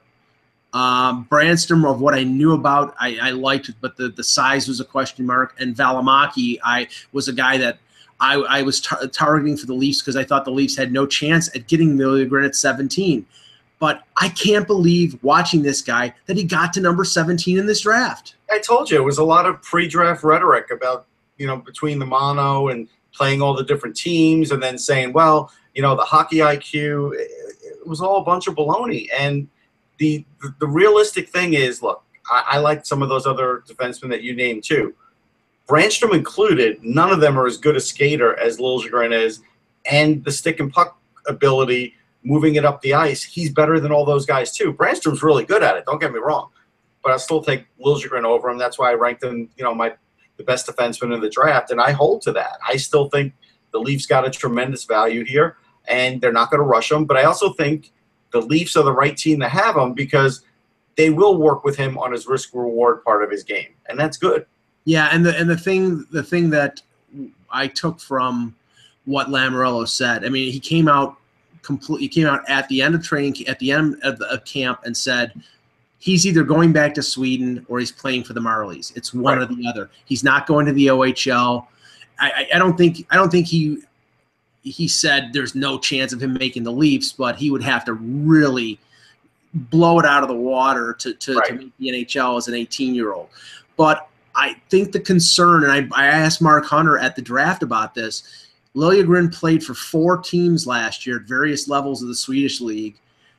Um, 0.75 1.27
Brannstrom, 1.31 1.85
of 1.89 2.01
what 2.01 2.15
I 2.15 2.25
knew 2.25 2.55
about, 2.55 2.95
I, 2.99 3.19
I 3.21 3.31
liked, 3.33 3.71
but 3.83 3.95
the, 3.99 4.09
the 4.09 4.25
size 4.25 4.69
was 4.69 4.81
a 4.81 4.87
question 4.87 5.27
mark. 5.27 5.55
And 5.61 5.77
Valimaki, 5.77 6.59
I 6.65 6.89
was 7.13 7.29
a 7.29 7.33
guy 7.35 7.59
that 7.59 7.79
I, 8.21 8.37
I 8.37 8.63
was 8.63 8.81
tar- 8.81 9.07
targeting 9.09 9.59
for 9.59 9.67
the 9.67 9.75
Leafs 9.75 10.01
because 10.01 10.17
I 10.17 10.25
thought 10.25 10.47
the 10.47 10.51
Leafs 10.51 10.75
had 10.75 10.91
no 10.91 11.07
chance 11.07 11.55
at 11.55 11.67
getting 11.67 11.99
Liljegren 11.99 12.47
at 12.47 12.55
17. 12.55 13.27
But 13.81 14.05
I 14.17 14.31
can't 14.31 14.67
believe 14.67 15.23
watching 15.23 15.61
this 15.61 15.83
guy 15.83 16.15
that 16.27 16.37
he 16.39 16.45
got 16.45 16.73
to 16.75 16.81
number 16.81 17.05
17 17.05 17.59
in 17.59 17.67
this 17.67 17.83
draft. 17.83 18.37
I 18.51 18.61
told 18.61 18.91
you 18.91 18.97
it 18.97 19.05
was 19.05 19.19
a 19.19 19.25
lot 19.25 19.45
of 19.45 19.61
pre-draft 19.61 20.23
rhetoric 20.23 20.71
about 20.71 21.07
you 21.37 21.47
know 21.47 21.57
between 21.57 21.99
the 21.99 22.07
mono 22.07 22.69
and 22.69 22.89
playing 23.15 23.43
all 23.43 23.55
the 23.55 23.65
different 23.65 23.97
teams, 23.97 24.51
and 24.51 24.63
then 24.63 24.79
saying, 24.79 25.13
well, 25.13 25.51
you 25.75 25.83
know, 25.83 25.97
the 25.97 26.03
hockey 26.03 26.39
IQ. 26.39 27.13
It, 27.15 27.31
was 27.87 28.01
all 28.01 28.19
a 28.19 28.25
bunch 28.25 28.47
of 28.47 28.55
baloney. 28.55 29.09
And 29.17 29.49
the 29.99 30.25
the, 30.41 30.55
the 30.61 30.67
realistic 30.67 31.29
thing 31.29 31.55
is, 31.55 31.83
look, 31.83 32.05
I, 32.31 32.45
I 32.53 32.59
like 32.59 32.87
some 32.87 33.03
of 33.03 33.09
those 33.09 33.27
other 33.27 33.63
defensemen 33.69 34.09
that 34.11 34.23
you 34.23 34.35
named 34.35 34.65
too. 34.65 34.95
Branstrom 35.69 36.15
included, 36.15 36.83
none 36.83 37.11
of 37.11 37.21
them 37.21 37.39
are 37.39 37.47
as 37.47 37.57
good 37.57 37.77
a 37.77 37.81
skater 37.81 38.39
as 38.39 38.59
Liljegren 38.59 39.13
is, 39.13 39.43
and 39.91 40.25
the 40.25 40.31
stick 40.31 40.61
and 40.61 40.73
puck 40.73 40.99
ability, 41.27 41.95
moving 42.25 42.57
it 42.57 42.65
up 42.65 42.81
the 42.83 42.95
ice, 42.95 43.23
he's 43.23 43.51
better 43.51 43.79
than 43.79 43.93
all 43.93 44.05
those 44.05 44.27
guys 44.27 44.55
too. 44.57 44.73
Branstrom's 44.73 45.23
really 45.23 45.45
good 45.45 45.63
at 45.63 45.77
it. 45.77 45.85
Don't 45.87 46.01
get 46.01 46.13
me 46.13 46.19
wrong, 46.19 46.51
but 47.03 47.13
I 47.13 47.17
still 47.17 47.43
take 47.43 47.67
Liljegren 47.81 48.25
over 48.25 48.51
him. 48.51 48.59
That's 48.59 48.79
why 48.79 48.91
I 48.91 48.95
ranked 48.95 49.23
him, 49.23 49.49
you 49.57 49.65
know, 49.65 49.75
my 49.75 49.95
the 50.43 50.53
best 50.53 50.67
defenseman 50.67 51.15
in 51.15 51.21
the 51.21 51.31
draft, 51.31 51.71
and 51.71 51.81
I 51.81 51.93
hold 51.93 52.23
to 52.23 52.33
that. 52.33 52.59
I 52.67 52.77
still 52.77 53.09
think 53.09 53.33
the 53.73 53.79
Leafs 53.79 54.07
got 54.07 54.27
a 54.27 54.31
tremendous 54.31 54.85
value 54.85 55.25
here, 55.25 55.57
and 55.87 56.21
they're 56.21 56.33
not 56.33 56.51
going 56.51 56.59
to 56.59 56.67
rush 56.67 56.91
him. 56.91 57.05
But 57.05 57.17
I 57.17 57.25
also 57.25 57.53
think 57.53 57.93
the 58.33 58.41
Leafs 58.41 58.77
are 58.77 58.85
the 58.85 58.93
right 58.93 59.17
team 59.17 59.41
to 59.41 59.49
have 59.49 59.77
him 59.77 59.93
because 59.95 60.43
they 60.97 61.11
will 61.11 61.39
work 61.39 61.65
with 61.65 61.77
him 61.77 61.97
on 61.99 62.13
his 62.13 62.27
risk 62.27 62.51
reward 62.55 63.05
part 63.05 63.23
of 63.23 63.31
his 63.31 63.43
game, 63.43 63.75
and 63.87 63.99
that's 63.99 64.17
good. 64.17 64.47
Yeah, 64.85 65.09
and 65.13 65.25
the 65.25 65.37
and 65.39 65.49
the 65.49 65.57
thing 65.57 66.07
the 66.11 66.23
thing 66.23 66.51
that 66.51 66.83
I 67.51 67.69
took 67.69 68.01
from 68.01 68.55
what 69.05 69.29
Lamoriello 69.29 69.89
said, 69.89 70.25
I 70.25 70.29
mean, 70.29 70.53
he 70.53 70.61
came 70.61 70.89
out 70.89 71.17
complete. 71.63 72.01
He 72.01 72.09
came 72.09 72.27
out 72.27 72.49
at 72.49 72.69
the 72.69 72.83
end 72.83 72.95
of 72.95 73.05
training, 73.05 73.47
at 73.47 73.59
the 73.59 73.73
end 73.73 73.97
of 74.03 74.19
the 74.19 74.27
of 74.27 74.45
camp, 74.45 74.81
and 74.85 74.97
said 74.97 75.33
he's 76.03 76.27
either 76.27 76.43
going 76.43 76.73
back 76.73 76.93
to 76.95 77.01
Sweden 77.01 77.65
or 77.69 77.79
he's 77.79 77.93
playing 77.93 78.25
for 78.25 78.33
the 78.33 78.41
Marlies. 78.41 78.95
It's 78.97 79.15
one 79.15 79.39
Right. 79.39 79.49
or 79.49 79.55
the 79.55 79.69
other. 79.69 79.89
He's 80.05 80.25
not 80.25 80.49
going 80.49 80.67
to 80.67 80.73
the 80.73 80.89
OHL. 80.89 81.69
I, 82.19 82.49
I, 82.53 82.59
don't 82.59 82.77
think 82.77 83.07
I 83.13 83.15
don't 83.17 83.31
think 83.31 83.47
he 83.47 83.79
he 84.65 84.89
said 84.89 85.31
there's 85.33 85.55
no 85.55 85.79
chance 85.79 86.13
of 86.13 86.21
him 86.21 86.35
making 86.35 86.65
the 86.65 86.73
Leafs, 86.73 87.13
but 87.13 87.37
he 87.37 87.53
would 87.53 87.63
have 87.63 87.85
to 87.85 87.93
really 87.93 88.81
blow 89.55 90.01
it 90.01 90.05
out 90.05 90.25
of 90.25 90.29
the 90.29 90.35
water 90.35 90.93
to 90.95 91.15
to, 91.15 91.35
to 91.35 91.39
Right. 91.39 91.57
make 91.57 91.73
the 91.79 91.89
NHL 92.05 92.37
as 92.37 92.49
an 92.49 92.55
18 92.55 92.97
year 92.97 93.13
old. 93.13 93.29
But 93.77 94.09
I 94.35 94.57
think 94.71 94.91
the 94.91 94.99
concern, 95.01 95.63
and 95.63 95.71
I, 95.73 95.87
I 96.05 96.07
asked 96.09 96.43
Mark 96.43 96.65
Hunter 96.65 96.99
at 96.99 97.15
the 97.15 97.23
draft 97.23 97.63
about 97.63 97.95
this. 97.95 98.49
Liljegren 98.75 99.33
played 99.33 99.63
for 99.63 99.75
four 99.75 100.17
teams 100.19 100.67
last 100.67 101.07
year 101.07 101.17
at 101.19 101.23
various 101.29 101.69
levels 101.69 102.03
of 102.03 102.09
the 102.09 102.15
Swedish 102.17 102.61
league. 102.61 102.97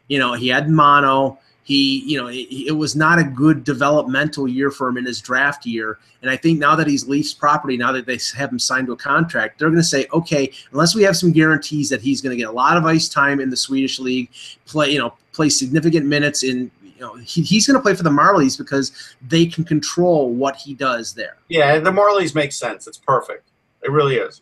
You 0.07 0.19
know, 0.19 0.33
he 0.33 0.47
had 0.47 0.69
mono. 0.69 1.39
He, 1.63 1.99
you 1.99 2.21
know, 2.21 2.27
it, 2.27 2.47
it 2.49 2.77
was 2.77 2.95
not 2.95 3.19
a 3.19 3.23
good 3.23 3.63
developmental 3.63 4.47
year 4.47 4.69
for 4.69 4.89
him 4.89 4.97
in 4.97 5.05
his 5.05 5.21
draft 5.21 5.65
year. 5.65 5.97
And 6.21 6.29
I 6.29 6.35
think 6.35 6.59
now 6.59 6.75
that 6.75 6.87
he's 6.87 7.07
Leafs 7.07 7.33
property, 7.33 7.77
now 7.77 7.91
that 7.93 8.05
they 8.05 8.19
have 8.35 8.51
him 8.51 8.59
signed 8.59 8.87
to 8.87 8.93
a 8.93 8.97
contract, 8.97 9.59
they're 9.59 9.69
going 9.69 9.81
to 9.81 9.87
say, 9.87 10.07
okay, 10.13 10.51
unless 10.71 10.93
we 10.93 11.03
have 11.03 11.15
some 11.15 11.31
guarantees 11.31 11.89
that 11.89 12.01
he's 12.01 12.21
going 12.21 12.31
to 12.31 12.37
get 12.37 12.49
a 12.49 12.51
lot 12.51 12.75
of 12.77 12.85
ice 12.85 13.07
time 13.07 13.39
in 13.39 13.49
the 13.49 13.57
Swedish 13.57 13.99
league, 13.99 14.29
play, 14.65 14.89
you 14.89 14.99
know, 14.99 15.13
play 15.31 15.49
significant 15.49 16.05
minutes 16.05 16.43
in, 16.43 16.69
you 16.83 16.99
know, 16.99 17.15
he, 17.15 17.41
he's 17.41 17.65
going 17.65 17.75
to 17.75 17.81
play 17.81 17.95
for 17.95 18.03
the 18.03 18.09
Marlies 18.09 18.57
because 18.57 19.15
they 19.27 19.45
can 19.45 19.63
control 19.63 20.31
what 20.31 20.55
he 20.57 20.73
does 20.73 21.13
there. 21.13 21.37
Yeah, 21.49 21.79
the 21.79 21.91
Marlies 21.91 22.35
make 22.35 22.51
sense. 22.51 22.87
It's 22.87 22.97
perfect. 22.97 23.47
It 23.83 23.91
really 23.91 24.17
is. 24.17 24.41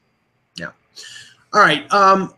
Yeah. 0.56 0.72
All 1.54 1.62
right. 1.62 1.92
Um, 1.92 2.34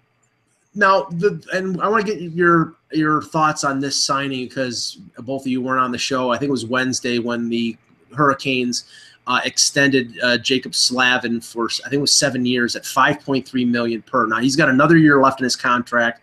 now 0.76 1.04
the 1.04 1.44
and 1.54 1.80
I 1.82 1.88
want 1.88 2.06
to 2.06 2.12
get 2.12 2.22
your 2.34 2.76
your 2.92 3.22
thoughts 3.22 3.64
on 3.64 3.80
this 3.80 4.04
signing 4.04 4.48
because 4.48 4.98
both 5.20 5.44
of 5.44 5.48
you 5.48 5.62
weren't 5.62 5.82
on 5.82 5.92
the 5.92 5.98
show. 5.98 6.32
I 6.32 6.38
think 6.38 6.50
it 6.50 6.52
was 6.52 6.66
Wednesday 6.66 7.20
when 7.20 7.50
the 7.50 7.78
Hurricanes 8.16 8.86
uh, 9.28 9.42
extended 9.46 10.18
uh, 10.22 10.38
Jaccob 10.38 10.76
Slavin 10.76 11.42
for 11.42 11.70
I 11.86 11.90
think 11.90 11.94
it 11.94 12.02
was 12.02 12.12
seven 12.12 12.46
years 12.46 12.76
at 12.76 12.84
5.3 12.84 13.68
million 13.68 14.02
per. 14.02 14.26
Now 14.26 14.40
he's 14.40 14.56
got 14.56 14.70
another 14.70 14.98
year 14.98 15.22
left 15.22 15.40
in 15.40 15.44
his 15.44 15.56
contract, 15.56 16.22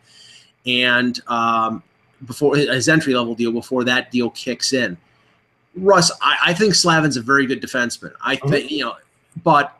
and 0.66 1.20
um, 1.28 1.82
before 2.26 2.56
his 2.56 2.88
entry 2.88 3.14
level 3.14 3.34
deal 3.34 3.52
before 3.52 3.84
that 3.84 4.10
deal 4.10 4.30
kicks 4.30 4.72
in. 4.72 4.96
Russ, 5.76 6.10
I, 6.20 6.36
I 6.46 6.54
think 6.54 6.74
Slavin's 6.74 7.16
a 7.16 7.22
very 7.22 7.46
good 7.46 7.62
defenseman. 7.62 8.12
I 8.22 8.36
think 8.36 8.70
you 8.70 8.84
know, 8.84 8.96
but 9.44 9.78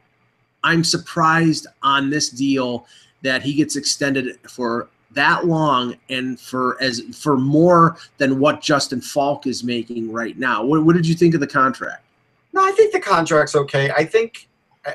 I'm 0.63 0.85
surprised 0.85 1.67
on 1.83 2.11
this 2.11 2.31
deal 2.31 2.87
that 3.23 3.43
he 3.43 3.55
gets 3.55 3.77
extended 3.77 4.39
for 4.49 4.89
that 5.13 5.47
long 5.47 5.97
and 6.09 6.39
for 6.39 6.81
as 6.81 7.01
for 7.17 7.37
more 7.37 7.97
than 8.19 8.39
what 8.39 8.61
Justin 8.61 9.01
Faulk 9.01 9.47
is 9.47 9.65
making 9.65 10.13
right 10.13 10.39
now. 10.39 10.65
What, 10.65 10.85
what 10.85 10.95
did 10.95 11.07
you 11.07 11.15
think 11.15 11.35
of 11.35 11.41
the 11.41 11.47
contract? 11.47 12.05
No, 12.53 12.65
I 12.65 12.73
think 12.73 12.93
the 12.93 13.01
contract's 13.01 13.55
okay. 13.57 13.91
I 13.91 14.05
think 14.05 14.49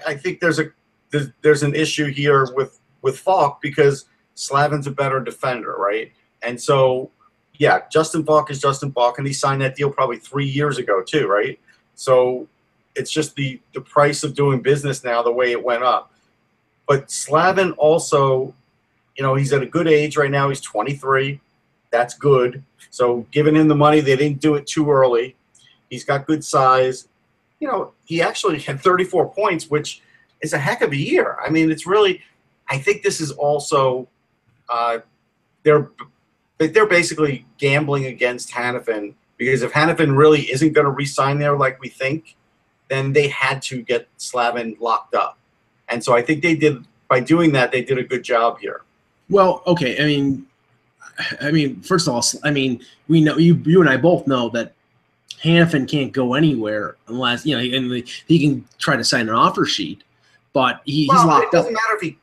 I 0.06 0.16
think 0.16 0.40
there's 0.40 0.60
a 0.60 0.66
there's, 1.12 1.28
there's 1.42 1.64
an 1.64 1.76
issue 1.76 2.06
here 2.06 2.54
with 2.56 2.80
with 3.02 3.20
Faulk 3.20 3.62
because 3.62 4.06
Slavin's 4.36 4.88
a 4.88 4.92
better 4.92 5.20
defender, 5.20 5.76
right? 5.78 6.12
And 6.42 6.60
so, 6.62 7.12
yeah, 7.58 7.82
Justin 7.92 8.26
Faulk 8.26 8.52
is 8.52 8.60
Justin 8.60 8.92
Faulk, 8.92 9.18
and 9.18 9.28
he 9.28 9.34
signed 9.34 9.62
that 9.62 9.76
deal 9.76 9.90
probably 9.90 10.18
three 10.18 10.46
years 10.46 10.78
ago 10.78 11.04
too, 11.04 11.28
right? 11.28 11.60
So 11.96 12.48
it's 12.96 13.12
just 13.12 13.36
the 13.36 13.60
the 13.74 13.82
price 13.82 14.24
of 14.24 14.34
doing 14.34 14.62
business 14.62 15.04
now, 15.04 15.22
the 15.22 15.32
way 15.32 15.52
it 15.52 15.64
went 15.64 15.84
up. 15.84 16.12
But 16.88 17.10
Slavin 17.10 17.72
also, 17.74 18.54
you 19.16 19.24
know, 19.24 19.36
he's 19.36 19.54
at 19.54 19.62
a 19.62 19.66
good 19.66 19.88
age 19.88 20.18
right 20.18 20.32
now. 20.32 20.50
He's 20.50 20.62
23. 20.62 21.40
That's 21.92 22.14
good. 22.14 22.64
So 22.90 23.26
giving 23.32 23.56
him 23.56 23.68
the 23.68 23.76
money, 23.76 24.02
they 24.02 24.16
didn't 24.16 24.42
do 24.42 24.56
it 24.56 24.68
too 24.68 24.90
early. 24.92 25.36
He's 25.90 26.04
got 26.04 26.28
good 26.28 26.44
size 26.44 27.08
you 27.60 27.68
know, 27.68 27.94
he 28.06 28.22
actually 28.22 28.60
had 28.60 28.80
34 28.80 29.32
points, 29.32 29.70
which 29.70 30.02
is 30.42 30.54
a 30.54 30.58
heck 30.58 30.82
of 30.82 30.92
a 30.92 30.98
year. 30.98 31.38
I 31.44 31.50
mean, 31.50 31.72
it's 31.72 31.88
really. 31.88 32.22
I 32.68 32.80
think 32.80 33.04
this 33.04 33.22
is 33.22 33.32
also, 33.32 34.08
uh, 34.70 35.00
they're 35.64 35.90
they're 36.58 36.88
basically 36.88 37.46
gambling 37.58 38.06
against 38.06 38.52
Hanifin 38.52 39.14
because 39.38 39.62
if 39.62 39.72
Hanifin 39.74 40.18
really 40.18 40.42
isn't 40.52 40.74
going 40.74 40.86
to 40.86 40.92
re-sign 40.92 41.38
there 41.38 41.58
like 41.58 41.80
we 41.82 41.90
think, 41.90 42.36
then 42.90 43.14
they 43.14 43.28
had 43.28 43.62
to 43.64 43.82
get 43.82 44.08
Slavin 44.18 44.78
locked 44.80 45.14
up, 45.14 45.38
and 45.90 46.04
so 46.04 46.16
I 46.16 46.22
think 46.22 46.42
they 46.42 46.56
did 46.56 46.84
by 47.08 47.20
doing 47.20 47.52
that 47.54 47.72
they 47.72 47.84
did 47.84 47.98
a 47.98 48.04
good 48.04 48.24
job 48.24 48.60
here. 48.60 48.82
Well, 49.30 49.64
okay. 49.68 50.02
I 50.02 50.06
mean, 50.06 50.46
I 51.42 51.52
mean, 51.52 51.82
first 51.82 52.08
of 52.08 52.14
all, 52.14 52.24
I 52.44 52.52
mean, 52.52 52.84
we 53.08 53.22
know 53.22 53.38
you 53.38 53.56
you 53.66 53.82
and 53.82 53.90
I 53.90 53.98
both 53.98 54.28
know 54.28 54.50
that 54.50 54.74
Hanifin 55.44 55.90
can't 55.90 56.12
go 56.12 56.34
anywhere 56.34 56.96
unless 57.08 57.46
you 57.46 57.56
know, 57.56 57.78
and 57.78 57.92
the, 57.92 58.06
he 58.28 58.40
can 58.40 58.66
try 58.78 58.96
to 58.96 59.04
sign 59.04 59.30
an 59.30 59.36
offer 59.36 59.66
sheet, 59.66 60.04
but 60.54 60.82
he, 60.86 61.02
he's 61.02 61.10
Well, 61.10 61.24
it 61.24 61.28
locked 61.28 61.46
up. 61.46 61.52
doesn't 61.52 61.74
matter 61.74 61.96
if 61.96 62.02
he. 62.02 62.18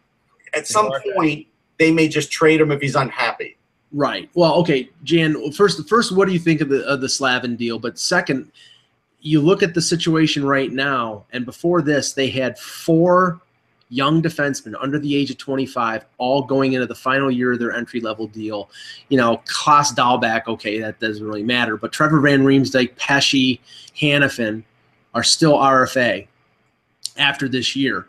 At 0.55 0.67
some 0.67 0.91
point, 1.15 1.47
they 1.79 1.91
may 1.91 2.09
just 2.09 2.31
trade 2.31 2.61
him 2.61 2.71
if 2.71 2.81
he's 2.81 2.95
unhappy. 2.95 3.57
Right. 3.91 4.29
Well, 4.35 4.55
okay, 4.57 4.91
Jan. 5.05 5.53
First, 5.53 5.89
first, 5.89 6.15
what 6.15 6.27
do 6.27 6.35
you 6.35 6.39
think 6.39 6.61
of 6.61 6.69
the 6.69 6.85
of 6.87 7.01
the 7.01 7.09
Slavin 7.09 7.57
deal? 7.57 7.79
But 7.79 7.99
second, 7.99 8.51
you 9.21 9.41
look 9.41 9.63
at 9.63 9.73
the 9.75 9.81
situation 9.81 10.45
right 10.45 10.71
now, 10.71 11.25
and 11.33 11.47
before 11.47 11.81
this, 11.81 12.13
they 12.13 12.29
had 12.29 12.59
four 12.59 13.41
young 13.93 14.23
defensemen 14.23 14.75
under 14.81 14.99
the 14.99 15.15
age 15.15 15.31
of 15.31 15.37
25, 15.37 16.07
all 16.17 16.43
going 16.43 16.73
into 16.73 16.87
the 16.87 16.95
final 16.95 17.31
year 17.31 17.53
of 17.53 17.59
their 17.59 17.73
entry 17.73 18.01
level 18.01 18.27
deal. 18.27 18.71
You 19.11 19.19
know, 19.19 19.43
Klaus 19.45 19.93
Dahlbeck, 19.93 20.47
okay, 20.49 20.81
that 20.81 20.99
doesn't 20.99 21.25
really 21.25 21.43
matter, 21.43 21.77
but 21.77 21.93
Trevor 21.93 22.21
Van 22.21 22.43
Riemsdyk, 22.43 22.97
Pesce, 22.97 23.61
Hanifin 24.01 24.63
are 25.15 25.23
still 25.23 25.55
RFA 25.59 26.27
after 27.19 27.49
this 27.49 27.77
year. 27.77 28.07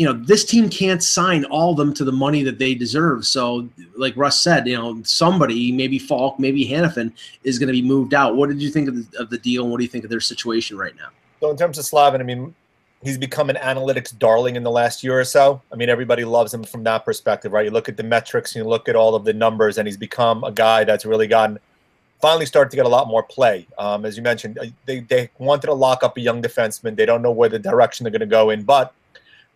you 0.00 0.06
know, 0.06 0.14
this 0.14 0.46
team 0.46 0.70
can't 0.70 1.02
sign 1.02 1.44
all 1.44 1.72
of 1.72 1.76
them 1.76 1.92
to 1.92 2.04
the 2.04 2.12
money 2.12 2.42
that 2.42 2.58
they 2.58 2.74
deserve. 2.74 3.26
So, 3.26 3.68
like 3.98 4.16
Russ 4.16 4.40
said, 4.40 4.66
you 4.66 4.74
know, 4.74 5.02
somebody, 5.02 5.72
maybe 5.72 5.98
Faulk, 5.98 6.38
maybe 6.38 6.66
Hanifin, 6.66 7.12
is 7.44 7.58
going 7.58 7.66
to 7.66 7.74
be 7.74 7.82
moved 7.82 8.14
out. 8.14 8.34
What 8.34 8.48
did 8.48 8.62
you 8.62 8.70
think 8.70 8.88
of 8.88 8.94
the, 8.94 9.18
of 9.18 9.28
the 9.28 9.36
deal, 9.36 9.64
and 9.64 9.70
what 9.70 9.76
do 9.76 9.84
you 9.84 9.90
think 9.90 10.04
of 10.04 10.10
their 10.10 10.20
situation 10.20 10.78
right 10.78 10.96
now? 10.96 11.08
So, 11.40 11.50
in 11.50 11.56
terms 11.58 11.76
of 11.76 11.84
Slavin, 11.84 12.22
I 12.22 12.24
mean, 12.24 12.54
he's 13.02 13.18
become 13.18 13.50
an 13.50 13.56
analytics 13.56 14.16
darling 14.16 14.56
in 14.56 14.62
the 14.62 14.70
last 14.70 15.02
year 15.02 15.18
or 15.18 15.24
so. 15.24 15.62
I 15.72 15.76
mean, 15.76 15.88
everybody 15.88 16.24
loves 16.24 16.52
him 16.52 16.64
from 16.64 16.84
that 16.84 17.04
perspective, 17.04 17.52
right? 17.52 17.64
You 17.64 17.70
look 17.70 17.88
at 17.88 17.96
the 17.96 18.02
metrics, 18.02 18.54
you 18.54 18.64
look 18.64 18.88
at 18.88 18.96
all 18.96 19.14
of 19.14 19.24
the 19.24 19.32
numbers, 19.32 19.78
and 19.78 19.88
he's 19.88 19.96
become 19.96 20.44
a 20.44 20.52
guy 20.52 20.84
that's 20.84 21.04
really 21.04 21.26
gotten 21.26 21.58
finally 22.20 22.46
started 22.46 22.70
to 22.70 22.76
get 22.76 22.86
a 22.86 22.88
lot 22.88 23.08
more 23.08 23.22
play. 23.22 23.66
Um, 23.78 24.04
as 24.04 24.16
you 24.16 24.22
mentioned, 24.22 24.58
uh, 24.58 24.66
they, 24.84 25.00
they 25.00 25.30
wanted 25.38 25.66
to 25.68 25.74
lock 25.74 26.02
up 26.02 26.16
a 26.16 26.20
young 26.20 26.42
defenseman. 26.42 26.96
They 26.96 27.06
don't 27.06 27.22
know 27.22 27.30
where 27.30 27.48
the 27.48 27.58
direction 27.58 28.04
they're 28.04 28.10
going 28.10 28.20
to 28.20 28.26
go 28.26 28.50
in, 28.50 28.62
but 28.62 28.92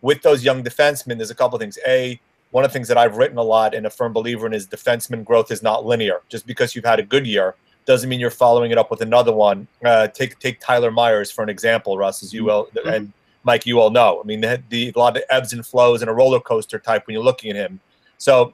with 0.01 0.21
those 0.21 0.43
young 0.43 0.63
defensemen, 0.63 1.17
there's 1.17 1.31
a 1.31 1.35
couple 1.35 1.55
of 1.55 1.61
things. 1.61 1.77
A, 1.87 2.19
one 2.51 2.63
of 2.63 2.71
the 2.71 2.73
things 2.73 2.87
that 2.87 2.97
I've 2.97 3.17
written 3.17 3.37
a 3.37 3.43
lot 3.43 3.73
and 3.75 3.85
a 3.85 3.89
firm 3.89 4.13
believer 4.13 4.47
in 4.47 4.53
is 4.53 4.67
defenseman 4.67 5.23
growth 5.23 5.51
is 5.51 5.61
not 5.61 5.85
linear. 5.85 6.21
Just 6.29 6.47
because 6.47 6.75
you've 6.75 6.85
had 6.85 6.99
a 6.99 7.03
good 7.03 7.27
year 7.27 7.55
doesn't 7.85 8.09
mean 8.09 8.19
you're 8.19 8.31
following 8.31 8.71
it 8.71 8.77
up 8.77 8.89
with 8.89 9.01
another 9.01 9.31
one. 9.31 9.67
Uh, 9.83 10.07
take 10.07 10.39
take 10.39 10.59
Tyler 10.59 10.89
Myers 10.89 11.29
for 11.29 11.43
an 11.43 11.49
example, 11.49 11.97
Russ, 11.97 12.23
as 12.23 12.33
you 12.33 12.41
mm-hmm. 12.41 12.47
will, 12.47 12.65
mm-hmm. 12.75 12.89
and 12.89 13.13
Mike, 13.45 13.65
you 13.65 13.79
all 13.79 13.91
know. 13.91 14.19
I 14.21 14.25
mean, 14.25 14.41
the, 14.41 14.61
the, 14.69 14.91
a 14.93 14.99
lot 14.99 15.15
of 15.15 15.23
ebbs 15.29 15.53
and 15.53 15.65
flows 15.65 16.01
and 16.01 16.09
a 16.09 16.13
roller 16.13 16.39
coaster 16.39 16.79
type 16.79 17.07
when 17.07 17.13
you're 17.13 17.23
looking 17.23 17.51
at 17.51 17.55
him. 17.55 17.79
So 18.17 18.53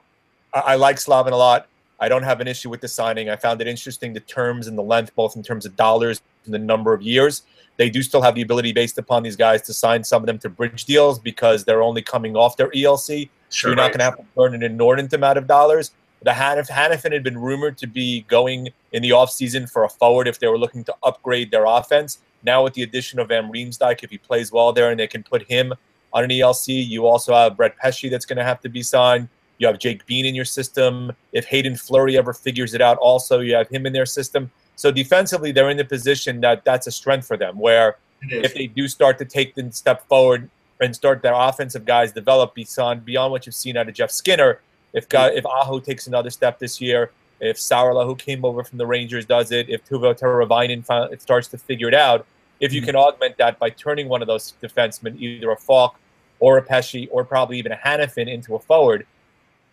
I, 0.54 0.60
I 0.60 0.74
like 0.76 1.00
Slavin 1.00 1.32
a 1.32 1.36
lot. 1.36 1.66
I 1.98 2.08
don't 2.08 2.22
have 2.22 2.40
an 2.40 2.48
issue 2.48 2.68
with 2.68 2.80
the 2.80 2.88
signing. 2.88 3.30
I 3.30 3.36
found 3.36 3.60
it 3.60 3.68
interesting 3.68 4.12
the 4.12 4.20
terms 4.20 4.66
and 4.66 4.76
the 4.76 4.82
length, 4.82 5.14
both 5.14 5.34
in 5.34 5.42
terms 5.42 5.64
of 5.64 5.76
dollars 5.76 6.20
and 6.44 6.52
the 6.52 6.58
number 6.58 6.92
of 6.92 7.00
years. 7.00 7.42
They 7.78 7.88
do 7.88 8.02
still 8.02 8.20
have 8.20 8.34
the 8.34 8.42
ability, 8.42 8.72
based 8.72 8.98
upon 8.98 9.22
these 9.22 9.36
guys, 9.36 9.62
to 9.62 9.72
sign 9.72 10.04
some 10.04 10.22
of 10.22 10.26
them 10.26 10.38
to 10.40 10.50
bridge 10.50 10.84
deals 10.84 11.18
because 11.18 11.64
they're 11.64 11.82
only 11.82 12.02
coming 12.02 12.36
off 12.36 12.56
their 12.56 12.70
ELC. 12.70 13.30
Sure, 13.48 13.50
so 13.50 13.68
you're 13.68 13.76
not 13.76 13.88
going 13.88 14.00
to 14.00 14.04
have 14.04 14.16
to 14.16 14.24
burn 14.36 14.54
an 14.54 14.62
inordinate 14.62 15.12
amount 15.12 15.38
of 15.38 15.46
dollars. 15.46 15.92
The 16.22 16.30
Hanif, 16.32 16.68
Hanifin 16.68 17.12
had 17.12 17.22
been 17.22 17.38
rumored 17.38 17.78
to 17.78 17.86
be 17.86 18.22
going 18.22 18.68
in 18.92 19.02
the 19.02 19.10
offseason 19.10 19.70
for 19.70 19.84
a 19.84 19.88
forward 19.88 20.28
if 20.28 20.38
they 20.38 20.48
were 20.48 20.58
looking 20.58 20.84
to 20.84 20.94
upgrade 21.02 21.50
their 21.50 21.64
offense. 21.64 22.18
Now, 22.44 22.64
with 22.64 22.74
the 22.74 22.82
addition 22.82 23.18
of 23.18 23.28
Van 23.28 23.50
Riemsdyk, 23.50 24.02
if 24.02 24.10
he 24.10 24.18
plays 24.18 24.52
well 24.52 24.72
there 24.72 24.90
and 24.90 24.98
they 24.98 25.06
can 25.06 25.22
put 25.22 25.42
him 25.44 25.72
on 26.12 26.24
an 26.24 26.30
ELC, 26.30 26.86
you 26.86 27.06
also 27.06 27.34
have 27.34 27.56
Brett 27.56 27.76
Pesce 27.76 28.10
that's 28.10 28.26
going 28.26 28.36
to 28.36 28.44
have 28.44 28.60
to 28.60 28.68
be 28.68 28.82
signed. 28.82 29.28
You 29.58 29.66
have 29.68 29.78
Jake 29.78 30.04
Bean 30.06 30.26
in 30.26 30.34
your 30.34 30.44
system. 30.44 31.12
If 31.32 31.46
Hayden 31.46 31.76
Fleury 31.76 32.18
ever 32.18 32.32
figures 32.32 32.74
it 32.74 32.80
out, 32.80 32.98
also 32.98 33.40
you 33.40 33.54
have 33.54 33.68
him 33.68 33.86
in 33.86 33.92
their 33.92 34.06
system. 34.06 34.50
So 34.76 34.90
defensively, 34.90 35.52
they're 35.52 35.70
in 35.70 35.76
the 35.76 35.84
position 35.84 36.40
that 36.40 36.64
that's 36.64 36.86
a 36.86 36.90
strength 36.90 37.26
for 37.26 37.36
them. 37.36 37.58
Where 37.58 37.96
if 38.22 38.54
they 38.54 38.66
do 38.66 38.88
start 38.88 39.18
to 39.18 39.24
take 39.24 39.54
the 39.54 39.70
step 39.72 40.06
forward 40.08 40.50
and 40.80 40.94
start 40.94 41.22
their 41.22 41.34
offensive 41.34 41.84
guys 41.84 42.12
develop 42.12 42.54
beyond 42.54 43.04
beyond 43.04 43.32
what 43.32 43.46
you've 43.46 43.54
seen 43.54 43.76
out 43.76 43.88
of 43.88 43.94
Jeff 43.94 44.10
Skinner, 44.10 44.60
if 44.92 45.08
God, 45.08 45.32
if 45.34 45.46
Aho 45.46 45.78
takes 45.78 46.06
another 46.06 46.30
step 46.30 46.58
this 46.58 46.80
year, 46.80 47.10
if 47.42 47.58
Saarela, 47.58 48.06
who 48.06 48.14
came 48.14 48.44
over 48.44 48.64
from 48.64 48.78
the 48.78 48.86
Rangers, 48.86 49.26
does 49.26 49.52
it, 49.52 49.68
if 49.68 49.84
Teuvo 49.84 50.18
Teravainen 50.18 51.20
starts 51.20 51.48
to 51.48 51.58
figure 51.58 51.88
it 51.88 51.94
out, 51.94 52.26
if 52.60 52.72
you 52.72 52.80
mm-hmm. 52.80 52.86
can 52.86 52.96
augment 52.96 53.36
that 53.38 53.58
by 53.58 53.70
turning 53.70 54.08
one 54.08 54.22
of 54.22 54.28
those 54.28 54.54
defensemen, 54.62 55.18
either 55.20 55.50
a 55.50 55.56
Faulk 55.56 55.96
or 56.40 56.58
a 56.58 56.62
Pesce 56.62 57.08
or 57.10 57.24
probably 57.24 57.58
even 57.58 57.72
a 57.72 57.76
Hanifin 57.76 58.28
into 58.28 58.54
a 58.54 58.58
forward, 58.58 59.06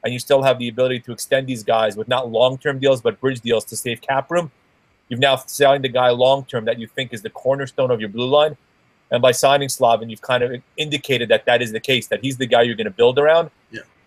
and 0.03 0.13
you 0.13 0.19
still 0.19 0.43
have 0.43 0.59
the 0.59 0.67
ability 0.67 0.99
to 1.01 1.11
extend 1.11 1.47
these 1.47 1.63
guys 1.63 1.95
with 1.95 2.07
not 2.07 2.31
long-term 2.31 2.79
deals 2.79 3.01
but 3.01 3.19
bridge 3.19 3.41
deals 3.41 3.65
to 3.65 3.75
save 3.75 4.01
cap 4.01 4.31
room, 4.31 4.51
You've 5.09 5.19
now 5.19 5.35
signed 5.35 5.83
the 5.83 5.89
guy 5.89 6.09
long 6.11 6.45
term 6.45 6.65
that 6.65 6.79
you 6.79 6.87
think 6.87 7.13
is 7.13 7.23
the 7.23 7.31
cornerstone 7.31 7.91
of 7.91 7.99
your 7.99 8.09
blue 8.09 8.27
line. 8.27 8.55
And 9.11 9.21
by 9.21 9.31
signing 9.31 9.69
Slavin, 9.69 10.09
you've 10.09 10.21
kind 10.21 10.43
of 10.43 10.61
indicated 10.77 11.29
that 11.29 11.45
that 11.45 11.63
is 11.63 11.71
the 11.71 11.79
case, 11.79 12.07
that 12.07 12.21
he's 12.21 12.37
the 12.37 12.45
guy 12.45 12.61
you're 12.61 12.75
going 12.75 12.85
to 12.85 12.91
build 12.91 13.17
around. 13.17 13.49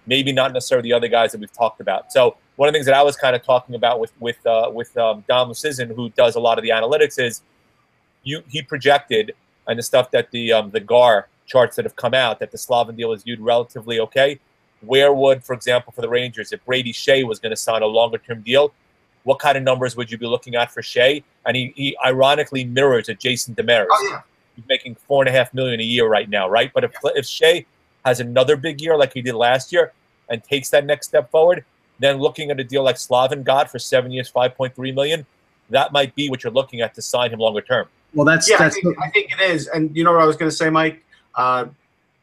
Yeah. 0.07 0.17
Maybe 0.17 0.33
not 0.33 0.53
necessarily 0.53 0.89
the 0.89 0.95
other 0.95 1.09
guys 1.09 1.33
that 1.33 1.41
we've 1.41 1.53
talked 1.53 1.81
about. 1.81 2.13
So 2.13 2.37
one 2.57 2.69
of 2.69 2.73
the 2.73 2.77
things 2.77 2.87
that 2.87 2.95
I 2.95 3.03
was 3.03 3.17
kind 3.17 3.35
of 3.35 3.43
talking 3.43 3.75
about 3.75 4.01
with 4.01 4.13
with 4.21 4.45
uh, 4.47 4.71
with 4.73 4.97
um, 4.97 5.25
Dom 5.29 5.51
Luszczyszyn, 5.51 5.95
who 5.95 6.11
does 6.11 6.35
a 6.35 6.41
lot 6.41 6.59
of 6.59 6.63
the 6.63 6.71
analytics, 6.71 7.19
is 7.23 7.43
you 8.23 8.43
he 8.49 8.63
projected 8.63 9.35
and 9.67 9.79
the 9.79 9.83
stuff 9.83 10.11
that 10.11 10.31
the 10.31 10.53
um, 10.53 10.71
the 10.71 10.81
GAR 10.81 11.29
charts 11.47 11.77
that 11.77 11.85
have 11.85 11.97
come 11.97 12.15
out 12.15 12.39
that 12.41 12.51
the 12.51 12.59
Slavin 12.59 12.97
deal 12.97 13.13
is 13.13 13.23
viewed 13.23 13.41
relatively 13.41 14.01
okay. 14.01 14.39
Where 14.81 15.13
would, 15.13 15.45
for 15.45 15.53
example, 15.53 15.93
for 15.93 16.01
the 16.01 16.09
Rangers, 16.09 16.53
if 16.53 16.65
Brady 16.65 16.93
Skjei 16.93 17.27
was 17.27 17.39
going 17.39 17.51
to 17.51 17.57
sign 17.57 17.83
a 17.83 17.87
longer 17.87 18.19
term 18.19 18.43
deal, 18.43 18.73
what 19.23 19.39
kind 19.39 19.57
of 19.57 19.63
numbers 19.63 19.97
would 19.97 20.11
you 20.11 20.19
be 20.19 20.27
looking 20.27 20.57
at 20.57 20.73
for 20.73 20.83
Skjei? 20.83 21.23
And 21.47 21.57
he, 21.57 21.73
he 21.77 21.97
ironically 22.05 22.65
mirrors 22.65 23.09
a 23.09 23.15
Jason 23.15 23.55
Demers. 23.55 23.87
Oh, 23.91 24.09
yeah. 24.11 24.23
He's 24.57 24.67
making 24.69 24.97
four 24.97 25.23
and 25.23 25.29
a 25.29 25.33
half 25.33 25.55
million 25.55 25.79
a 25.79 25.85
year 25.85 26.09
right 26.09 26.29
now, 26.29 26.49
right? 26.49 26.73
But 26.75 26.85
if, 26.85 26.93
if 27.05 27.25
Skjei 27.25 27.65
has 28.05 28.21
another 28.21 28.57
big 28.57 28.81
year 28.81 28.97
like 28.97 29.13
he 29.13 29.23
did 29.23 29.35
last 29.35 29.73
year 29.73 29.93
and 30.29 30.43
takes 30.43 30.71
that 30.71 30.85
next 30.85 31.09
step 31.09 31.31
forward, 31.31 31.65
then 31.99 32.19
looking 32.19 32.51
at 32.51 32.59
a 32.59 32.65
deal 32.65 32.83
like 32.83 32.99
Slavin 32.99 33.43
got 33.43 33.71
for 33.71 33.79
seven 33.79 34.11
years, 34.11 34.31
5.3 34.31 34.95
million, 34.95 35.27
that 35.71 35.93
might 35.93 36.15
be 36.15 36.29
what 36.29 36.43
you're 36.43 36.53
looking 36.53 36.81
at 36.81 36.95
to 36.95 37.03
sign 37.03 37.33
him 37.33 37.39
longer 37.39 37.61
term. 37.61 37.87
Well, 38.15 38.27
that's, 38.27 38.51
yeah, 38.51 38.59
that's 38.59 38.77
I, 38.77 38.81
think, 38.81 38.99
I 39.03 39.11
think 39.11 39.33
it 39.33 39.41
is. 39.41 39.69
And 39.69 39.97
you 39.97 40.05
know 40.05 40.13
what 40.13 40.23
I 40.23 40.27
was 40.27 40.37
going 40.37 40.51
to 40.51 40.57
say, 40.57 40.69
Mike? 40.69 41.05
Uh, 41.35 41.67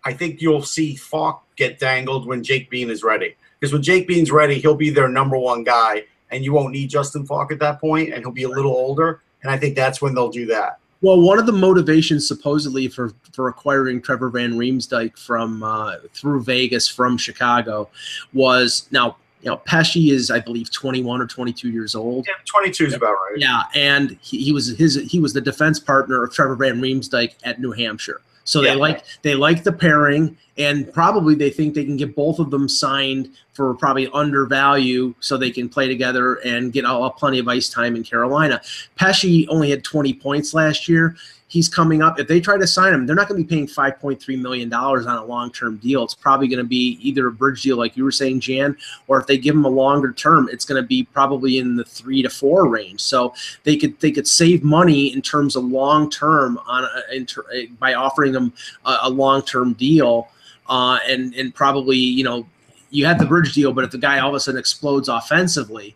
I 0.06 0.14
think 0.14 0.42
you'll 0.42 0.62
see 0.62 0.96
Faulk 0.96 1.44
get 1.56 1.80
dangled 1.80 2.28
when 2.28 2.44
Jake 2.44 2.70
Bean 2.70 2.90
is 2.90 3.04
ready. 3.04 3.36
Because 3.60 3.74
when 3.74 3.82
Jake 3.82 4.08
Bean's 4.08 4.32
ready, 4.32 4.60
he'll 4.60 4.76
be 4.76 4.90
their 4.90 5.10
number 5.10 5.38
one 5.38 5.64
guy 5.64 6.04
and 6.32 6.44
you 6.44 6.54
won't 6.54 6.72
need 6.72 6.90
Justin 6.90 7.26
Faulk 7.26 7.52
at 7.52 7.60
that 7.60 7.80
point, 7.80 8.14
and 8.14 8.24
he'll 8.24 8.32
be 8.32 8.44
a 8.44 8.50
little 8.50 8.72
older. 8.72 9.22
And 9.42 9.52
I 9.52 9.58
think 9.58 9.76
that's 9.76 10.02
when 10.02 10.14
they'll 10.14 10.30
do 10.30 10.46
that. 10.48 10.79
Well, 11.02 11.22
one 11.22 11.40
of 11.40 11.46
the 11.46 11.54
motivations 11.54 12.28
supposedly 12.28 12.88
for 12.88 13.14
for 13.32 13.48
acquiring 13.48 14.02
Trevor 14.02 14.30
Van 14.30 14.54
Riemsdyk 14.54 15.18
from 15.18 15.64
uh, 15.64 15.96
through 16.14 16.44
Vegas 16.44 16.88
from 16.88 17.18
Chicago 17.18 17.90
was 18.34 18.88
now 18.92 19.16
you 19.42 19.50
know 19.50 19.58
Pesce 19.58 20.12
is 20.12 20.30
I 20.30 20.40
believe 20.40 20.72
21 20.72 21.22
or 21.22 21.28
22 21.28 21.70
years 21.70 21.96
old. 21.96 22.28
Yeah, 22.28 22.34
22 22.46 22.86
is 22.88 22.94
about 22.94 23.14
right. 23.14 23.36
Yeah, 23.38 23.64
and 23.76 24.18
he, 24.22 24.44
he 24.44 24.52
was 24.52 24.78
his 24.78 24.96
he 24.96 25.20
was 25.20 25.32
the 25.32 25.42
defense 25.42 25.80
partner 25.80 26.24
of 26.24 26.34
Trevor 26.34 26.56
Van 26.56 26.82
Riemsdyk 26.82 27.36
at 27.44 27.62
New 27.62 27.72
Hampshire. 27.72 28.22
So 28.44 28.62
yeah. 28.62 28.74
they 28.74 28.80
like 28.80 29.06
they 29.22 29.36
like 29.36 29.64
the 29.64 29.72
pairing, 29.72 30.38
and 30.58 30.92
probably 30.92 31.36
they 31.36 31.50
think 31.50 31.74
they 31.74 31.86
can 31.86 31.98
get 31.98 32.16
both 32.16 32.40
of 32.40 32.52
them 32.52 32.68
signed 32.68 33.30
for 33.54 33.74
probably 33.74 34.10
undervalue, 34.14 35.14
so 35.20 35.38
they 35.38 35.52
can 35.52 35.70
play 35.70 35.88
together 35.88 36.36
and 36.46 36.72
get 36.72 36.86
all, 36.86 37.10
plenty 37.12 37.40
of 37.40 37.48
ice 37.48 37.70
time 37.70 37.96
in 37.96 38.04
Carolina. 38.04 38.62
Pesce 38.96 39.46
only 39.50 39.70
had 39.70 39.84
20 39.84 40.14
points 40.14 40.54
last 40.54 40.88
year 40.88 41.16
he's 41.50 41.68
coming 41.68 42.02
up. 42.02 42.20
If 42.20 42.28
they 42.28 42.40
try 42.40 42.58
to 42.58 42.68
sign 42.68 42.94
him, 42.94 43.06
they're 43.06 43.16
not 43.16 43.28
going 43.28 43.42
to 43.42 43.48
be 43.48 43.56
paying 43.56 43.68
$5.3 43.68 44.42
million 44.42 44.72
on 44.72 45.08
a 45.08 45.26
long 45.26 45.52
term 45.52 45.78
deal. 45.78 46.04
It's 46.04 46.14
probably 46.14 46.48
going 46.48 46.60
to 46.60 46.64
be 46.64 46.98
either 47.02 47.28
a 47.28 47.32
bridge 47.32 47.64
deal, 47.64 47.76
like 47.76 47.98
you 47.98 48.04
were 48.04 48.12
saying, 48.12 48.40
Jan, 48.40 48.78
or 49.08 49.20
if 49.20 49.28
they 49.28 49.38
give 49.38 49.56
him 49.56 49.66
a 49.66 49.70
longer 49.70 50.14
term, 50.14 50.48
it's 50.50 50.64
going 50.64 50.82
to 50.82 50.88
be 50.88 51.04
probably 51.04 51.58
in 51.58 51.76
the 51.76 51.84
three 51.84 52.22
to 52.22 52.30
four 52.30 52.70
range. 52.70 53.02
So 53.02 53.34
they 53.64 53.76
could 53.76 54.00
they 54.00 54.12
could 54.12 54.28
save 54.28 54.64
money 54.64 55.12
in 55.12 55.22
terms 55.22 55.56
of 55.56 55.66
long 55.66 56.10
term 56.10 56.60
on 56.68 56.88
a, 57.12 57.66
by 57.80 57.96
offering 57.96 58.32
them 58.32 58.54
a, 58.86 58.98
a 59.04 59.10
long 59.10 59.42
term 59.42 59.74
deal, 59.74 60.30
uh, 60.70 61.00
and 61.08 61.34
and 61.34 61.54
probably 61.54 61.98
you 61.98 62.24
know 62.24 62.46
you 62.92 63.06
have 63.06 63.20
the 63.20 63.26
bridge 63.26 63.54
deal, 63.54 63.74
but 63.74 63.84
if 63.84 63.92
the 63.92 63.98
guy 63.98 64.20
all 64.20 64.30
of 64.30 64.36
a 64.36 64.40
sudden 64.40 64.60
explodes 64.60 65.10
offensively, 65.10 65.96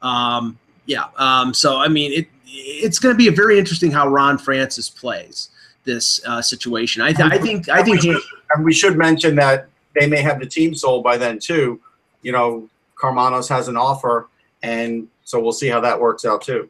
um, 0.00 0.58
yeah. 0.86 1.06
Um, 1.16 1.52
so 1.52 1.78
I 1.78 1.88
mean 1.88 2.12
it 2.12 2.28
it's 2.52 2.98
going 2.98 3.14
to 3.14 3.18
be 3.18 3.28
a 3.28 3.32
very 3.32 3.58
interesting 3.58 3.90
how 3.90 4.08
Ron 4.08 4.38
Francis 4.38 4.90
plays 4.90 5.50
this 5.84 6.24
uh, 6.26 6.42
situation. 6.42 7.02
I, 7.02 7.12
th- 7.12 7.32
I 7.32 7.38
think 7.38 7.68
I 7.68 7.82
think 7.82 8.02
he, 8.02 8.16
and 8.54 8.64
we 8.64 8.72
should 8.72 8.96
mention 8.96 9.34
that 9.36 9.68
they 9.98 10.06
may 10.06 10.20
have 10.20 10.38
the 10.38 10.46
team 10.46 10.74
sold 10.74 11.02
by 11.02 11.16
then 11.16 11.38
too. 11.38 11.80
You 12.22 12.32
know, 12.32 12.68
Karmanos 12.96 13.48
has 13.48 13.68
an 13.68 13.76
offer, 13.76 14.28
and 14.62 15.08
so 15.24 15.40
we'll 15.40 15.52
see 15.52 15.68
how 15.68 15.80
that 15.80 15.98
works 15.98 16.24
out 16.24 16.42
too. 16.42 16.68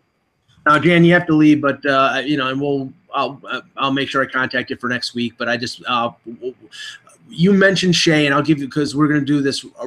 Now, 0.66 0.78
Jan, 0.78 1.04
you 1.04 1.12
have 1.12 1.26
to 1.26 1.34
leave, 1.34 1.60
but 1.60 1.84
uh, 1.84 2.22
you 2.24 2.36
know, 2.36 2.48
and 2.48 2.60
we'll 2.60 2.92
I'll 3.12 3.40
I'll 3.76 3.92
make 3.92 4.08
sure 4.08 4.22
I 4.22 4.26
contact 4.26 4.70
you 4.70 4.76
for 4.76 4.88
next 4.88 5.14
week. 5.14 5.34
But 5.36 5.48
I 5.48 5.56
just 5.56 5.82
uh, 5.86 6.12
you 7.28 7.52
mentioned 7.52 7.94
Skjei, 7.94 8.24
and 8.24 8.34
I'll 8.34 8.42
give 8.42 8.60
you 8.60 8.66
because 8.66 8.94
we're 8.94 9.08
going 9.08 9.20
to 9.20 9.26
do 9.26 9.42
this 9.42 9.66
uh, 9.78 9.86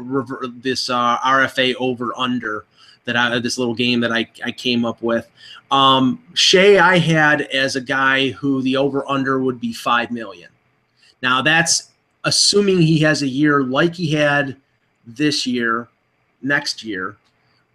this 0.58 0.90
uh, 0.90 1.18
RFA 1.20 1.76
over 1.80 2.14
under 2.18 2.66
that 3.06 3.16
I 3.16 3.30
had 3.30 3.44
this 3.44 3.58
little 3.58 3.76
game 3.76 4.00
that 4.02 4.12
I, 4.12 4.28
I 4.44 4.52
came 4.52 4.84
up 4.86 5.02
with. 5.02 5.30
Um, 5.72 6.24
Skjei, 6.34 6.80
I 6.80 6.98
had 6.98 7.42
as 7.42 7.76
a 7.76 7.82
guy 7.82 8.30
who 8.30 8.62
the 8.62 8.78
over 8.78 9.08
under 9.10 9.40
would 9.40 9.60
be 9.60 9.74
five 9.74 10.12
million. 10.12 10.50
Now 11.22 11.42
that's 11.42 11.92
assuming 12.24 12.82
he 12.82 13.00
has 13.00 13.22
a 13.22 13.28
year 13.28 13.64
like 13.64 13.96
he 13.96 14.12
had 14.12 14.58
this 15.06 15.46
year, 15.46 15.88
next 16.42 16.84
year. 16.84 17.18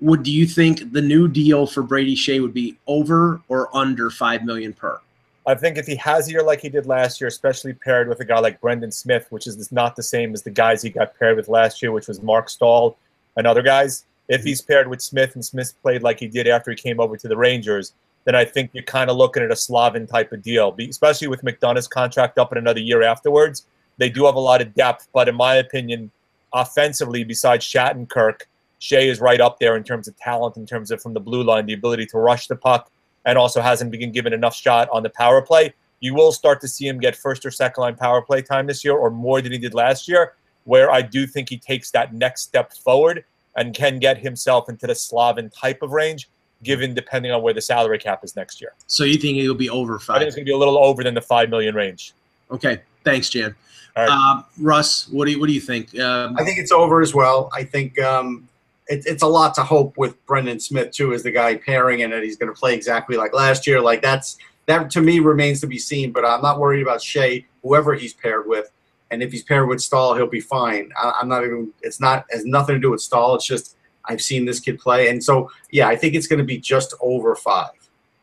Would 0.01 0.23
do 0.23 0.33
you 0.33 0.47
think 0.47 0.93
the 0.93 1.03
new 1.03 1.29
deal 1.29 1.67
for 1.67 1.83
Brady 1.83 2.17
Skjei 2.17 2.41
would 2.41 2.55
be 2.55 2.79
over 2.87 3.41
or 3.49 3.75
under 3.77 4.11
five 4.11 4.45
million 4.45 4.73
per? 4.73 5.01
I 5.47 5.55
think 5.55 5.79
if 5.79 5.87
he 5.87 5.97
has 5.97 6.29
a 6.29 6.33
year 6.33 6.43
like 6.43 6.61
he 6.61 6.69
did 6.69 6.87
last 6.87 7.21
year, 7.21 7.29
especially 7.29 7.73
paired 7.73 8.09
with 8.09 8.21
a 8.21 8.25
guy 8.25 8.39
like 8.39 8.61
Brendan 8.61 8.93
Smith, 8.93 9.27
which 9.31 9.47
is 9.47 9.73
not 9.73 9.97
the 9.97 10.03
same 10.03 10.33
as 10.33 10.43
the 10.43 10.51
guys 10.51 10.83
he 10.83 10.91
got 10.91 11.19
paired 11.19 11.37
with 11.37 11.49
last 11.49 11.83
year, 11.83 11.93
which 11.93 12.09
was 12.09 12.23
Marc 12.23 12.49
Staal 12.49 12.97
and 13.37 13.47
other 13.47 13.63
guys, 13.63 14.05
if 14.31 14.45
he's 14.45 14.63
paired 14.63 14.87
with 14.87 15.03
Smith 15.03 15.35
and 15.35 15.45
Smith 15.45 15.75
played 15.83 16.03
like 16.05 16.21
he 16.21 16.29
did 16.29 16.47
after 16.47 16.71
he 16.71 16.77
came 16.77 17.01
over 17.01 17.17
to 17.17 17.27
the 17.27 17.37
Rangers, 17.37 17.95
then 18.25 18.37
I 18.37 18.45
think 18.45 18.71
you're 18.73 18.85
kind 18.85 19.11
of 19.11 19.17
looking 19.17 19.43
at 19.43 19.51
a 19.51 19.57
Slavin 19.57 20.07
type 20.07 20.31
of 20.33 20.41
deal, 20.41 20.75
especially 20.79 21.27
with 21.27 21.43
McDonagh's 21.43 21.89
contract 21.89 22.39
up 22.39 22.53
in 22.53 22.59
another 22.59 22.79
year 22.79 23.03
afterwards. 23.03 23.67
They 23.99 24.09
do 24.09 24.27
have 24.27 24.37
a 24.37 24.41
lot 24.41 24.63
of 24.63 24.73
depth, 24.73 25.09
but 25.13 25.29
in 25.29 25.35
my 25.35 25.57
opinion, 25.57 26.13
offensively, 26.53 27.25
besides 27.25 27.67
Shattenkirk, 27.67 28.43
Skjei 28.81 29.07
is 29.07 29.21
right 29.21 29.41
up 29.41 29.59
there 29.59 29.77
in 29.77 29.83
terms 29.83 30.07
of 30.07 30.17
talent, 30.17 30.57
in 30.57 30.65
terms 30.65 30.93
of 30.93 31.03
from 31.03 31.13
the 31.13 31.21
blue 31.21 31.43
line, 31.43 31.67
the 31.67 31.73
ability 31.73 32.07
to 32.07 32.19
rush 32.19 32.47
the 32.47 32.57
puck, 32.57 32.89
and 33.25 33.37
also 33.37 33.61
hasn't 33.61 33.91
been 33.91 34.13
given 34.13 34.33
enough 34.33 34.55
shot 34.55 34.89
on 34.93 35.03
the 35.03 35.11
power 35.11 35.43
play. 35.43 35.75
You 35.99 36.15
will 36.15 36.31
start 36.31 36.61
to 36.61 36.69
see 36.69 36.87
him 36.87 37.01
get 37.01 37.17
first 37.17 37.45
or 37.45 37.51
second 37.51 37.83
line 37.83 37.97
power 37.97 38.23
play 38.23 38.43
time 38.43 38.69
this 38.69 38.85
year, 38.85 38.95
or 38.95 39.11
more 39.11 39.43
than 39.43 39.51
he 39.51 39.59
did 39.59 39.75
last 39.75 40.07
year, 40.07 40.35
where 40.65 40.89
I 40.93 41.03
do 41.03 41.27
think 41.27 41.49
he 41.49 41.59
takes 41.59 41.91
that 41.91 42.15
next 42.15 42.43
step 42.43 42.73
forward 42.73 43.25
and 43.57 43.75
can 43.75 43.99
get 43.99 44.19
himself 44.19 44.69
into 44.69 44.87
the 44.87 44.95
Slavin 44.95 45.51
type 45.51 45.83
of 45.83 45.91
range, 45.93 46.29
given 46.63 46.95
depending 46.95 47.33
on 47.33 47.43
where 47.43 47.55
the 47.55 47.61
salary 47.61 47.99
cap 47.99 48.25
is 48.25 48.37
next 48.37 48.61
year. 48.61 48.73
So 48.87 49.05
you 49.05 49.17
think 49.17 49.39
it'll 49.39 49.55
be 49.55 49.71
over 49.71 49.99
five? 49.99 50.17
I 50.17 50.19
think 50.21 50.29
it's 50.29 50.37
going 50.37 50.47
to 50.47 50.51
be 50.51 50.55
a 50.55 50.59
little 50.59 50.79
over 50.79 51.03
than 51.03 51.15
the 51.15 51.21
five 51.21 51.51
million 51.51 51.75
range. 51.75 52.15
Okay, 52.51 52.81
thanks, 53.05 53.29
Jan. 53.29 53.55
All 53.97 54.07
right. 54.07 54.13
Um, 54.13 54.45
Russ, 54.59 55.09
what 55.09 55.27
do 55.27 55.33
you 55.33 55.41
what 55.41 55.47
do 55.47 55.53
you 55.53 55.61
think? 55.61 55.99
Um, 55.99 56.37
I 56.39 56.45
think 56.45 56.59
it's 56.59 56.73
over 56.73 57.01
as 57.01 57.15
well. 57.15 57.51
I 57.53 57.65
think 57.65 58.01
um, 58.01 58.49
it, 58.87 59.05
it's 59.07 59.23
a 59.23 59.27
lot 59.27 59.55
to 59.55 59.63
hope 59.63 59.97
with 59.97 60.25
Brendan 60.27 60.61
Smith 60.61 60.93
too 60.93 61.13
as 61.13 61.23
the 61.23 61.31
guy 61.31 61.57
pairing 61.57 62.03
and 62.03 62.13
that 62.13 62.23
he's 62.23 62.37
going 62.37 62.53
to 62.53 62.59
play 62.59 62.75
exactly 62.75 63.17
like 63.17 63.33
last 63.33 63.67
year. 63.67 63.81
Like 63.81 64.03
that's 64.03 64.37
that 64.67 64.91
to 64.91 65.01
me 65.01 65.21
remains 65.21 65.61
to 65.63 65.67
be 65.67 65.79
seen. 65.79 66.13
But 66.13 66.25
I'm 66.25 66.43
not 66.43 66.61
worried 66.61 66.83
about 66.83 67.01
Skjei, 67.01 67.45
whoever 67.63 67.95
he's 67.95 68.15
paired 68.15 68.47
with, 68.47 68.71
and 69.11 69.23
if 69.23 69.33
he's 69.33 69.43
paired 69.43 69.69
with 69.69 69.81
Staal, 69.81 70.15
he'll 70.15 70.27
be 70.27 70.41
fine. 70.41 70.91
I, 71.01 71.13
I'm 71.21 71.29
not 71.29 71.45
even. 71.45 71.73
It's 71.83 72.01
not 72.01 72.27
has 72.31 72.45
nothing 72.45 72.77
to 72.77 72.81
do 72.81 72.91
with 72.91 73.01
Staal. 73.01 73.35
It's 73.35 73.47
just 73.47 73.77
I've 74.05 74.23
seen 74.23 74.45
this 74.45 74.61
kid 74.61 74.79
play, 74.79 75.09
and 75.09 75.23
so 75.23 75.51
yeah, 75.71 75.89
I 75.89 75.97
think 75.97 76.15
it's 76.15 76.27
going 76.27 76.39
to 76.39 76.45
be 76.45 76.59
just 76.59 76.95
over 77.01 77.35
five. 77.35 77.71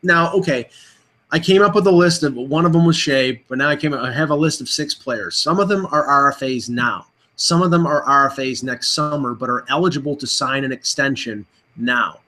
now, 0.02 0.32
okay, 0.32 0.68
I 1.30 1.38
came 1.38 1.62
up 1.62 1.74
with 1.74 1.86
a 1.86 1.92
list 1.92 2.22
of 2.22 2.34
one 2.34 2.64
of 2.64 2.72
them 2.72 2.86
was 2.86 2.96
Skjei, 2.96 3.42
but 3.48 3.58
now 3.58 3.68
I 3.68 3.76
came. 3.76 3.92
I 3.92 4.12
have 4.12 4.30
a 4.30 4.36
list 4.36 4.60
of 4.60 4.68
six 4.68 4.94
players. 4.94 5.36
Some 5.36 5.60
of 5.60 5.68
them 5.68 5.86
are 5.86 6.32
RFAs 6.32 6.68
now. 6.68 7.06
Some 7.36 7.62
of 7.62 7.70
them 7.70 7.86
are 7.86 8.04
RFAs 8.04 8.64
next 8.64 8.94
summer, 8.94 9.34
but 9.34 9.50
are 9.50 9.64
eligible 9.68 10.16
to 10.16 10.26
sign 10.26 10.64
an 10.64 10.72
extension 10.72 11.46
now. 11.76 12.20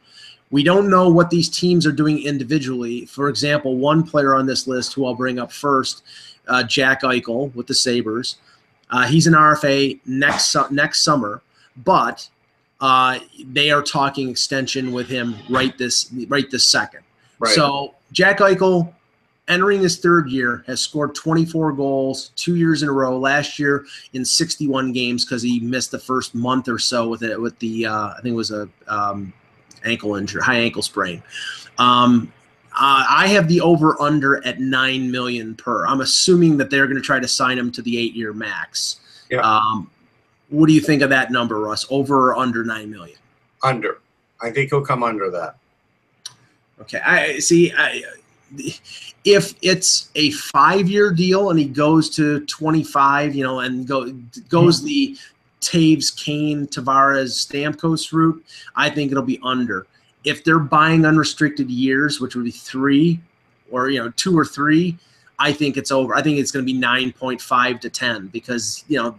We 0.50 0.62
don't 0.62 0.90
know 0.90 1.08
what 1.08 1.30
these 1.30 1.48
teams 1.48 1.86
are 1.86 1.92
doing 1.92 2.22
individually. 2.22 3.06
For 3.06 3.28
example, 3.28 3.76
one 3.76 4.02
player 4.02 4.34
on 4.34 4.46
this 4.46 4.66
list, 4.66 4.92
who 4.92 5.06
I'll 5.06 5.14
bring 5.14 5.38
up 5.38 5.50
first, 5.50 6.02
uh, 6.48 6.62
Jack 6.62 7.02
Eichel 7.02 7.54
with 7.54 7.66
the 7.66 7.74
Sabres. 7.74 8.36
Uh, 8.90 9.06
he's 9.06 9.26
an 9.26 9.34
RFA 9.34 10.00
next 10.06 10.56
next 10.70 11.02
summer, 11.02 11.42
but 11.76 12.28
uh, 12.80 13.18
they 13.46 13.70
are 13.70 13.82
talking 13.82 14.28
extension 14.28 14.92
with 14.92 15.08
him 15.08 15.36
right 15.48 15.76
this 15.78 16.12
right 16.28 16.50
this 16.50 16.64
second. 16.64 17.00
Right. 17.38 17.54
So 17.54 17.94
Jack 18.12 18.38
Eichel, 18.38 18.92
entering 19.48 19.80
his 19.80 19.98
third 19.98 20.28
year, 20.28 20.64
has 20.66 20.80
scored 20.80 21.14
24 21.14 21.72
goals 21.72 22.30
two 22.36 22.56
years 22.56 22.82
in 22.82 22.88
a 22.88 22.92
row. 22.92 23.18
Last 23.18 23.58
year 23.58 23.86
in 24.12 24.24
61 24.24 24.92
games 24.92 25.24
because 25.24 25.42
he 25.42 25.60
missed 25.60 25.90
the 25.90 25.98
first 25.98 26.34
month 26.34 26.68
or 26.68 26.78
so 26.78 27.08
with 27.08 27.22
it 27.22 27.40
with 27.40 27.58
the 27.60 27.86
uh, 27.86 28.08
I 28.08 28.20
think 28.22 28.32
it 28.32 28.36
was 28.36 28.50
a 28.50 28.68
um, 28.88 29.32
ankle 29.84 30.16
injury, 30.16 30.42
high 30.42 30.58
ankle 30.58 30.82
sprain. 30.82 31.22
Um, 31.78 32.32
uh, 32.80 33.04
I 33.08 33.28
have 33.28 33.46
the 33.46 33.60
over 33.60 34.00
under 34.00 34.44
at 34.46 34.58
nine 34.58 35.10
million 35.10 35.54
per. 35.54 35.86
I'm 35.86 36.00
assuming 36.00 36.56
that 36.56 36.70
they're 36.70 36.86
going 36.86 36.96
to 36.96 37.02
try 37.02 37.20
to 37.20 37.28
sign 37.28 37.58
him 37.58 37.70
to 37.72 37.82
the 37.82 37.98
eight 37.98 38.14
year 38.14 38.32
max. 38.32 39.00
Yeah. 39.30 39.40
Um, 39.40 39.90
what 40.48 40.66
do 40.66 40.72
you 40.72 40.80
think 40.80 41.02
of 41.02 41.10
that 41.10 41.30
number, 41.30 41.60
Russ? 41.60 41.86
Over 41.90 42.30
or 42.30 42.36
under 42.36 42.64
nine 42.64 42.90
million? 42.90 43.16
under. 43.62 44.00
I 44.40 44.50
think 44.50 44.70
he'll 44.70 44.84
come 44.84 45.02
under 45.02 45.30
that. 45.30 45.56
Okay, 46.80 47.00
I 47.04 47.38
see. 47.38 47.72
I, 47.76 48.02
if 49.24 49.54
it's 49.62 50.10
a 50.14 50.30
five-year 50.30 51.12
deal 51.12 51.50
and 51.50 51.58
he 51.58 51.66
goes 51.66 52.10
to 52.16 52.40
25, 52.46 53.34
you 53.34 53.44
know, 53.44 53.60
and 53.60 53.86
go 53.86 54.10
goes 54.48 54.82
the 54.82 55.16
Toews, 55.60 56.16
Kane, 56.16 56.66
Tavares, 56.66 57.46
Stamkos 57.46 58.12
route, 58.12 58.44
I 58.74 58.88
think 58.88 59.10
it'll 59.10 59.22
be 59.22 59.38
under. 59.42 59.86
If 60.24 60.44
they're 60.44 60.58
buying 60.58 61.06
unrestricted 61.06 61.70
years, 61.70 62.20
which 62.20 62.34
would 62.34 62.44
be 62.44 62.50
three, 62.50 63.20
or 63.70 63.90
you 63.90 63.98
know, 64.02 64.10
two 64.16 64.38
or 64.38 64.44
three, 64.44 64.98
I 65.38 65.52
think 65.52 65.76
it's 65.76 65.90
over. 65.90 66.14
I 66.14 66.22
think 66.22 66.38
it's 66.38 66.50
going 66.50 66.66
to 66.66 66.72
be 66.72 66.78
9.5 66.78 67.80
to 67.80 67.90
10 67.90 68.26
because 68.28 68.84
you 68.88 68.98
know 68.98 69.16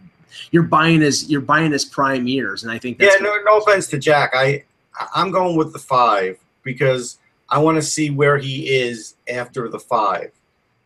you're 0.52 0.64
buying 0.64 1.02
his 1.02 1.30
you're 1.30 1.42
buying 1.42 1.72
his 1.72 1.86
prime 1.86 2.28
years, 2.28 2.64
and 2.64 2.72
I 2.72 2.78
think 2.78 3.00
that's 3.00 3.16
yeah, 3.16 3.24
no, 3.24 3.36
no 3.44 3.58
offense 3.58 3.88
to 3.88 4.00
Jack. 4.00 4.32
I 4.34 4.64
I'm 5.16 5.32
going 5.32 5.58
with 5.58 5.74
the 5.74 5.80
five 5.80 6.38
because 6.64 7.18
I 7.50 7.60
want 7.60 7.78
to 7.78 7.82
see 7.82 8.10
where 8.10 8.38
he 8.38 8.70
is 8.70 9.16
after 9.28 9.68
the 9.68 9.80
five, 9.80 10.32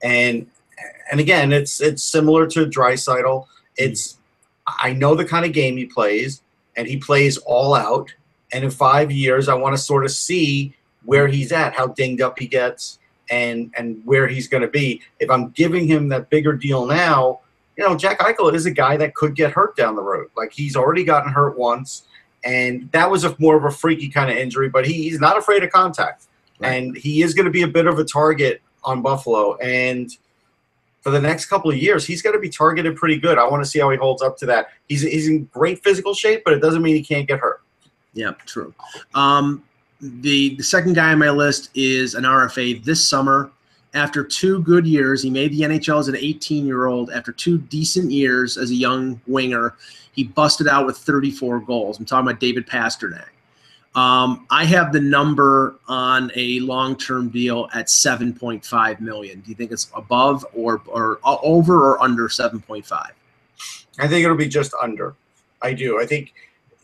and 0.01 0.47
and 1.11 1.19
again, 1.19 1.53
it's 1.53 1.81
it's 1.81 2.03
similar 2.03 2.47
to 2.47 2.65
Draisaitl. 2.65 3.45
It's 3.77 4.17
I 4.65 4.93
know 4.93 5.15
the 5.15 5.25
kind 5.25 5.45
of 5.45 5.53
game 5.53 5.77
he 5.77 5.85
plays, 5.85 6.41
and 6.75 6.87
he 6.87 6.97
plays 6.97 7.37
all 7.37 7.75
out. 7.75 8.13
And 8.55 8.63
in 8.63 8.71
five 8.71 9.11
years, 9.11 9.49
I 9.49 9.53
want 9.53 9.75
to 9.75 9.77
sort 9.77 10.05
of 10.05 10.11
see 10.11 10.73
where 11.03 11.27
he's 11.27 11.51
at, 11.51 11.73
how 11.73 11.87
dinged 11.87 12.21
up 12.21 12.39
he 12.39 12.47
gets, 12.47 12.99
and 13.29 13.71
and 13.77 14.01
where 14.05 14.27
he's 14.27 14.47
going 14.47 14.61
to 14.61 14.69
be. 14.69 15.01
If 15.19 15.29
I'm 15.29 15.49
giving 15.49 15.87
him 15.87 16.07
that 16.09 16.29
bigger 16.29 16.53
deal 16.53 16.85
now, 16.85 17.41
you 17.77 17.83
know, 17.83 17.95
Jack 17.97 18.19
Eichel 18.19 18.53
is 18.53 18.65
a 18.65 18.71
guy 18.71 18.95
that 18.97 19.13
could 19.13 19.35
get 19.35 19.51
hurt 19.51 19.75
down 19.75 19.95
the 19.95 20.01
road. 20.01 20.29
Like 20.37 20.53
he's 20.53 20.75
already 20.77 21.03
gotten 21.03 21.31
hurt 21.33 21.57
once, 21.57 22.03
and 22.45 22.89
that 22.93 23.11
was 23.11 23.25
a 23.25 23.35
more 23.39 23.57
of 23.57 23.65
a 23.65 23.71
freaky 23.71 24.07
kind 24.07 24.31
of 24.31 24.37
injury. 24.37 24.69
But 24.69 24.85
he, 24.87 24.93
he's 25.03 25.19
not 25.19 25.37
afraid 25.37 25.61
of 25.63 25.69
contact, 25.71 26.27
Right. 26.59 26.71
and 26.81 26.95
he 26.95 27.21
is 27.23 27.33
going 27.33 27.45
to 27.45 27.51
be 27.51 27.63
a 27.63 27.67
bit 27.67 27.87
of 27.87 27.99
a 27.99 28.05
target 28.05 28.61
on 28.85 29.01
Buffalo. 29.01 29.57
And 29.57 30.09
for 31.01 31.09
the 31.11 31.19
next 31.19 31.47
couple 31.47 31.69
of 31.69 31.77
years, 31.77 32.05
he's 32.05 32.21
going 32.21 32.35
to 32.35 32.39
be 32.39 32.49
targeted 32.49 32.95
pretty 32.95 33.19
good. 33.19 33.37
I 33.37 33.47
want 33.47 33.61
to 33.63 33.69
see 33.69 33.79
how 33.79 33.89
he 33.89 33.97
holds 33.97 34.21
up 34.21 34.37
to 34.37 34.45
that. 34.45 34.69
He's 34.87 35.01
he's 35.01 35.27
in 35.27 35.43
great 35.45 35.83
physical 35.83 36.13
shape, 36.13 36.43
but 36.45 36.53
it 36.53 36.61
doesn't 36.61 36.81
mean 36.81 36.95
he 36.95 37.03
can't 37.03 37.27
get 37.27 37.39
hurt. 37.39 37.61
Yeah, 38.15 38.31
true. 38.45 38.73
Um, 39.13 39.63
the 40.01 40.55
the 40.55 40.63
second 40.63 40.93
guy 40.93 41.11
on 41.11 41.19
my 41.19 41.29
list 41.29 41.69
is 41.75 42.15
an 42.15 42.23
RFA 42.23 42.83
this 42.83 43.07
summer. 43.07 43.51
After 43.93 44.23
two 44.23 44.61
good 44.63 44.85
years, 44.85 45.21
he 45.23 45.29
made 45.29 45.53
the 45.53 45.61
NHL 45.61 45.99
as 45.99 46.07
an 46.07 46.17
18 46.17 46.65
year 46.65 46.87
old. 46.87 47.11
After 47.11 47.31
two 47.31 47.57
decent 47.57 48.11
years 48.11 48.57
as 48.57 48.71
a 48.71 48.75
young 48.75 49.21
winger, 49.27 49.75
he 50.11 50.23
busted 50.25 50.67
out 50.67 50.85
with 50.85 50.97
34 50.97 51.59
goals. 51.61 51.99
I'm 51.99 52.05
talking 52.05 52.27
about 52.27 52.41
David 52.41 52.67
Pastrnak. 52.67 53.27
Um, 53.95 54.45
I 54.49 54.65
have 54.65 54.91
the 54.91 54.99
number 54.99 55.77
on 55.87 56.29
a 56.35 56.59
long 56.59 56.97
term 56.97 57.29
deal 57.29 57.69
at 57.73 57.87
7.5 57.87 58.99
million. 58.99 59.39
Do 59.39 59.49
you 59.49 59.55
think 59.55 59.71
it's 59.71 59.89
above 59.93 60.45
or 60.53 60.81
or 60.87 61.19
over 61.23 61.91
or 61.91 62.03
under 62.03 62.27
7.5? 62.27 62.91
I 63.97 64.07
think 64.07 64.25
it'll 64.25 64.35
be 64.35 64.49
just 64.49 64.73
under. 64.81 65.15
I 65.61 65.73
do. 65.73 66.01
I 66.01 66.05
think, 66.05 66.33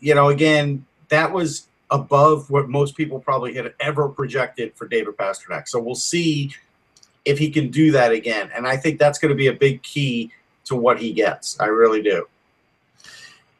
you 0.00 0.14
know, 0.14 0.30
again, 0.30 0.84
that 1.12 1.30
was 1.30 1.68
above 1.90 2.48
what 2.48 2.70
most 2.70 2.96
people 2.96 3.20
probably 3.20 3.54
had 3.54 3.74
ever 3.78 4.08
projected 4.08 4.74
for 4.74 4.88
David 4.88 5.14
Pastrnak. 5.14 5.68
So 5.68 5.78
we'll 5.78 5.94
see 5.94 6.50
if 7.26 7.38
he 7.38 7.50
can 7.50 7.70
do 7.70 7.92
that 7.92 8.12
again. 8.12 8.50
And 8.54 8.66
I 8.66 8.78
think 8.78 8.98
that's 8.98 9.18
going 9.18 9.28
to 9.28 9.36
be 9.36 9.48
a 9.48 9.52
big 9.52 9.82
key 9.82 10.32
to 10.64 10.74
what 10.74 10.98
he 10.98 11.12
gets. 11.12 11.60
I 11.60 11.66
really 11.66 12.02
do. 12.02 12.26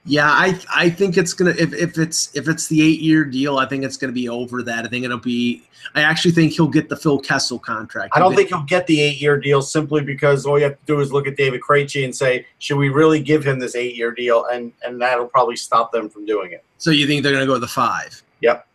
Yeah, 0.05 0.29
I 0.29 0.59
I 0.75 0.91
think 0.91 1.17
it's 1.17 1.33
gonna 1.33 1.53
if, 1.53 1.73
if 1.73 1.97
it's 1.97 2.35
if 2.35 2.49
it's 2.49 2.67
the 2.67 2.83
eight 2.83 3.01
year 3.01 3.25
deal, 3.25 3.59
I 3.59 3.67
think 3.67 3.85
it's 3.85 3.97
gonna 3.97 4.13
be 4.13 4.29
over 4.29 4.63
that. 4.65 4.85
I 4.85 4.89
think 4.89 5.05
it'll 5.05 5.19
be. 5.19 5.63
I 5.95 6.03
actually 6.03 6.33
think 6.33 6.53
he'll 6.53 6.69
get 6.69 6.89
the 6.89 6.97
Phil 6.97 7.21
Kessel 7.21 7.59
contract. 7.59 8.13
I 8.15 8.19
don't 8.19 8.35
think 8.35 8.49
he'll 8.49 8.63
get 8.63 8.87
the 8.87 9.01
eight 9.01 9.21
year 9.21 9.39
deal 9.39 9.63
simply 9.63 10.01
because 10.01 10.45
all 10.45 10.59
you 10.59 10.65
have 10.65 10.79
to 10.79 10.87
do 10.87 11.01
is 11.01 11.13
look 11.13 11.27
at 11.27 11.37
David 11.37 11.61
Krejci 11.61 12.05
and 12.05 12.15
say, 12.15 12.47
should 12.59 12.79
we 12.79 12.89
really 12.89 13.21
give 13.21 13.45
him 13.45 13.59
this 13.59 13.77
eight 13.77 13.95
year 13.95 14.11
deal? 14.11 14.47
And 14.47 14.73
and 14.85 15.01
that'll 15.01 15.29
probably 15.29 15.57
stop 15.57 15.93
them 15.93 16.09
from 16.09 16.27
doing 16.27 16.53
it. 16.53 16.65
So 16.79 16.91
you 16.91 17.07
think 17.07 17.23
they're 17.23 17.33
gonna 17.33 17.47
go 17.47 17.59
the 17.59 17.69
five? 17.69 18.23
Yep. 18.41 18.67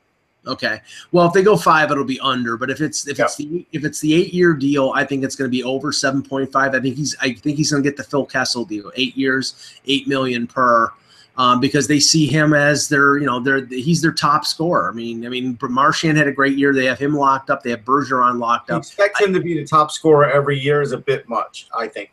Okay. 0.48 0.82
Well, 1.12 1.28
if 1.28 1.34
they 1.34 1.44
go 1.44 1.58
five, 1.58 1.92
it'll 1.92 2.06
be 2.06 2.20
under. 2.22 2.58
But 2.58 2.70
if 2.70 2.80
it's 2.82 3.08
if 3.08 3.20
it's 3.20 3.36
the 3.36 3.66
if 3.74 3.84
it's 3.84 4.00
the 4.00 4.14
eight 4.14 4.34
year 4.34 4.54
deal, 4.54 4.92
I 4.96 5.04
think 5.04 5.24
it's 5.24 5.36
going 5.36 5.50
to 5.50 5.56
be 5.56 5.64
over 5.64 5.92
seven 5.92 6.24
point 6.24 6.52
five. 6.52 6.74
I 6.74 6.80
think 6.80 6.96
he's 6.96 7.16
I 7.20 7.34
think 7.34 7.58
he's 7.58 7.72
going 7.72 7.84
to 7.84 7.90
get 7.90 7.98
the 7.98 8.04
Phil 8.04 8.26
Kessel 8.26 8.66
deal, 8.66 8.92
eight 8.96 9.18
years, 9.18 9.76
eight 9.86 10.08
million 10.08 10.48
per, 10.48 10.92
um, 11.38 11.60
because 11.60 11.88
they 11.88 12.00
see 12.00 12.26
him 12.26 12.54
as 12.54 12.90
their 12.90 13.18
you 13.18 13.26
know 13.26 13.40
their 13.40 13.66
he's 13.68 14.02
their 14.02 14.12
top 14.12 14.46
scorer. 14.46 14.90
I 14.90 14.94
mean 14.94 15.26
I 15.26 15.30
mean 15.30 15.58
Marchand 15.62 16.18
had 16.18 16.28
a 16.28 16.32
great 16.32 16.58
year. 16.58 16.74
They 16.74 16.86
have 16.86 17.00
him 17.00 17.14
locked 17.14 17.50
up. 17.50 17.64
They 17.64 17.70
have 17.72 17.82
Bergeron 17.86 18.40
locked 18.40 18.68
To 18.68 18.76
up. 18.76 18.82
expect 18.82 19.22
him 19.22 19.34
to 19.34 19.40
be 19.40 19.54
the 19.56 19.66
top 19.66 19.92
scorer 19.92 20.30
every 20.30 20.60
year 20.60 20.82
is 20.82 20.92
a 20.92 20.98
bit 20.98 21.28
much, 21.30 21.68
I 21.78 21.88
think. 21.88 22.12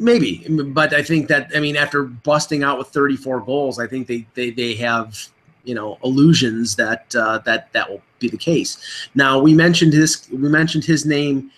Maybe, 0.00 0.46
but 0.48 0.94
I 0.94 1.02
think 1.02 1.26
that 1.28 1.50
I 1.56 1.60
mean 1.60 1.76
after 1.76 2.04
busting 2.04 2.62
out 2.62 2.78
with 2.78 2.88
34 2.88 3.40
goals, 3.40 3.80
I 3.80 3.86
think 3.86 4.06
they 4.06 4.26
they 4.34 4.50
they 4.50 4.74
have 4.74 5.18
you 5.64 5.74
know 5.74 5.98
illusions 6.04 6.76
that 6.76 7.12
uh, 7.16 7.38
that 7.38 7.72
that 7.72 7.90
will 7.90 8.02
be 8.20 8.28
the 8.28 8.36
case. 8.38 9.08
Now 9.14 9.40
we 9.40 9.54
mentioned 9.54 9.92
his 9.92 10.28
we 10.30 10.48
mentioned 10.48 10.84
his 10.84 11.04
name 11.04 11.50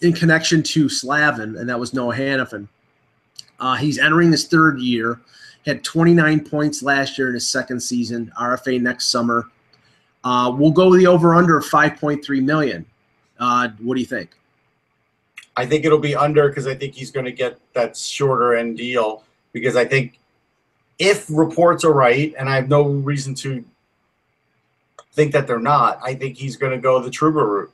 in 0.00 0.14
connection 0.14 0.62
to 0.62 0.88
Slavin, 0.88 1.56
and 1.56 1.68
that 1.68 1.78
was 1.78 1.92
Noah 1.92 2.14
Hanifin. 2.16 2.66
Uh, 3.58 3.74
he's 3.76 3.98
entering 3.98 4.30
his 4.32 4.46
third 4.46 4.80
year. 4.80 5.20
Had 5.66 5.84
29 5.84 6.44
points 6.44 6.82
last 6.82 7.18
year 7.18 7.28
in 7.28 7.34
his 7.34 7.48
second 7.48 7.80
season. 7.80 8.32
RFA 8.38 8.80
next 8.80 9.08
summer. 9.08 9.50
Uh, 10.24 10.54
we'll 10.56 10.70
go 10.70 10.94
the 10.94 11.06
over 11.06 11.34
under 11.34 11.58
of 11.58 11.64
5.3 11.64 12.42
million. 12.42 12.86
Uh, 13.38 13.68
what 13.78 13.94
do 13.94 14.00
you 14.00 14.06
think? 14.06 14.30
I 15.56 15.66
think 15.66 15.84
it'll 15.84 15.98
be 15.98 16.14
under 16.14 16.48
because 16.48 16.66
I 16.66 16.74
think 16.74 16.94
he's 16.94 17.10
going 17.10 17.26
to 17.26 17.32
get 17.32 17.58
that 17.74 17.96
shorter 17.96 18.54
end 18.54 18.76
deal 18.76 19.24
because 19.52 19.76
I 19.76 19.84
think 19.84 20.18
if 20.98 21.26
reports 21.30 21.84
are 21.84 21.92
right, 21.92 22.34
and 22.38 22.48
I 22.48 22.56
have 22.56 22.68
no 22.68 22.82
reason 22.82 23.34
to 23.36 23.64
think 25.12 25.32
that 25.32 25.46
they're 25.46 25.58
not, 25.58 25.98
I 26.02 26.14
think 26.14 26.36
he's 26.36 26.56
going 26.56 26.72
to 26.72 26.78
go 26.78 27.00
the 27.00 27.10
Trouba 27.10 27.46
route. 27.46 27.72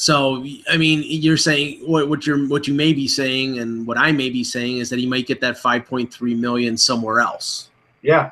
So 0.00 0.42
I 0.70 0.78
mean, 0.78 1.04
you're 1.04 1.36
saying 1.36 1.82
what 1.84 2.08
what 2.08 2.26
you're 2.26 2.48
what 2.48 2.66
you 2.66 2.72
may 2.72 2.94
be 2.94 3.06
saying, 3.06 3.58
and 3.58 3.86
what 3.86 3.98
I 3.98 4.12
may 4.12 4.30
be 4.30 4.42
saying 4.42 4.78
is 4.78 4.88
that 4.88 4.98
he 4.98 5.04
might 5.04 5.26
get 5.26 5.42
that 5.42 5.58
5.3 5.58 6.38
million 6.38 6.78
somewhere 6.78 7.20
else. 7.20 7.68
Yeah, 8.00 8.30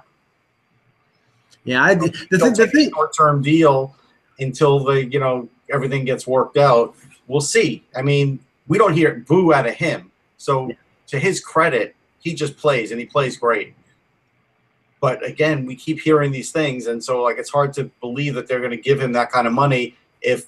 Yeah, 1.64 1.84
I, 1.84 1.92
the, 1.92 2.08
They'll 2.30 2.40
thing, 2.40 2.52
the 2.54 2.66
thing, 2.68 2.90
short-term 2.94 3.42
deal 3.42 3.94
until 4.38 4.82
the 4.82 5.04
you 5.04 5.20
know 5.20 5.46
everything 5.70 6.06
gets 6.06 6.26
worked 6.26 6.56
out. 6.56 6.94
We'll 7.26 7.42
see. 7.42 7.84
I 7.94 8.00
mean, 8.00 8.40
we 8.66 8.78
don't 8.78 8.94
hear 8.94 9.22
boo 9.28 9.52
out 9.52 9.68
of 9.68 9.74
him. 9.74 10.10
So 10.38 10.72
to 11.08 11.18
his 11.18 11.38
credit, 11.38 11.94
he 12.20 12.32
just 12.32 12.56
plays 12.56 12.92
and 12.92 12.98
he 12.98 13.04
plays 13.04 13.36
great. 13.36 13.74
But 15.02 15.22
again, 15.22 15.66
we 15.66 15.76
keep 15.76 16.00
hearing 16.00 16.32
these 16.32 16.50
things, 16.50 16.86
and 16.86 17.04
so 17.04 17.22
like 17.24 17.36
it's 17.36 17.50
hard 17.50 17.74
to 17.74 17.90
believe 18.00 18.34
that 18.36 18.48
they're 18.48 18.60
going 18.60 18.70
to 18.70 18.78
give 18.78 18.98
him 18.98 19.12
that 19.12 19.30
kind 19.30 19.46
of 19.46 19.52
money 19.52 19.94
if 20.22 20.46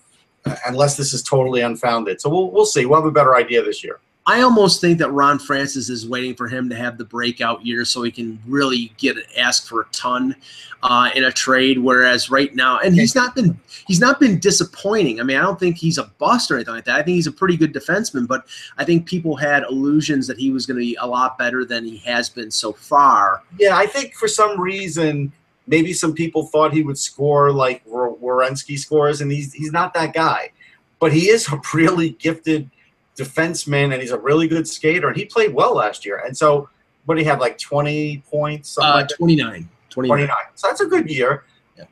unless 0.66 0.96
this 0.96 1.12
is 1.12 1.22
totally 1.22 1.60
unfounded. 1.60 2.20
So 2.20 2.30
we'll 2.30 2.50
we'll 2.50 2.66
see. 2.66 2.86
We'll 2.86 3.00
have 3.00 3.06
a 3.06 3.12
better 3.12 3.36
idea 3.36 3.62
this 3.62 3.84
year. 3.84 4.00
I 4.26 4.42
almost 4.42 4.80
think 4.80 4.98
that 4.98 5.10
Ron 5.10 5.38
Francis 5.38 5.88
is 5.88 6.06
waiting 6.06 6.34
for 6.34 6.46
him 6.46 6.68
to 6.68 6.76
have 6.76 6.98
the 6.98 7.04
breakout 7.04 7.64
year 7.64 7.84
so 7.84 8.02
he 8.02 8.10
can 8.10 8.38
really 8.46 8.92
get 8.98 9.16
asked 9.36 9.66
for 9.66 9.80
a 9.80 9.86
ton 9.86 10.36
uh, 10.82 11.10
in 11.14 11.24
a 11.24 11.32
trade. 11.32 11.78
Whereas 11.78 12.30
right 12.30 12.54
now, 12.54 12.78
and 12.78 12.94
he's 12.94 13.14
not 13.14 13.34
been 13.34 13.58
he's 13.88 13.98
not 13.98 14.20
been 14.20 14.38
disappointing. 14.38 15.20
I 15.20 15.24
mean, 15.24 15.36
I 15.36 15.42
don't 15.42 15.58
think 15.58 15.78
he's 15.78 15.98
a 15.98 16.04
bust 16.18 16.50
or 16.50 16.56
anything 16.56 16.74
like 16.74 16.84
that. 16.84 16.96
I 16.96 17.02
think 17.02 17.16
he's 17.16 17.26
a 17.26 17.32
pretty 17.32 17.56
good 17.56 17.72
defenseman, 17.72 18.28
but 18.28 18.46
I 18.78 18.84
think 18.84 19.06
people 19.06 19.36
had 19.36 19.64
illusions 19.64 20.26
that 20.26 20.38
he 20.38 20.50
was 20.50 20.66
going 20.66 20.76
to 20.76 20.84
be 20.84 20.96
a 21.00 21.06
lot 21.06 21.38
better 21.38 21.64
than 21.64 21.84
he 21.84 21.96
has 21.98 22.28
been 22.28 22.50
so 22.50 22.72
far. 22.72 23.42
Yeah, 23.58 23.76
I 23.76 23.86
think 23.86 24.14
for 24.14 24.28
some 24.28 24.60
reason, 24.60 25.32
maybe 25.70 25.92
some 25.92 26.12
people 26.12 26.44
thought 26.46 26.72
he 26.74 26.82
would 26.82 26.98
score 26.98 27.52
like 27.52 27.86
Werenski 27.86 28.78
scores, 28.78 29.20
and 29.22 29.30
he's 29.30 29.54
he's 29.54 29.72
not 29.72 29.94
that 29.94 30.12
guy. 30.12 30.50
But 30.98 31.12
he 31.12 31.28
is 31.30 31.48
a 31.48 31.58
really 31.74 32.10
gifted 32.10 32.68
defenseman, 33.16 33.92
and 33.92 34.02
he's 34.02 34.10
a 34.10 34.18
really 34.18 34.48
good 34.48 34.68
skater, 34.68 35.08
and 35.08 35.16
he 35.16 35.24
played 35.24 35.54
well 35.54 35.74
last 35.74 36.04
year. 36.04 36.22
And 36.26 36.36
so, 36.36 36.68
what 37.06 37.14
do 37.14 37.20
he 37.20 37.26
have 37.26 37.40
like 37.40 37.56
twenty 37.56 38.22
points? 38.30 38.76
Uh, 38.76 38.96
like 38.96 39.08
29. 39.16 39.68
29. 39.88 40.08
29. 40.18 40.36
So 40.56 40.68
that's 40.68 40.80
a 40.80 40.86
good 40.86 41.08
year. 41.10 41.44
Yeah. 41.78 41.84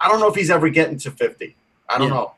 I 0.00 0.08
don't 0.08 0.18
know 0.20 0.28
if 0.28 0.34
he's 0.34 0.50
ever 0.50 0.68
getting 0.70 0.98
to 0.98 1.10
fifty. 1.10 1.54
I 1.88 1.98
don't 1.98 2.08
Yeah. 2.08 2.14
know. 2.14 2.34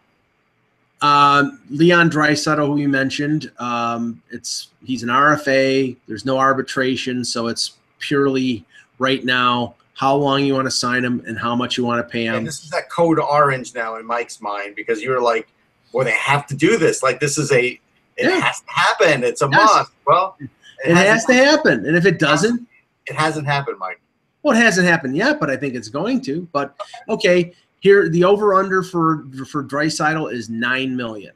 Um, 1.01 1.61
Leon 1.69 2.11
Draisaitl, 2.11 2.65
who 2.65 2.77
you 2.77 2.89
mentioned, 2.89 3.51
um, 3.59 4.23
it's 4.31 4.69
he's 4.85 5.03
an 5.03 5.09
RFA. 5.09 5.97
There's 6.07 6.25
no 6.25 6.39
arbitration, 6.39 7.25
so 7.25 7.49
it's 7.49 7.73
purely 7.99 8.65
right 8.99 9.25
now 9.25 9.75
how 9.95 10.15
long 10.17 10.45
you 10.45 10.55
want 10.55 10.67
to 10.67 10.71
sign 10.71 11.05
him 11.05 11.23
and 11.27 11.39
how 11.39 11.55
much 11.55 11.77
you 11.77 11.85
want 11.85 12.07
to 12.07 12.11
pay 12.11 12.25
him. 12.27 12.35
And 12.37 12.47
this 12.47 12.65
is 12.65 12.71
that 12.71 12.91
code 12.91 13.19
orange 13.19 13.75
now 13.75 13.97
in 13.97 14.07
Mike's 14.07 14.41
mind 14.41 14.75
because 14.75 15.03
you're 15.03 15.21
like, 15.21 15.49
well, 15.93 16.05
they 16.05 16.13
have 16.13 16.47
to 16.47 16.57
do 16.57 16.79
this. 16.79 17.03
Like 17.03 17.21
this 17.21 17.37
is 17.39 17.53
a, 17.53 17.67
it 17.69 17.81
Yeah. 18.19 18.41
has 18.41 18.61
to 18.61 18.67
happen. 18.71 19.23
It's 19.25 19.43
a 19.43 19.49
Yes. 19.53 19.71
must. 19.75 19.93
Well, 20.07 20.37
it, 20.41 20.49
It 20.85 20.97
has 20.97 21.25
to 21.27 21.35
happen, 21.35 21.87
and 21.87 21.97
if 21.97 22.07
it 22.07 22.19
doesn't, 22.19 22.67
it 23.07 23.15
hasn't 23.15 23.47
happened, 23.47 23.79
Mike. 23.79 24.01
well, 24.43 24.57
it 24.57 24.61
hasn't 24.61 24.87
happened 24.89 25.17
yet, 25.17 25.39
but 25.39 25.49
I 25.51 25.57
think 25.57 25.75
it's 25.75 25.89
going 25.89 26.21
to. 26.23 26.49
But 26.53 26.75
okay, 27.09 27.53
here 27.81 28.09
the 28.09 28.25
over 28.25 28.55
under 28.55 28.83
for 28.83 29.25
for 29.51 29.63
Draisaitl 29.63 30.33
is 30.33 30.49
nine 30.51 30.97
million. 30.97 31.33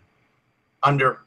Under 0.83 1.21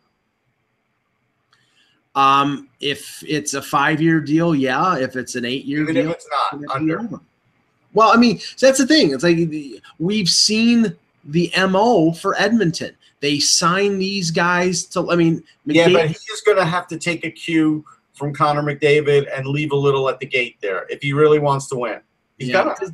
Um, 2.19 2.67
if 2.81 3.23
it's 3.27 3.53
a 3.53 3.61
five 3.61 4.01
year 4.01 4.19
deal, 4.19 4.53
yeah. 4.53 4.97
If 4.97 5.15
it's 5.15 5.35
an 5.35 5.45
eight 5.45 5.65
year 5.65 5.81
even 5.83 5.95
deal, 5.95 6.09
if 6.09 6.15
it's 6.17 6.27
not 6.29 6.59
It'd 6.61 6.71
under. 6.71 6.99
over. 6.99 7.19
Well, 7.93 8.09
I 8.11 8.17
mean, 8.17 8.39
so 8.39 8.65
that's 8.65 8.77
the 8.79 8.85
thing. 8.87 9.13
It's 9.13 9.23
like 9.23 9.37
the- 9.37 9.81
we've 9.99 10.29
seen 10.29 10.95
the 11.25 11.51
mo 11.69 12.11
for 12.13 12.35
Edmonton. 12.39 12.95
They 13.21 13.39
sign 13.39 13.97
these 13.99 14.31
guys 14.31 14.83
to. 14.87 15.09
I 15.11 15.15
mean, 15.15 15.43
Yeah, 15.65 15.87
McDavid- 15.87 15.93
but 15.93 16.07
he's 16.07 16.41
going 16.45 16.57
to 16.57 16.65
have 16.65 16.87
to 16.87 16.97
take 16.97 17.25
a 17.25 17.31
cue 17.31 17.83
from 18.13 18.33
Connor 18.33 18.61
McDavid 18.63 19.27
and 19.35 19.45
leave 19.47 19.71
a 19.71 19.75
little 19.75 20.09
at 20.09 20.19
the 20.19 20.25
gate 20.25 20.57
there 20.61 20.85
if 20.89 21.01
he 21.01 21.13
really 21.13 21.39
wants 21.39 21.67
to 21.69 21.75
win. 21.77 21.99
He's 22.37 22.49
Yeah. 22.49 22.63
got 22.65 22.79
to. 22.81 22.93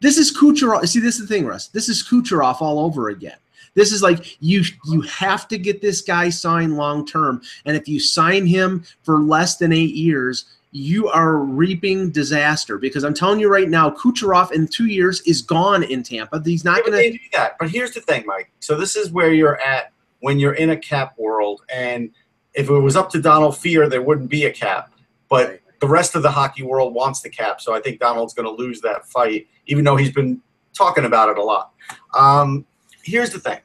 This 0.00 0.16
is 0.16 0.34
Kucherov. 0.36 0.86
See, 0.88 1.00
this 1.00 1.16
is 1.18 1.28
the 1.28 1.34
thing, 1.34 1.44
Russ. 1.46 1.68
This 1.68 1.88
is 1.88 2.02
Kucherov 2.02 2.60
all 2.62 2.78
over 2.78 3.08
again. 3.10 3.36
This 3.74 3.92
is 3.92 4.02
like 4.02 4.36
you 4.42 4.62
you 4.86 5.00
have 5.02 5.46
to 5.48 5.58
get 5.58 5.80
this 5.80 6.00
guy 6.00 6.28
signed 6.28 6.76
long 6.76 7.06
term, 7.06 7.40
and 7.64 7.76
if 7.76 7.86
you 7.88 8.00
sign 8.00 8.46
him 8.46 8.84
for 9.02 9.20
less 9.20 9.56
than 9.56 9.72
eight 9.72 9.94
years, 9.94 10.44
you 10.72 11.08
are 11.08 11.36
reaping 11.38 12.10
disaster. 12.10 12.78
Because 12.78 13.04
I'm 13.04 13.14
telling 13.14 13.40
you 13.40 13.48
right 13.48 13.68
now, 13.68 13.90
Kucherov 13.90 14.52
in 14.52 14.66
two 14.66 14.86
years 14.86 15.20
is 15.22 15.42
gone 15.42 15.82
in 15.84 16.02
Tampa. 16.02 16.42
He's 16.44 16.64
not 16.64 16.78
Yeah, 16.84 16.90
going 16.90 17.12
to. 17.12 17.18
do 17.18 17.24
that. 17.32 17.56
But 17.58 17.70
here's 17.70 17.92
the 17.92 18.00
thing, 18.00 18.24
Mike. 18.26 18.50
So 18.60 18.76
this 18.76 18.96
is 18.96 19.10
where 19.10 19.32
you're 19.32 19.60
at 19.60 19.92
when 20.20 20.38
you're 20.38 20.54
in 20.54 20.70
a 20.70 20.76
cap 20.76 21.14
world, 21.18 21.62
and 21.72 22.10
if 22.54 22.68
it 22.68 22.72
was 22.78 22.96
up 22.96 23.08
to 23.10 23.20
Donald 23.22 23.54
Fehr, 23.54 23.88
there 23.88 24.02
wouldn't 24.02 24.28
be 24.28 24.44
a 24.46 24.52
cap. 24.52 24.92
But 25.28 25.60
the 25.80 25.86
rest 25.86 26.16
of 26.16 26.22
the 26.22 26.30
hockey 26.30 26.62
world 26.64 26.92
wants 26.92 27.20
the 27.22 27.30
cap, 27.30 27.60
so 27.60 27.72
I 27.72 27.80
think 27.80 28.00
Donald's 28.00 28.34
going 28.34 28.44
to 28.44 28.62
lose 28.62 28.80
that 28.82 29.06
fight, 29.06 29.46
even 29.66 29.84
though 29.84 29.96
he's 29.96 30.12
been 30.12 30.42
talking 30.74 31.04
about 31.04 31.28
it 31.30 31.38
a 31.38 31.42
lot. 31.42 31.72
Um, 32.14 32.66
here's 33.10 33.30
the 33.30 33.40
thing. 33.40 33.60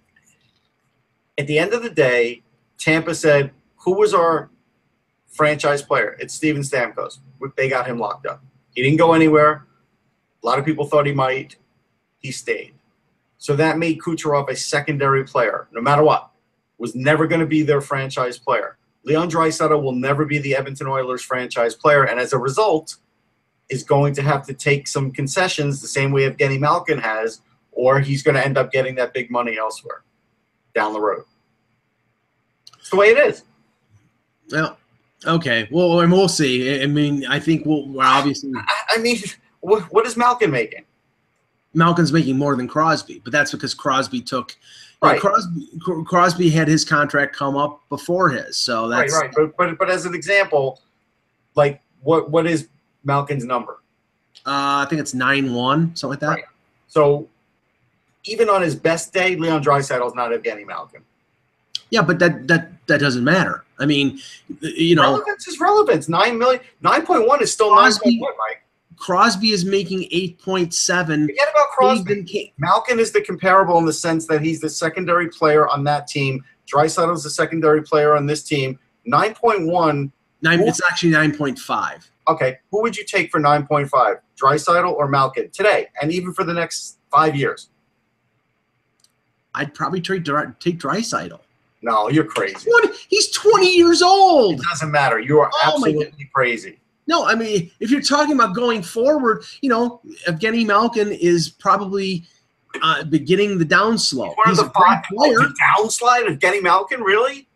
At 1.38 1.48
the 1.48 1.60
end 1.60 1.74
of 1.74 1.84
the 1.84 1.90
day, 1.90 2.44
Tampa 2.78 3.16
said, 3.16 3.52
"Who 3.78 3.94
was 3.98 4.14
our 4.14 4.50
franchise 5.28 5.82
player? 5.82 6.18
It's 6.20 6.34
Steven 6.34 6.62
Stamkos. 6.62 7.20
They 7.58 7.70
got 7.70 7.88
him 7.88 8.00
locked 8.00 8.26
up. 8.26 8.44
He 8.72 8.82
didn't 8.82 8.98
go 8.98 9.14
anywhere. 9.14 9.68
A 10.44 10.46
lot 10.46 10.60
of 10.60 10.66
people 10.66 10.86
thought 10.86 11.06
he 11.06 11.14
might. 11.14 11.58
He 12.20 12.32
stayed. 12.32 12.74
So 13.38 13.56
that 13.56 13.78
made 13.78 14.00
Kucherov 14.00 14.50
a 14.50 14.56
secondary 14.56 15.24
player, 15.24 15.68
no 15.72 15.82
matter 15.82 16.04
what. 16.04 16.32
Was 16.78 16.96
never 16.96 17.28
going 17.28 17.42
to 17.42 17.48
be 17.48 17.64
their 17.64 17.82
franchise 17.82 18.38
player. 18.38 18.78
Leon 19.04 19.30
Draisaitl 19.30 19.82
will 19.82 19.94
never 19.94 20.26
be 20.26 20.40
the 20.40 20.56
Edmonton 20.56 20.88
Oilers 20.88 21.22
franchise 21.22 21.76
player, 21.76 22.06
and 22.06 22.20
as 22.20 22.34
a 22.34 22.38
result, 22.38 22.98
is 23.70 23.84
going 23.84 24.14
to 24.16 24.22
have 24.22 24.46
to 24.48 24.54
take 24.54 24.88
some 24.88 25.12
concessions 25.12 25.82
the 25.82 25.88
same 25.88 26.12
way 26.12 26.30
Evgeny 26.30 26.60
Malkin 26.60 26.98
has, 26.98 27.42
or 27.76 28.00
he's 28.00 28.24
going 28.24 28.36
to 28.36 28.44
end 28.44 28.58
up 28.58 28.72
getting 28.72 28.96
that 28.96 29.14
big 29.14 29.30
money 29.30 29.58
elsewhere 29.58 30.04
down 30.74 30.94
the 30.94 31.00
road. 31.00 31.24
It's 32.80 32.90
the 32.90 32.98
way 32.98 33.08
it 33.10 33.18
is. 33.18 33.44
Well, 34.52 34.78
okay. 35.26 35.68
Well, 35.72 36.00
and 36.02 36.12
we'll 36.12 36.28
see. 36.28 36.82
I 36.82 36.88
mean, 36.88 37.26
I 37.28 37.40
think 37.40 37.66
we'll 37.66 37.88
we're 37.88 38.04
obviously 38.04 38.52
I, 38.90 38.98
mean, 38.98 39.18
what, 39.62 39.84
what 39.92 40.06
is 40.06 40.18
Malkin 40.18 40.52
making? 40.52 40.86
Malkin's 41.74 42.14
making 42.14 42.38
more 42.38 42.56
than 42.56 42.68
Crosby, 42.68 43.22
but 43.24 43.32
that's 43.32 43.52
because 43.52 43.74
Crosby 43.74 44.22
took. 44.22 44.52
you 44.52 45.08
know, 45.08 45.12
Right. 45.12 45.22
Crosby, 45.22 45.68
Crosby 46.06 46.50
had 46.50 46.68
his 46.68 46.86
contract 46.86 47.36
come 47.36 47.58
up 47.58 47.82
before 47.90 48.30
his, 48.30 48.56
so 48.56 48.90
Right, 48.90 49.02
that's 49.02 49.14
right. 49.14 49.32
But, 49.36 49.58
but 49.58 49.78
but 49.78 49.90
as 49.90 50.06
an 50.06 50.16
example, 50.16 50.82
like 51.56 51.82
what 52.02 52.32
what 52.32 52.48
is 52.48 52.70
Malkin's 53.04 53.44
number? 53.44 53.82
Uh, 54.46 54.86
I 54.86 54.88
think 54.90 55.02
it's 55.02 55.14
nine 55.14 55.54
one, 55.54 55.96
something 55.96 56.12
like 56.12 56.20
that. 56.22 56.28
Right. 56.28 56.44
So 56.88 57.28
even 58.26 58.50
on 58.50 58.62
his 58.62 58.76
best 58.76 59.14
day, 59.14 59.36
Leon 59.36 59.64
Draisaitl 59.64 60.06
is 60.08 60.16
not 60.16 60.32
Evgeny 60.32 60.66
Malkin. 60.66 61.02
Yeah, 61.90 62.02
but 62.02 62.20
that 62.20 62.48
that 62.48 62.72
that 62.88 63.00
doesn't 63.00 63.24
matter. 63.24 63.64
I 63.80 63.86
mean, 63.86 64.20
you 64.62 64.96
know, 64.96 65.14
relevance 65.14 65.48
is 65.48 65.60
relevance. 65.60 66.10
Nine 66.10 66.38
million, 66.38 66.62
nine 66.82 67.06
point 67.06 67.28
one 67.28 67.42
is 67.42 67.52
still 67.52 67.70
nine 67.70 67.92
Crosby- 67.92 68.20
point 68.20 68.22
one, 68.22 68.34
Mike. 68.38 68.62
Crosby 68.98 69.52
is 69.52 69.66
making 69.66 70.08
eight 70.12 70.40
point 70.40 70.74
seven. 70.74 71.28
Forget 71.28 71.50
about 71.52 71.68
Crosby. 71.70 72.54
Malkin 72.58 73.00
is 73.00 73.12
the 73.12 73.22
comparable 73.22 73.78
in 73.78 73.86
the 73.86 73.94
sense 73.94 74.26
that 74.28 74.42
he's 74.42 74.62
the 74.62 74.70
secondary 74.70 75.30
player 75.30 75.68
on 75.68 75.84
that 75.84 76.08
team. 76.08 76.44
Draisaitl 76.74 77.14
is 77.14 77.24
the 77.24 77.30
secondary 77.30 77.84
player 77.84 78.16
on 78.16 78.26
this 78.26 78.42
team. 78.42 78.80
Nine 79.06 79.36
point 79.36 79.68
one. 79.68 80.12
Nine. 80.42 80.62
It's 80.62 80.82
actually 80.84 81.12
nine 81.12 81.36
point 81.36 81.60
five. 81.60 82.10
Okay, 82.28 82.58
who 82.72 82.82
would 82.82 82.98
you 82.98 83.06
take 83.06 83.30
for 83.32 83.40
nine 83.40 83.68
point 83.68 83.90
five? 83.90 84.18
Draisaitl 84.42 84.92
or 84.92 85.08
Malkin 85.08 85.50
today, 85.52 85.88
and 86.02 86.12
even 86.12 86.34
for 86.34 86.44
the 86.44 86.54
next 86.54 86.98
five 87.12 87.36
years? 87.36 87.70
I'd 89.56 89.74
probably 89.74 90.02
trade 90.02 90.26
take 90.60 90.80
Draisaitl. 90.80 91.40
No, 91.82 92.10
you're 92.10 92.26
crazy. 92.26 92.70
He's 93.10 93.30
twenty 93.32 93.76
years 93.76 94.02
old. 94.02 94.60
It 94.60 94.64
doesn't 94.70 94.92
matter. 94.92 95.20
You 95.20 95.40
are 95.40 95.50
Oh 95.54 95.74
absolutely 95.74 96.30
crazy. 96.34 96.80
No, 97.08 97.26
I 97.26 97.36
mean, 97.36 97.70
if 97.80 97.92
you're 97.92 98.02
talking 98.02 98.34
about 98.34 98.56
going 98.56 98.82
forward, 98.82 99.44
you 99.62 99.70
know, 99.70 100.02
Evgeny 100.28 100.66
Malkin 100.66 101.12
is 101.12 101.50
probably 101.50 102.24
uh, 102.82 103.04
beginning 103.04 103.60
the 103.60 103.66
downslope. 103.66 104.34
He's 104.48 104.58
the 104.58 104.64
a 104.66 104.70
great 104.70 104.74
five. 104.88 105.04
player. 105.14 105.38
Oh, 105.40 105.44
the 105.44 105.56
downslide 105.62 106.28
of 106.32 106.40
Getty 106.40 106.62
Malkin, 106.62 107.02
really? 107.02 107.48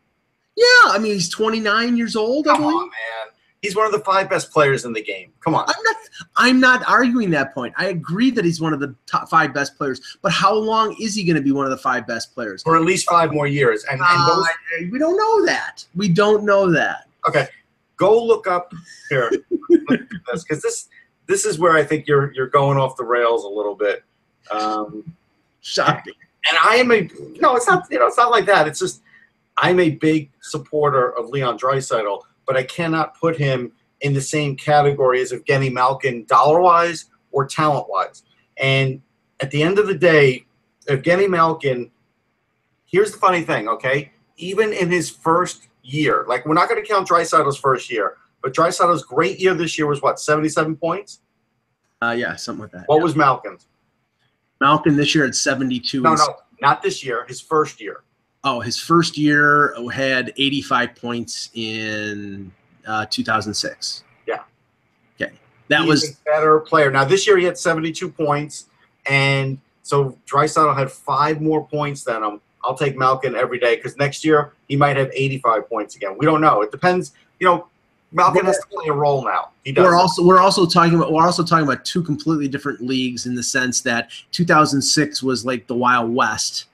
Yeah, 0.55 0.65
I 0.91 0.99
mean, 0.99 1.13
he's 1.13 1.29
29 1.29 1.97
years 1.97 2.15
old, 2.15 2.47
I 2.47 2.51
Come 2.53 2.61
believe. 2.61 2.75
on, 2.75 2.89
man. 2.89 3.18
He's 3.61 3.75
one 3.75 3.85
of 3.85 3.91
the 3.91 3.99
five 3.99 4.29
best 4.29 4.51
players 4.51 4.85
in 4.85 4.93
the 4.93 5.01
game. 5.03 5.33
Come 5.43 5.53
on. 5.53 5.65
I'm 5.67 5.83
not. 5.83 5.95
I'm 6.37 6.59
not 6.59 6.87
arguing 6.89 7.29
that 7.31 7.53
point. 7.53 7.73
I 7.77 7.87
agree 7.87 8.31
that 8.31 8.45
he's 8.45 8.61
one 8.61 8.73
of 8.73 8.79
the 8.79 8.95
top 9.05 9.29
five 9.29 9.53
best 9.53 9.77
players. 9.77 10.17
But 10.21 10.31
how 10.31 10.53
long 10.53 10.95
is 10.99 11.13
he 11.13 11.23
going 11.25 11.35
to 11.35 11.41
be 11.41 11.51
one 11.51 11.65
of 11.65 11.71
the 11.71 11.77
five 11.77 12.07
best 12.07 12.33
players? 12.33 12.63
For 12.63 12.75
at 12.77 12.83
least 12.83 13.09
five 13.09 13.33
more 13.33 13.47
years. 13.47 13.83
And, 13.91 13.99
and 13.99 14.09
Uh, 14.09 14.43
we 14.91 14.97
don't 14.97 15.17
know 15.17 15.45
that. 15.45 15.85
We 15.95 16.07
don't 16.09 16.45
know 16.45 16.71
that. 16.71 17.07
okay, 17.27 17.47
go 17.97 18.23
look 18.23 18.47
up 18.47 18.73
here 19.09 19.29
this 19.69 20.43
because 20.43 20.61
this 20.61 20.87
this 21.27 21.45
is 21.45 21.59
where 21.59 21.73
I 21.73 21.83
think 21.83 22.07
you're 22.07 22.33
you're 22.33 22.47
going 22.47 22.77
off 22.77 22.95
the 22.95 23.03
rails 23.03 23.43
a 23.43 23.49
little 23.49 23.75
bit. 23.75 24.03
Um, 24.51 25.13
Shocking. 25.61 26.13
and 26.49 26.57
I 26.63 26.75
am 26.77 26.91
a 26.91 27.09
no, 27.41 27.55
it's 27.57 27.67
not 27.67 27.85
you 27.91 27.99
know 27.99 28.07
it's 28.07 28.17
not 28.17 28.31
like 28.31 28.45
that. 28.45 28.67
It's 28.67 28.79
just 28.79 29.01
I'm 29.57 29.79
a 29.81 29.91
big 29.91 30.31
supporter 30.41 31.09
of 31.17 31.27
Leon 31.29 31.59
Draisaitl, 31.59 32.21
but 32.49 32.57
I 32.57 32.63
cannot 32.63 33.15
put 33.15 33.37
him 33.37 33.71
in 34.01 34.15
the 34.15 34.21
same 34.21 34.55
category 34.55 35.21
as 35.21 35.31
Evgeny 35.31 35.71
Malkin 35.71 36.25
dollar 36.25 36.59
wise 36.59 37.05
or 37.31 37.45
talent 37.45 37.87
wise. 37.87 38.23
And 38.57 39.03
at 39.39 39.51
the 39.51 39.61
end 39.61 39.77
of 39.77 39.85
the 39.85 39.93
day, 39.93 40.47
Evgeny 40.87 41.29
Malkin. 41.29 41.91
Here's 42.87 43.11
the 43.11 43.19
funny 43.19 43.43
thing, 43.43 43.69
okay? 43.69 44.11
Even 44.37 44.73
in 44.73 44.89
his 44.89 45.11
first 45.11 45.67
year, 45.83 46.25
like 46.27 46.43
we're 46.47 46.55
not 46.55 46.67
going 46.67 46.81
to 46.83 46.87
count 46.87 47.07
Draisaitl's 47.07 47.59
first 47.59 47.91
year, 47.91 48.17
but 48.41 48.51
Draisaitl's 48.51 49.03
great 49.03 49.39
year 49.39 49.53
this 49.53 49.77
year 49.77 49.85
was 49.85 50.01
what 50.01 50.19
77 50.19 50.75
points. 50.75 51.21
Uh, 52.01 52.15
yeah, 52.17 52.35
something 52.35 52.63
like 52.63 52.71
that. 52.71 52.85
What 52.87 52.97
yeah. 52.97 53.03
was 53.03 53.15
Malkin's? 53.15 53.67
Malkin 54.59 54.95
this 54.95 55.13
year 55.13 55.27
at 55.27 55.35
72? 55.35 56.01
No, 56.01 56.15
no, 56.15 56.35
not 56.61 56.81
this 56.81 57.03
year. 57.05 57.27
His 57.27 57.39
first 57.39 57.79
year. 57.79 58.01
Oh, 58.43 58.59
his 58.61 58.79
first 58.79 59.17
year 59.17 59.75
had 59.91 60.33
85 60.37 60.95
points 60.95 61.49
in 61.53 62.51
uh, 62.87 63.05
2006. 63.09 64.03
Yeah. 64.27 64.43
Okay. 65.19 65.33
That 65.67 65.81
He's 65.81 65.87
was 65.87 66.09
a 66.11 66.13
better 66.25 66.59
player. 66.61 66.89
Now 66.89 67.03
this 67.03 67.27
year 67.27 67.37
he 67.37 67.43
had 67.43 67.57
72 67.57 68.09
points, 68.09 68.67
and 69.05 69.59
so 69.83 70.17
Draisaitl 70.25 70.75
had 70.77 70.89
five 70.91 71.41
more 71.41 71.67
points 71.67 72.03
than 72.03 72.23
him. 72.23 72.41
I'll 72.63 72.75
take 72.75 72.97
Malkin 72.97 73.35
every 73.35 73.59
day 73.59 73.75
because 73.75 73.97
next 73.97 74.23
year 74.23 74.53
he 74.67 74.75
might 74.75 74.97
have 74.97 75.09
85 75.13 75.69
points 75.69 75.95
again. 75.95 76.17
We 76.17 76.25
don't 76.25 76.41
know. 76.41 76.61
It 76.61 76.71
depends. 76.71 77.13
You 77.39 77.47
know, 77.47 77.67
Malkin 78.11 78.45
has 78.45 78.57
to 78.57 78.67
play 78.67 78.87
a 78.87 78.93
role 78.93 79.23
now. 79.23 79.49
He 79.63 79.71
does. 79.71 79.83
we're 79.83 79.97
also 79.97 80.25
we're 80.25 80.39
also 80.39 80.65
talking 80.65 80.95
about 80.95 81.11
we're 81.11 81.25
also 81.25 81.43
talking 81.43 81.65
about 81.65 81.83
two 81.85 82.03
completely 82.03 82.47
different 82.47 82.81
leagues 82.81 83.25
in 83.25 83.35
the 83.35 83.43
sense 83.43 83.81
that 83.81 84.11
2006 84.31 85.23
was 85.23 85.45
like 85.45 85.67
the 85.67 85.75
Wild 85.75 86.13
West. 86.13 86.65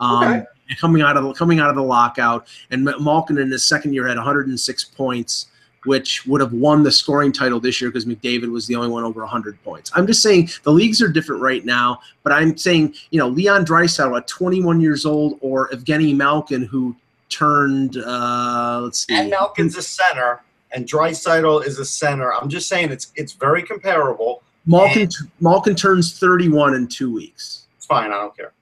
Um, 0.00 0.24
Okay. 0.24 0.44
Coming 0.78 1.02
out 1.02 1.16
of 1.16 1.24
the, 1.24 1.32
coming 1.34 1.60
out 1.60 1.70
of 1.70 1.76
the 1.76 1.82
lockout 1.82 2.46
and 2.70 2.84
Malkin 3.00 3.38
in 3.38 3.50
his 3.50 3.64
second 3.64 3.92
year 3.92 4.06
had 4.06 4.16
106 4.16 4.84
points 4.84 5.46
which 5.84 6.26
would 6.26 6.40
have 6.40 6.52
won 6.52 6.82
the 6.82 6.90
scoring 6.90 7.32
title 7.32 7.60
this 7.60 7.80
year 7.80 7.90
because 7.90 8.06
McDavid 8.06 8.50
was 8.50 8.66
the 8.66 8.74
only 8.74 8.88
one 8.88 9.04
over 9.04 9.20
100 9.20 9.62
points. 9.62 9.90
I'm 9.94 10.06
just 10.06 10.22
saying 10.22 10.50
the 10.62 10.72
leagues 10.72 11.02
are 11.02 11.08
different 11.08 11.42
right 11.42 11.64
now, 11.64 12.00
but 12.22 12.32
I'm 12.32 12.56
saying, 12.56 12.94
you 13.10 13.18
know, 13.18 13.28
Leon 13.28 13.64
Draisaitl 13.66 14.16
at 14.16 14.26
21 14.26 14.80
years 14.80 15.04
old 15.04 15.38
or 15.40 15.68
Evgeny 15.70 16.16
Malkin 16.16 16.62
who 16.62 16.96
turned 17.30 17.96
uh 17.96 18.80
let's 18.82 19.06
see 19.06 19.14
and 19.14 19.30
Malkin's 19.30 19.76
a 19.76 19.82
center, 19.82 20.42
and 20.72 20.86
Draisaitl 20.86 21.66
is 21.66 21.78
a 21.78 21.84
center. 21.84 22.32
I'm 22.32 22.48
just 22.48 22.68
saying 22.68 22.90
it's 22.90 23.12
it's 23.16 23.32
very 23.32 23.62
comparable. 23.62 24.42
Malkin 24.66 25.10
Malkin 25.40 25.74
turns 25.74 26.18
31 26.18 26.74
in 26.74 26.86
2 26.86 27.12
weeks. 27.12 27.66
It's 27.76 27.86
fine. 27.86 28.10
I 28.10 28.14
don't 28.14 28.36
care. 28.36 28.52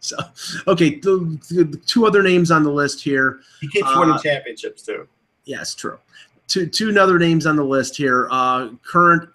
So, 0.02 0.16
okay, 0.66 0.98
the, 0.98 1.38
the 1.50 1.76
two 1.86 2.06
other 2.06 2.22
names 2.22 2.50
on 2.50 2.62
the 2.64 2.70
list 2.70 3.02
here. 3.02 3.40
He 3.60 3.68
keeps 3.68 3.86
Uh, 3.86 3.96
winning 3.98 4.18
championships 4.22 4.80
too. 4.80 5.06
Yes, 5.44 5.74
true. 5.74 5.98
Two 6.48 6.66
two 6.66 6.98
other 6.98 7.18
names 7.18 7.44
on 7.44 7.54
the 7.54 7.62
list 7.62 7.98
here. 7.98 8.26
Uh, 8.30 8.70
current 8.82 9.28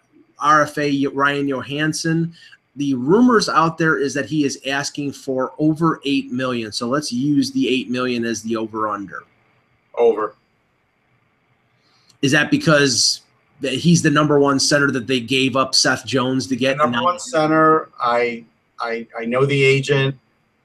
RFA 0.43 1.07
Ryan 1.13 1.47
Johansen. 1.47 2.33
The 2.77 2.95
rumors 2.95 3.47
out 3.47 3.77
there 3.77 3.99
is 3.99 4.15
that 4.15 4.25
he 4.25 4.43
is 4.43 4.59
asking 4.65 5.11
for 5.11 5.53
over 5.59 6.01
eight 6.03 6.31
million. 6.31 6.71
So 6.71 6.87
let's 6.87 7.13
use 7.13 7.51
the 7.51 7.69
eight 7.69 7.91
million 7.91 8.25
as 8.25 8.41
the 8.41 8.55
over 8.57 8.87
under. 8.87 9.23
Over. 9.93 10.35
Is 12.23 12.31
that 12.31 12.49
because 12.49 13.21
that 13.61 13.73
he's 13.73 14.01
the 14.01 14.09
number 14.09 14.39
one 14.39 14.59
center 14.59 14.89
that 14.89 15.05
they 15.05 15.19
gave 15.19 15.55
up 15.55 15.75
Seth 15.75 16.07
Jones 16.07 16.47
to 16.47 16.55
get? 16.55 16.77
The 16.77 16.85
number 16.85 17.03
one 17.03 17.19
center. 17.19 17.89
I 17.99 18.43
I 18.79 19.07
I 19.17 19.25
know 19.25 19.45
the 19.45 19.63
agent. 19.63 20.17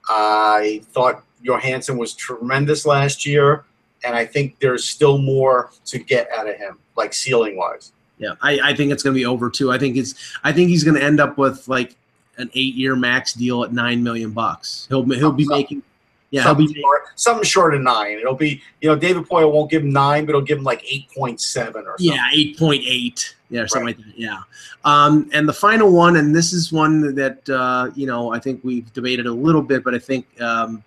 I 0.09 0.83
thought 0.93 1.25
Johansen 1.43 1.97
was 1.97 2.15
tremendous 2.15 2.87
last 2.87 3.25
year, 3.27 3.65
and 4.05 4.15
I 4.15 4.25
think 4.25 4.59
there's 4.61 4.85
still 4.85 5.19
more 5.19 5.71
to 5.87 5.99
get 5.99 6.31
out 6.33 6.49
of 6.49 6.57
him, 6.57 6.79
like 6.97 7.13
ceiling 7.13 7.57
wise. 7.57 7.93
Yeah, 8.19 8.35
I, 8.43 8.61
I 8.63 8.75
think 8.75 8.93
it's 8.93 9.03
going 9.03 9.15
to 9.15 9.19
be 9.19 9.27
over 9.27 9.49
too. 9.49 9.73
I 9.73 9.79
think 9.79 9.97
it's 9.97 10.15
I 10.45 10.53
think 10.53 10.69
he's 10.69 10.85
going 10.85 10.97
to 10.97 11.03
end 11.03 11.21
up 11.21 11.39
with 11.39 11.67
like 11.69 11.97
an 12.37 12.51
eight 12.55 12.75
year 12.75 12.95
max 12.97 13.33
deal 13.33 13.65
at 13.65 13.73
nine 13.73 14.03
million 14.03 14.31
bucks. 14.31 14.87
He'll 14.89 15.05
he'll 15.05 15.33
be 15.33 15.47
making. 15.47 15.83
Yeah, 16.31 16.45
something, 16.45 16.73
short, 16.73 17.03
something 17.17 17.45
short 17.45 17.75
of 17.75 17.81
nine. 17.81 18.19
It'll 18.19 18.35
be 18.35 18.63
you 18.81 18.89
know 18.89 18.97
David 18.97 19.25
Poile 19.25 19.51
won't 19.53 19.69
give 19.69 19.83
him 19.83 19.93
nine, 19.93 20.27
but 20.27 20.33
he'll 20.33 20.41
give 20.43 20.59
him 20.59 20.65
like 20.65 20.85
eight 20.89 21.11
point 21.11 21.41
seven 21.41 21.87
or 21.87 21.99
something. 21.99 22.07
Yeah, 22.07 22.29
eight 22.33 22.57
point 22.57 22.83
eight. 22.87 23.35
Yeah, 23.51 23.63
or 23.63 23.69
something 23.69 23.89
like 23.89 23.97
that. 23.97 24.17
Yeah. 24.17 24.39
Um, 24.85 25.29
and 25.33 25.49
the 25.49 25.53
final 25.53 25.91
one, 25.91 26.17
and 26.17 26.35
this 26.35 26.53
is 26.53 26.73
one 26.73 27.17
that 27.17 27.49
uh, 27.51 27.91
you 27.97 28.07
know 28.07 28.33
I 28.33 28.39
think 28.39 28.61
we've 28.63 28.93
debated 28.93 29.27
a 29.27 29.33
little 29.33 29.63
bit, 29.63 29.83
but 29.83 29.93
I 29.93 29.99
think 29.99 30.25
um, 30.41 30.85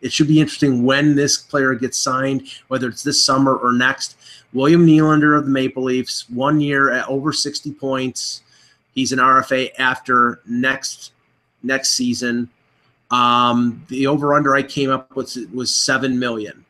it 0.00 0.12
should 0.12 0.28
be 0.28 0.40
interesting 0.40 0.84
when 0.84 1.16
this 1.16 1.36
player 1.38 1.74
gets 1.74 1.98
signed, 1.98 2.48
whether 2.68 2.88
it's 2.88 3.02
this 3.02 3.22
summer 3.22 3.56
or 3.56 3.72
next. 3.72 4.16
William 4.52 4.86
Nylander 4.86 5.36
of 5.36 5.44
the 5.44 5.50
Maple 5.50 5.82
Leafs, 5.82 6.30
one 6.30 6.60
year 6.60 6.92
at 6.92 7.08
over 7.08 7.32
sixty 7.32 7.72
points. 7.72 8.42
He's 8.94 9.10
an 9.10 9.18
RFA 9.18 9.70
after 9.78 10.40
next 10.46 11.12
next 11.64 11.90
season. 11.92 12.48
Um, 13.10 13.84
the 13.88 14.06
over 14.06 14.34
under 14.34 14.54
I 14.54 14.62
came 14.62 14.90
up 14.90 15.16
with 15.16 15.36
was 15.52 15.74
seven 15.74 16.18
million. 16.18 16.64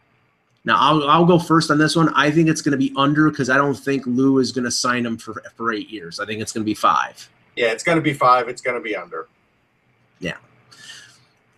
Now 0.65 0.77
I'll, 0.79 1.09
I'll 1.09 1.25
go 1.25 1.39
first 1.39 1.71
on 1.71 1.79
this 1.79 1.97
one. 1.97 2.13
I 2.15 2.31
think 2.31 2.49
it's 2.49 2.63
going 2.63 2.73
to 2.73 2.79
be 2.79 2.93
under 2.97 3.31
because 3.31 3.51
I 3.51 3.57
don't 3.57 3.75
think 3.75 4.05
Lou 4.07 4.39
is 4.39 4.53
going 4.53 4.65
to 4.65 4.71
sign 4.71 5.05
him 5.07 5.17
for 5.17 5.43
for 5.57 5.73
eight 5.73 5.91
years. 5.91 6.21
I 6.21 6.27
think 6.27 6.41
it's 6.41 6.53
going 6.53 6.63
to 6.63 6.67
be 6.69 6.75
five. 6.75 7.29
Yeah, 7.57 7.73
it's 7.73 7.83
going 7.83 7.97
to 7.97 8.03
be 8.03 8.13
five. 8.13 8.49
It's 8.49 8.61
going 8.63 8.77
to 8.77 8.83
be 8.83 8.95
under. 8.95 9.27
Yeah. 10.21 10.37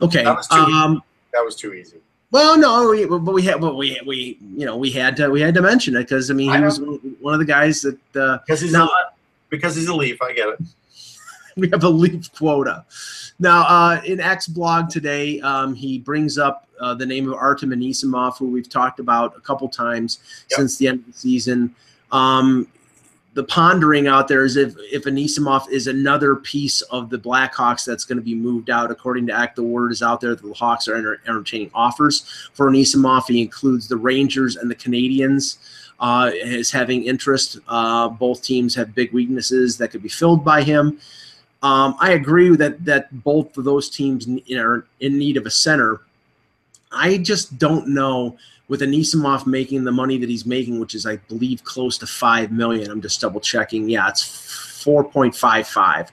Okay. 0.01 0.25
That 0.25 0.37
was 0.37 0.49
too 0.49 0.57
Um, 0.57 1.03
That 1.33 1.45
was 1.45 1.57
too 1.57 1.75
easy. 1.75 1.99
well, 2.31 2.57
no, 2.57 2.89
we, 2.91 3.05
but 3.05 3.21
we 3.35 3.43
had, 3.43 3.61
but 3.61 3.77
we 3.77 4.01
we 4.07 4.39
you 4.57 4.65
know 4.65 4.77
we 4.79 4.91
had 4.91 5.17
to 5.17 5.29
we 5.29 5.41
had 5.43 5.53
to 5.55 5.63
mention 5.63 5.95
it 5.97 6.01
because 6.05 6.31
I 6.31 6.35
mean 6.35 6.51
he 6.53 6.59
know. 6.59 6.65
was 6.65 6.81
one 7.21 7.35
of 7.35 7.41
the 7.41 7.45
guys 7.47 7.83
that 7.83 7.99
uh, 8.17 8.39
Because 8.47 8.61
he's 8.63 8.73
Now- 8.73 8.87
a, 8.87 9.13
because 9.51 9.75
he's 9.77 9.89
a 9.89 9.95
leaf. 9.95 10.23
I 10.23 10.33
get 10.33 10.49
it. 10.49 10.59
we 11.57 11.69
have 11.71 11.85
a 11.85 11.89
leaf 11.89 12.33
quota. 12.33 12.85
Now, 13.39 13.63
uh, 13.63 14.01
in 14.05 14.21
X 14.21 14.47
blog 14.47 14.91
today, 14.91 15.41
um, 15.41 15.75
he 15.75 15.99
brings 15.99 16.39
up 16.39 16.67
uh, 16.81 16.95
the 16.95 17.07
name 17.07 17.29
of 17.31 17.35
Artem 17.35 17.71
Anisimov, 17.71 18.39
who 18.39 18.47
we've 18.47 18.69
talked 18.69 19.01
about 19.01 19.37
a 19.37 19.41
couple 19.41 19.69
times 19.69 20.19
Yep. 20.51 20.57
since 20.59 20.77
the 20.77 20.89
end 20.89 21.01
of 21.01 21.07
the 21.07 21.13
season. 21.13 21.75
Um, 22.13 22.67
the 23.35 23.45
pondering 23.45 24.09
out 24.09 24.27
there 24.27 24.45
is 24.45 24.57
if 24.57 24.75
if 24.93 25.05
Anisimov 25.05 25.71
is 25.71 25.87
another 25.87 26.35
piece 26.35 26.83
of 26.83 27.11
the 27.11 27.19
Blackhawks 27.19 27.85
that's 27.85 28.05
going 28.05 28.19
to 28.19 28.25
be 28.25 28.35
moved 28.35 28.71
out. 28.71 28.91
According 28.91 29.29
to 29.29 29.33
Act, 29.33 29.55
the 29.57 29.63
word 29.63 29.93
is 29.93 30.03
out 30.03 30.21
there 30.21 30.35
that 30.35 30.43
the 30.43 30.53
Hawks 30.53 30.89
are 30.89 30.97
enter- 30.97 31.21
entertaining 31.29 31.71
offers 31.73 32.51
for 32.55 32.69
Anisimov. 32.69 33.29
He 33.29 33.41
includes 33.41 33.87
the 33.87 33.97
Rangers 33.97 34.57
and 34.57 34.69
the 34.69 34.75
Canadiens 34.75 35.59
uh, 36.01 36.33
is 36.35 36.73
having 36.73 37.05
interest. 37.05 37.59
Uh, 37.69 38.09
both 38.09 38.43
teams 38.43 38.75
have 38.75 38.95
big 38.95 39.13
weaknesses 39.13 39.79
that 39.79 39.89
could 39.93 40.03
be 40.03 40.09
filled 40.09 40.45
by 40.45 40.63
him. 40.63 40.99
Um, 41.63 41.95
I 42.01 42.13
agree 42.13 42.55
that 42.57 42.85
that 42.85 43.23
both 43.23 43.57
of 43.57 43.65
those 43.65 43.91
teams 43.91 44.27
are 44.53 44.87
in 45.01 45.19
need 45.19 45.37
of 45.37 45.47
a 45.47 45.51
center. 45.51 46.01
I 46.91 47.19
just 47.19 47.59
don't 47.59 47.89
know 47.89 48.37
with 48.69 48.81
Anisimov 48.81 49.47
making 49.47 49.85
the 49.85 49.93
money 49.93 50.17
that 50.19 50.29
he's 50.29 50.47
making, 50.47 50.81
which 50.81 50.95
is 50.95 51.05
I 51.05 51.17
believe 51.17 51.63
close 51.65 51.99
to 51.99 52.07
five 52.07 52.51
million. 52.51 52.91
I'm 52.91 53.03
just 53.03 53.21
double 53.21 53.41
checking. 53.41 53.89
Yeah, 53.89 54.09
it's 54.09 54.83
four 54.83 55.05
point 55.05 55.37
five 55.37 55.67
five 55.69 56.11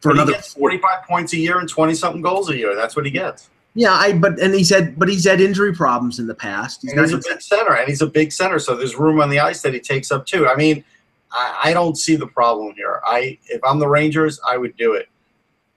for 0.00 0.12
he 0.12 0.18
another 0.18 0.32
gets 0.32 0.54
45 0.54 1.04
points 1.06 1.32
a 1.34 1.36
year 1.36 1.58
and 1.58 1.68
20 1.68 1.94
something 1.94 2.22
goals 2.22 2.50
a 2.50 2.56
year. 2.56 2.74
That's 2.74 2.96
what 2.96 3.04
he 3.04 3.10
gets. 3.10 3.50
Yeah, 3.74 3.92
I 3.92 4.12
but 4.12 4.40
and 4.40 4.52
he's 4.52 4.70
had 4.70 4.98
but 4.98 5.08
he's 5.08 5.24
had 5.24 5.40
injury 5.40 5.72
problems 5.72 6.18
in 6.18 6.26
the 6.26 6.34
past. 6.34 6.82
He's 6.82 6.92
And 6.92 7.00
he's 7.02 7.12
a 7.12 7.18
big 7.18 7.40
center, 7.40 7.76
and 7.76 7.88
he's 7.88 8.02
a 8.02 8.06
big 8.06 8.32
center, 8.32 8.58
so 8.58 8.74
there's 8.74 8.96
room 8.96 9.20
on 9.20 9.30
the 9.30 9.38
ice 9.38 9.62
that 9.62 9.72
he 9.72 9.78
takes 9.78 10.10
up 10.10 10.26
too. 10.26 10.48
I 10.48 10.56
mean, 10.56 10.84
I, 11.32 11.60
I 11.64 11.72
don't 11.72 11.96
see 11.96 12.16
the 12.16 12.26
problem 12.26 12.74
here. 12.74 13.00
I 13.04 13.38
if 13.48 13.60
I'm 13.64 13.78
the 13.78 13.88
Rangers, 13.88 14.40
I 14.46 14.56
would 14.56 14.76
do 14.76 14.94
it. 14.94 15.08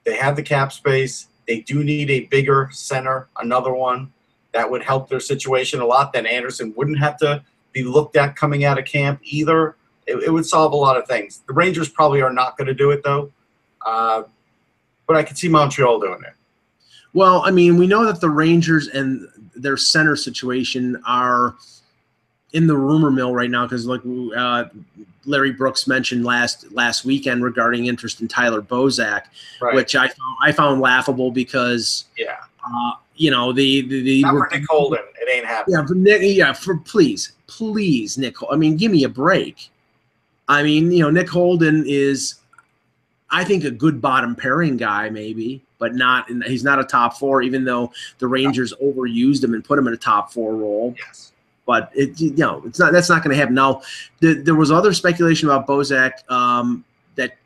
They 0.04 0.16
have 0.16 0.36
the 0.36 0.44
cap 0.44 0.72
space. 0.72 1.28
They 1.48 1.62
do 1.62 1.84
need 1.84 2.10
a 2.10 2.22
bigger 2.22 2.70
center, 2.72 3.28
another 3.40 3.74
one 3.74 4.12
that 4.54 4.70
would 4.70 4.84
help 4.84 5.10
their 5.10 5.20
situation 5.20 5.82
a 5.82 5.86
lot. 5.86 6.14
Then 6.14 6.26
Andersson 6.26 6.74
wouldn't 6.76 7.00
have 7.00 7.18
to 7.18 7.44
be 7.72 7.84
looked 7.84 8.16
at 8.16 8.36
coming 8.36 8.66
out 8.66 8.80
of 8.80 8.86
camp 8.86 9.20
either. 9.24 9.76
It, 10.08 10.18
it 10.24 10.30
would 10.32 10.46
solve 10.46 10.74
a 10.74 10.76
lot 10.76 10.98
of 10.98 11.08
things. 11.08 11.42
The 11.48 11.54
Rangers 11.54 11.90
probably 11.90 12.22
are 12.22 12.34
not 12.34 12.58
going 12.58 12.68
to 12.68 12.74
do 12.74 12.92
it 12.92 13.04
though, 13.04 13.32
uh, 13.86 14.24
but 15.08 15.16
I 15.16 15.24
could 15.24 15.38
see 15.38 15.50
Montreal 15.50 16.00
doing 16.00 16.22
it. 16.26 16.34
Well, 17.14 17.44
I 17.46 17.52
mean, 17.52 17.78
we 17.78 17.88
know 17.88 18.06
that 18.06 18.22
the 18.22 18.30
Rangers 18.30 18.88
and 18.88 19.28
their 19.56 19.78
center 19.78 20.16
situation 20.16 21.02
are 21.06 21.56
in 22.54 22.68
the 22.68 22.76
rumor 22.78 23.12
mill 23.12 23.34
right 23.34 23.50
now 23.50 23.66
because 23.66 23.86
like 23.86 24.02
uh, 24.38 24.66
Larry 25.26 25.52
Brooks 25.52 25.88
mentioned 25.88 26.24
last 26.26 26.72
last 26.72 27.04
weekend 27.06 27.44
regarding 27.44 27.88
interest 27.88 28.22
in 28.22 28.28
Tyler 28.28 28.62
Bozak, 28.62 29.24
Right. 29.62 29.76
which 29.76 29.96
I 29.96 30.08
found, 30.08 30.38
I 30.42 30.52
found 30.52 30.82
laughable 30.82 31.32
because 31.32 32.06
yeah. 32.18 32.38
uh, 32.66 32.92
you 33.16 33.32
know 33.32 33.52
the 33.52 33.82
the, 33.88 34.02
the 34.04 34.22
Not 34.22 34.34
for 34.34 34.50
Nick 34.52 34.64
Holden. 34.70 35.00
It 35.22 35.30
ain't 35.36 35.46
happening. 35.46 35.78
yeah 35.80 35.86
for 35.86 35.96
Nick, 35.96 36.22
yeah 36.24 36.54
for 36.54 36.78
please 36.78 37.34
please 37.48 38.18
Nick 38.18 38.36
I 38.52 38.56
mean 38.56 38.78
give 38.78 38.92
me 38.92 39.04
a 39.04 39.10
break. 39.10 39.70
I 40.48 40.62
mean 40.64 40.92
you 40.92 41.04
know 41.04 41.10
Nick 41.10 41.30
Holden 41.30 41.84
is 41.88 42.36
I 43.32 43.44
think 43.44 43.64
a 43.64 43.72
good 43.72 44.00
bottom 44.02 44.36
pairing 44.36 44.78
guy 44.78 45.10
maybe 45.10 45.62
but 45.80 45.96
not 45.96 46.30
in, 46.30 46.42
he's 46.44 46.64
not 46.64 46.80
a 46.80 46.84
top 46.84 47.18
four 47.18 47.42
even 47.42 47.64
though 47.66 47.92
the 48.20 48.28
Rangers 48.28 48.74
overused 48.82 49.44
him 49.44 49.54
and 49.54 49.64
put 49.66 49.80
him 49.80 49.88
in 49.88 49.94
a 49.94 49.98
top 49.98 50.32
four 50.32 50.56
role 50.56 50.96
Yes. 51.00 51.32
But 51.66 51.92
it 51.94 52.20
you 52.20 52.36
know 52.36 52.62
it's 52.66 52.80
not 52.80 52.92
that's 52.92 53.10
not 53.10 53.24
going 53.24 53.34
to 53.34 53.40
happen. 53.40 53.56
Now 53.56 53.82
the, 54.20 54.34
there 54.34 54.56
was 54.56 54.72
other 54.72 54.94
speculation 54.94 55.48
about 55.50 55.66
bozak 55.66 56.30
um, 56.30 56.84
that 57.16 57.38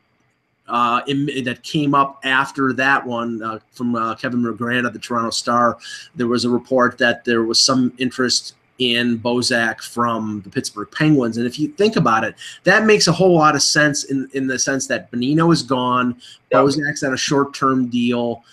uh, 0.66 1.02
in, 1.06 1.44
that 1.44 1.62
came 1.62 1.94
up 1.94 2.20
after 2.24 2.72
that 2.72 3.06
one 3.06 3.42
uh, 3.42 3.58
from 3.70 3.94
uh, 3.94 4.14
kevin 4.16 4.42
McGran 4.42 4.86
of 4.86 4.92
the 4.92 4.98
toronto 4.98 5.30
star. 5.30 5.78
There 6.16 6.26
was 6.26 6.44
a 6.44 6.50
report 6.50 6.98
that 6.98 7.24
there 7.24 7.44
was 7.44 7.60
some 7.60 7.92
interest 7.98 8.54
in 8.78 9.18
bozak 9.18 9.80
from 9.82 10.40
the 10.42 10.50
pittsburgh 10.50 10.88
penguins 10.92 11.36
and 11.36 11.46
if 11.46 11.58
you 11.58 11.66
think 11.66 11.96
about 11.96 12.22
it 12.22 12.36
that 12.62 12.84
makes 12.84 13.08
a 13.08 13.12
whole 13.12 13.34
lot 13.34 13.56
of 13.56 13.62
sense 13.62 14.04
in, 14.04 14.30
in 14.34 14.46
the 14.46 14.56
sense 14.56 14.86
that 14.86 15.10
Bonino 15.10 15.52
is 15.52 15.64
gone 15.64 16.14
Yep. 16.52 16.62
bozak's 16.62 17.02
on 17.02 17.12
a 17.12 17.16
short-term 17.16 17.88
deal 17.88 18.44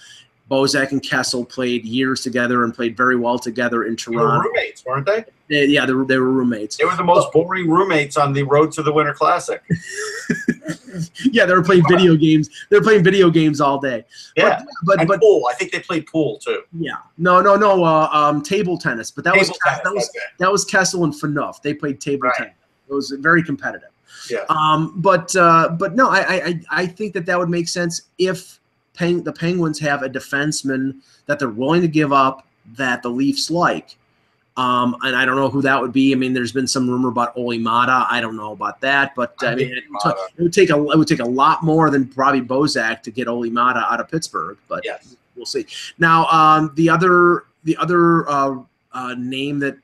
Bozak 0.49 0.91
and 0.91 1.01
Kessel 1.01 1.43
played 1.43 1.85
years 1.85 2.21
together 2.21 2.63
and 2.63 2.73
played 2.73 2.95
very 2.95 3.15
well 3.15 3.39
together 3.39 3.85
in 3.85 3.95
They 3.95 4.15
were 4.15 4.21
Toronto. 4.21 4.47
roommates, 4.49 4.85
weren't 4.85 5.05
they? 5.05 5.25
They- 5.49 5.65
yeah, 5.65 5.85
they 5.87 5.93
were, 5.93 6.05
they 6.05 6.17
were 6.17 6.31
roommates. 6.31 6.77
They 6.77 6.85
were 6.85 6.95
the 6.95 7.03
most 7.03 7.31
boring 7.31 7.69
roommates 7.69 8.15
on 8.17 8.31
the 8.33 8.43
road 8.43 8.71
to 8.73 8.83
the 8.83 8.91
Winter 8.93 9.13
Classic. 9.13 9.61
yeah, 11.31 11.45
they 11.45 11.53
were 11.53 11.63
playing 11.63 11.83
video 11.89 12.15
games. 12.15 12.49
They 12.69 12.77
were 12.77 12.83
playing 12.83 13.03
video 13.03 13.29
games 13.29 13.59
all 13.61 13.79
day. 13.79 14.05
Yeah. 14.37 14.63
But 14.83 14.97
but, 14.99 15.07
but 15.07 15.19
pool. 15.19 15.47
I 15.49 15.53
think 15.55 15.71
they 15.71 15.79
played 15.79 16.07
pool 16.07 16.37
too. 16.39 16.61
yeah, 16.77 16.95
no 17.17 17.41
no 17.41 17.55
no 17.55 17.83
uh, 17.83 18.09
um, 18.11 18.41
table 18.41 18.77
tennis. 18.77 19.11
But 19.11 19.23
that 19.25 19.35
was 19.35 19.47
Table 19.47 19.57
Kes- 19.65 19.69
tennis, 19.71 19.83
that 19.83 19.93
was 19.93 20.09
okay. 20.09 20.25
that 20.39 20.51
was 20.51 20.65
Kessel 20.65 21.03
and 21.03 21.13
Phaneuf. 21.13 21.61
They 21.61 21.73
played 21.73 21.99
table 21.99 22.23
Right. 22.29 22.35
tennis. 22.37 22.53
It 22.89 22.93
was 22.93 23.11
very 23.19 23.43
competitive. 23.43 23.89
Yeah. 24.29 24.45
Um, 24.49 24.93
but 25.01 25.35
uh, 25.35 25.69
but 25.69 25.95
no, 25.95 26.09
I, 26.09 26.19
I 26.19 26.35
I- 26.47 26.61
I 26.71 26.85
think 26.87 27.13
that 27.13 27.25
that 27.25 27.37
would 27.37 27.49
make 27.49 27.67
sense 27.67 28.03
if 28.17 28.59
Peng- 28.95 29.23
the 29.23 29.33
Penguins 29.33 29.79
have 29.79 30.03
a 30.03 30.09
defenseman 30.09 30.97
that 31.25 31.39
they're 31.39 31.49
willing 31.49 31.81
to 31.81 31.87
give 31.87 32.11
up 32.13 32.47
that 32.77 33.03
the 33.03 33.09
Leafs 33.09 33.51
like. 33.51 33.95
Um, 34.57 34.95
and 35.03 35.15
I 35.17 35.25
don't 35.25 35.35
know 35.35 35.49
who 35.49 35.61
that 35.63 35.81
would 35.81 35.91
be. 35.91 36.13
I 36.13 36.15
mean, 36.15 36.33
there's 36.33 36.53
been 36.53 36.67
some 36.67 36.89
rumor 36.89 37.09
about 37.09 37.35
Olli 37.35 37.59
Maatta. 37.59 38.07
I 38.09 38.21
don't 38.21 38.37
know 38.37 38.53
about 38.53 38.79
that, 38.81 39.13
but 39.13 39.35
I, 39.41 39.47
I 39.47 39.55
mean, 39.55 39.73
it, 39.75 39.83
Maatta. 39.89 40.15
it 40.37 40.41
would 40.41 40.53
take 40.53 40.69
a 40.69 40.75
it 40.75 40.97
would 40.97 41.07
take 41.09 41.19
a 41.19 41.25
lot 41.25 41.61
more 41.61 41.89
than 41.89 42.07
probably 42.07 42.41
Bozak 42.41 43.01
to 43.03 43.11
get 43.11 43.27
Olli 43.27 43.49
Maatta 43.49 43.79
out 43.91 43.99
of 43.99 44.09
Pittsburgh. 44.09 44.57
But 44.69 44.85
Yes. 44.85 45.17
we'll 45.35 45.45
see. 45.45 45.65
Now, 45.99 46.25
um, 46.27 46.71
the 46.75 46.89
other 46.89 47.43
the 47.65 47.75
other 47.77 48.29
uh, 48.29 48.59
uh, 48.93 49.15
name 49.17 49.59
that 49.59 49.77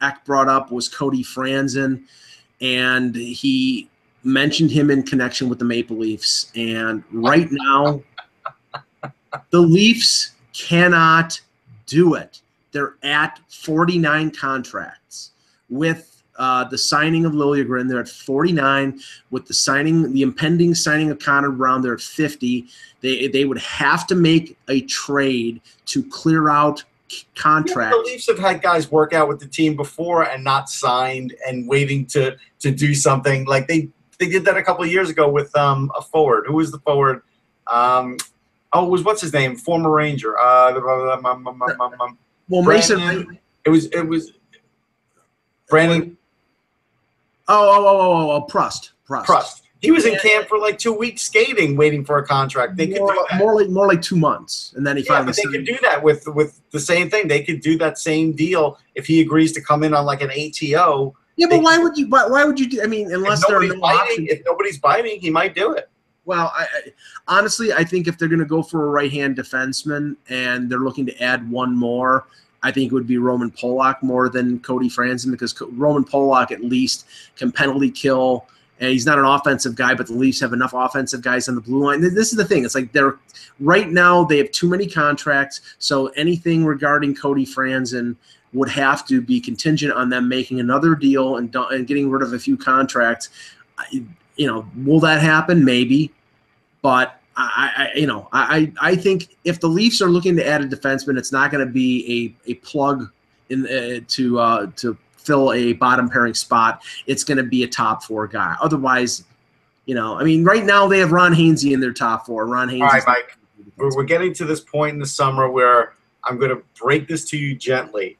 Eck 0.00 0.24
brought 0.24 0.48
up 0.48 0.72
was 0.72 0.88
Cody 0.88 1.22
Franson, 1.22 2.04
and 2.62 3.14
he 3.14 3.90
mentioned 4.22 4.70
him 4.70 4.90
in 4.90 5.02
connection 5.02 5.50
with 5.50 5.58
the 5.58 5.66
Maple 5.66 5.98
Leafs. 5.98 6.50
And 6.56 7.04
right 7.12 7.48
now, 7.50 8.02
the 9.50 9.60
Leafs 9.60 10.32
cannot 10.52 11.40
do 11.86 12.14
it. 12.14 12.40
They're 12.72 12.94
at 13.02 13.38
49 13.48 14.30
contracts 14.32 15.30
with 15.68 16.22
uh, 16.36 16.64
the 16.64 16.78
signing 16.78 17.24
of 17.24 17.32
Liljegren. 17.32 17.88
They're 17.88 18.00
at 18.00 18.08
49 18.08 19.00
with 19.30 19.46
the 19.46 19.54
signing, 19.54 20.12
the 20.12 20.22
impending 20.22 20.74
signing 20.74 21.10
of 21.10 21.18
Connor 21.18 21.50
Brown. 21.50 21.82
They're 21.82 21.94
at 21.94 22.00
50. 22.00 22.66
They 23.00 23.28
they 23.28 23.44
would 23.44 23.58
have 23.58 24.06
to 24.08 24.14
make 24.14 24.56
a 24.68 24.80
trade 24.82 25.60
to 25.86 26.02
clear 26.02 26.48
out 26.48 26.82
contracts. 27.36 27.96
the 27.96 28.02
Leafs 28.02 28.26
have 28.26 28.38
had 28.38 28.62
guys 28.62 28.90
work 28.90 29.12
out 29.12 29.28
with 29.28 29.38
the 29.38 29.46
team 29.46 29.76
before 29.76 30.24
and 30.24 30.42
not 30.42 30.68
signed 30.68 31.34
and 31.46 31.68
waiting 31.68 32.06
to 32.06 32.36
to 32.60 32.70
do 32.70 32.94
something. 32.94 33.44
Like 33.44 33.68
they 33.68 33.88
they 34.18 34.28
did 34.28 34.44
that 34.46 34.56
a 34.56 34.62
couple 34.62 34.84
years 34.86 35.10
ago 35.10 35.28
with 35.28 35.54
um, 35.56 35.90
a 35.96 36.02
forward. 36.02 36.46
Who 36.46 36.54
was 36.54 36.70
the 36.70 36.78
forward? 36.78 37.22
Um, 37.66 38.16
oh, 38.74 38.86
it 38.86 38.90
was 38.90 39.02
what's 39.04 39.20
his 39.22 39.32
name? 39.32 39.56
Former 39.56 39.90
Ranger. 39.90 40.38
Uh, 40.38 40.72
the- 40.72 40.80
um, 40.80 41.24
um, 41.26 41.46
um, 41.46 41.62
um, 41.62 41.80
um, 41.80 42.00
um, 42.00 42.18
well, 42.48 42.62
Mason. 42.62 42.98
Brandon- 42.98 43.38
it 43.64 43.70
was 43.70 43.86
it 43.86 44.06
was 44.06 44.32
Brandon 45.70 46.16
Oh, 47.46 47.54
oh, 47.54 47.86
oh, 47.86 48.00
oh, 48.00 48.12
oh, 48.12 48.30
oh, 48.32 48.40
Prust. 48.42 48.92
Prust. 49.04 49.26
Prust. 49.26 49.62
He 49.80 49.90
was 49.90 50.06
in 50.06 50.18
camp 50.20 50.48
for 50.48 50.58
like 50.58 50.78
two 50.78 50.94
weeks 50.94 51.22
skating, 51.22 51.76
waiting 51.76 52.06
for 52.06 52.16
a 52.16 52.26
contract. 52.26 52.74
They 52.76 52.86
could 52.86 53.00
more, 53.00 53.12
do 53.12 53.26
that. 53.30 53.38
more 53.38 53.54
like 53.60 53.68
more 53.68 53.86
like 53.86 54.00
two 54.00 54.16
months, 54.16 54.72
and 54.76 54.86
then 54.86 54.96
he 54.96 55.02
Yeah, 55.02 55.08
finally. 55.08 55.26
but 55.26 55.36
they 55.36 55.58
could 55.58 55.66
do 55.66 55.76
that 55.82 56.02
with 56.02 56.26
with 56.28 56.58
the 56.70 56.80
same 56.80 57.10
thing. 57.10 57.28
They 57.28 57.42
could 57.42 57.60
do 57.60 57.76
that 57.78 57.98
same 57.98 58.32
deal 58.32 58.78
if 58.94 59.06
he 59.06 59.20
agrees 59.20 59.52
to 59.52 59.60
come 59.60 59.82
in 59.82 59.92
on 59.92 60.06
like 60.06 60.22
an 60.22 60.30
ATO. 60.30 61.14
Yeah, 61.36 61.48
but 61.50 61.62
why 61.62 61.76
would 61.76 61.98
you? 61.98 62.08
Why, 62.08 62.26
why 62.26 62.44
would 62.44 62.58
you 62.58 62.66
do? 62.70 62.82
I 62.82 62.86
mean, 62.86 63.12
unless 63.12 63.46
there 63.46 63.58
are 63.58 63.60
nobody's 63.60 63.74
no 63.74 63.80
biting, 63.80 64.00
options. 64.00 64.28
if 64.30 64.42
nobody's 64.46 64.78
biting, 64.78 65.20
he 65.20 65.28
might 65.28 65.54
do 65.54 65.72
it. 65.72 65.90
Well, 66.26 66.52
I, 66.54 66.62
I, 66.62 66.92
honestly, 67.28 67.72
I 67.72 67.84
think 67.84 68.08
if 68.08 68.18
they're 68.18 68.28
going 68.28 68.38
to 68.38 68.46
go 68.46 68.62
for 68.62 68.86
a 68.86 68.90
right-hand 68.90 69.36
defenseman 69.36 70.16
and 70.28 70.70
they're 70.70 70.78
looking 70.78 71.06
to 71.06 71.22
add 71.22 71.50
one 71.50 71.76
more, 71.76 72.26
I 72.62 72.72
think 72.72 72.90
it 72.90 72.94
would 72.94 73.06
be 73.06 73.18
Roman 73.18 73.50
Polak 73.50 74.02
more 74.02 74.30
than 74.30 74.58
Cody 74.60 74.88
Franson 74.88 75.30
because 75.30 75.60
Roman 75.60 76.04
Polak 76.04 76.50
at 76.50 76.64
least 76.64 77.06
can 77.36 77.52
penalty 77.52 77.90
kill. 77.90 78.46
And 78.80 78.90
he's 78.90 79.06
not 79.06 79.18
an 79.18 79.26
offensive 79.26 79.76
guy, 79.76 79.94
but 79.94 80.06
the 80.06 80.14
Leafs 80.14 80.40
have 80.40 80.52
enough 80.52 80.72
offensive 80.74 81.22
guys 81.22 81.48
on 81.48 81.54
the 81.54 81.60
blue 81.60 81.84
line. 81.84 82.00
This 82.00 82.32
is 82.32 82.36
the 82.36 82.44
thing. 82.44 82.64
It's 82.64 82.74
like 82.74 82.90
they're 82.92 83.18
right 83.60 83.88
now 83.88 84.24
they 84.24 84.38
have 84.38 84.50
too 84.50 84.68
many 84.68 84.88
contracts. 84.88 85.60
So 85.78 86.08
anything 86.08 86.64
regarding 86.64 87.14
Cody 87.14 87.46
Franson 87.46 88.16
would 88.54 88.68
have 88.68 89.06
to 89.08 89.20
be 89.20 89.40
contingent 89.40 89.92
on 89.92 90.08
them 90.08 90.28
making 90.28 90.58
another 90.58 90.94
deal 90.94 91.36
and, 91.36 91.54
and 91.54 91.86
getting 91.86 92.10
rid 92.10 92.22
of 92.22 92.32
a 92.32 92.38
few 92.38 92.56
contracts. 92.56 93.28
You 94.36 94.46
know, 94.46 94.66
will 94.84 95.00
that 95.00 95.20
happen? 95.20 95.64
Maybe, 95.64 96.12
but 96.82 97.20
I, 97.36 97.90
I 97.94 97.98
you 97.98 98.06
know, 98.06 98.28
I, 98.32 98.72
I 98.80 98.96
think 98.96 99.36
if 99.44 99.60
the 99.60 99.68
Leafs 99.68 100.00
are 100.00 100.08
looking 100.08 100.36
to 100.36 100.46
add 100.46 100.62
a 100.62 100.68
defenseman, 100.68 101.18
it's 101.18 101.32
not 101.32 101.50
going 101.50 101.66
to 101.66 101.72
be 101.72 102.36
a 102.46 102.50
a 102.50 102.54
plug 102.54 103.10
in 103.50 103.66
uh, 103.66 104.00
to 104.08 104.38
uh, 104.38 104.66
to 104.76 104.96
fill 105.16 105.52
a 105.52 105.72
bottom 105.74 106.08
pairing 106.08 106.34
spot. 106.34 106.82
It's 107.06 107.24
going 107.24 107.38
to 107.38 107.44
be 107.44 107.64
a 107.64 107.68
top 107.68 108.04
four 108.04 108.26
guy. 108.26 108.56
Otherwise, 108.60 109.24
you 109.86 109.94
know, 109.94 110.18
I 110.18 110.24
mean, 110.24 110.44
right 110.44 110.64
now 110.64 110.86
they 110.86 110.98
have 110.98 111.12
Ron 111.12 111.34
Hainsey 111.34 111.72
in 111.72 111.80
their 111.80 111.92
top 111.92 112.26
four. 112.26 112.46
Ron 112.46 112.68
Hainsey. 112.68 112.82
All 112.82 112.88
right, 112.88 113.02
Mike. 113.06 113.38
We're, 113.76 113.94
we're 113.96 114.04
getting 114.04 114.32
to 114.34 114.44
this 114.44 114.60
point 114.60 114.94
in 114.94 115.00
the 115.00 115.06
summer 115.06 115.50
where 115.50 115.94
I'm 116.22 116.38
going 116.38 116.50
to 116.50 116.62
break 116.80 117.08
this 117.08 117.24
to 117.30 117.38
you 117.38 117.54
gently. 117.54 118.16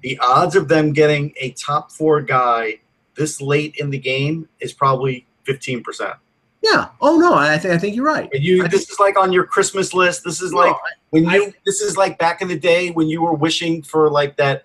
The 0.00 0.18
odds 0.22 0.56
of 0.56 0.68
them 0.68 0.92
getting 0.92 1.32
a 1.40 1.50
top 1.52 1.92
four 1.92 2.20
guy 2.20 2.78
this 3.16 3.40
late 3.40 3.76
in 3.76 3.90
the 3.90 3.98
game 3.98 4.48
is 4.60 4.72
probably 4.72 5.26
15%. 5.46 6.16
Yeah. 6.62 6.88
Oh 7.02 7.18
no, 7.18 7.34
I 7.34 7.58
think 7.58 7.74
I 7.74 7.78
think 7.78 7.94
you're 7.94 8.06
right. 8.06 8.28
And 8.32 8.42
you, 8.42 8.64
I 8.64 8.68
this 8.68 8.88
is 8.90 8.98
like 8.98 9.18
on 9.18 9.32
your 9.32 9.44
Christmas 9.44 9.92
list. 9.92 10.24
This 10.24 10.40
is 10.40 10.52
No, 10.52 10.58
like 10.60 10.76
when 11.10 11.26
I- 11.28 11.34
you. 11.36 11.52
This 11.66 11.82
is 11.82 11.96
like 11.98 12.18
back 12.18 12.40
in 12.40 12.48
the 12.48 12.58
day 12.58 12.90
when 12.90 13.06
you 13.06 13.20
were 13.22 13.34
wishing 13.34 13.82
for 13.82 14.10
like 14.10 14.36
that. 14.38 14.64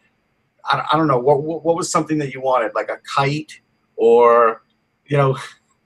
I, 0.65 0.86
I 0.93 0.97
don't 0.97 1.07
know 1.07 1.19
what, 1.19 1.43
what 1.43 1.65
what 1.65 1.75
was 1.75 1.91
something 1.91 2.17
that 2.19 2.34
you 2.34 2.39
wanted, 2.41 2.73
like 2.73 2.89
a 2.89 2.99
kite, 3.03 3.59
or 3.97 4.61
you 5.07 5.17
know, 5.17 5.38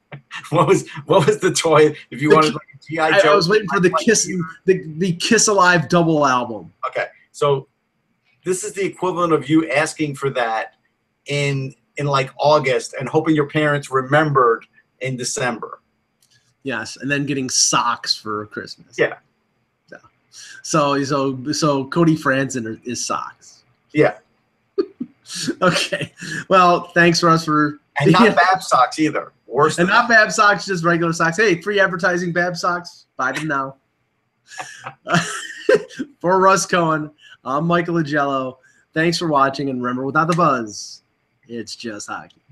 what 0.52 0.68
was 0.68 0.88
what 1.08 1.26
was 1.26 1.40
the 1.40 1.52
toy 1.52 1.96
if 2.12 2.22
you 2.22 2.30
The 2.30 2.36
wanted 2.36 2.54
like 2.54 2.68
a 2.76 2.86
GI 2.88 3.00
I, 3.00 3.20
Joe? 3.22 3.32
I 3.32 3.36
was 3.36 3.50
waiting 3.50 3.68
for 3.70 3.80
the 3.80 3.90
like- 3.90 4.06
Kiss 4.06 4.30
the 4.66 4.84
the 4.98 5.14
Kiss 5.14 5.48
Alive 5.48 5.90
double 5.90 6.28
album. 6.28 6.72
Okay, 6.90 7.08
so 7.32 7.68
this 8.46 8.64
is 8.64 8.74
the 8.74 8.86
equivalent 8.86 9.34
of 9.34 9.50
you 9.50 9.68
asking 9.72 10.14
for 10.14 10.30
that 10.32 10.76
in 11.26 11.74
in 11.98 12.06
like 12.06 12.30
August 12.38 12.94
and 13.00 13.10
hoping 13.10 13.34
your 13.36 13.50
parents 13.50 13.90
remembered 13.90 14.66
in 15.04 15.18
December. 15.18 15.80
Yes, 16.64 16.98
and 16.98 17.12
then 17.12 17.26
getting 17.26 17.50
socks 17.50 18.16
for 18.16 18.46
Christmas. 18.48 18.98
Yeah. 18.98 19.18
Yeah. 19.92 19.98
So 20.62 21.04
so 21.04 21.52
so 21.52 21.86
Cody 21.86 22.16
Franson 22.16 22.80
is 22.86 23.06
socks. 23.06 23.64
Yeah, 23.94 24.16
Okay. 25.62 26.14
Well, 26.50 26.88
thanks 26.90 27.24
Russ 27.24 27.46
for 27.46 27.80
and 28.00 28.12
not 28.12 28.22
Yeah. 28.24 28.36
Bab 28.36 28.62
socks 28.64 29.00
either. 29.00 29.32
Worse 29.48 29.78
and 29.78 29.88
not 29.88 30.10
Bab 30.10 30.32
socks, 30.32 30.66
just 30.66 30.84
regular 30.84 31.14
socks. 31.14 31.38
Hey, 31.38 31.62
free 31.62 31.80
advertising 31.80 32.34
Bab 32.34 32.56
socks. 32.56 33.06
Buy 33.18 33.34
them 33.34 33.48
now. 33.48 33.76
for 36.20 36.40
Russ 36.40 36.66
Cohen, 36.66 37.12
I'm 37.44 37.66
Michael 37.66 37.96
Augello. 37.96 38.58
Thanks 38.94 39.18
for 39.18 39.28
watching, 39.28 39.70
and 39.70 39.82
remember, 39.82 40.06
without 40.06 40.28
the 40.28 40.36
buzz, 40.36 41.02
it's 41.48 41.76
just 41.76 42.10
hockey. 42.10 42.43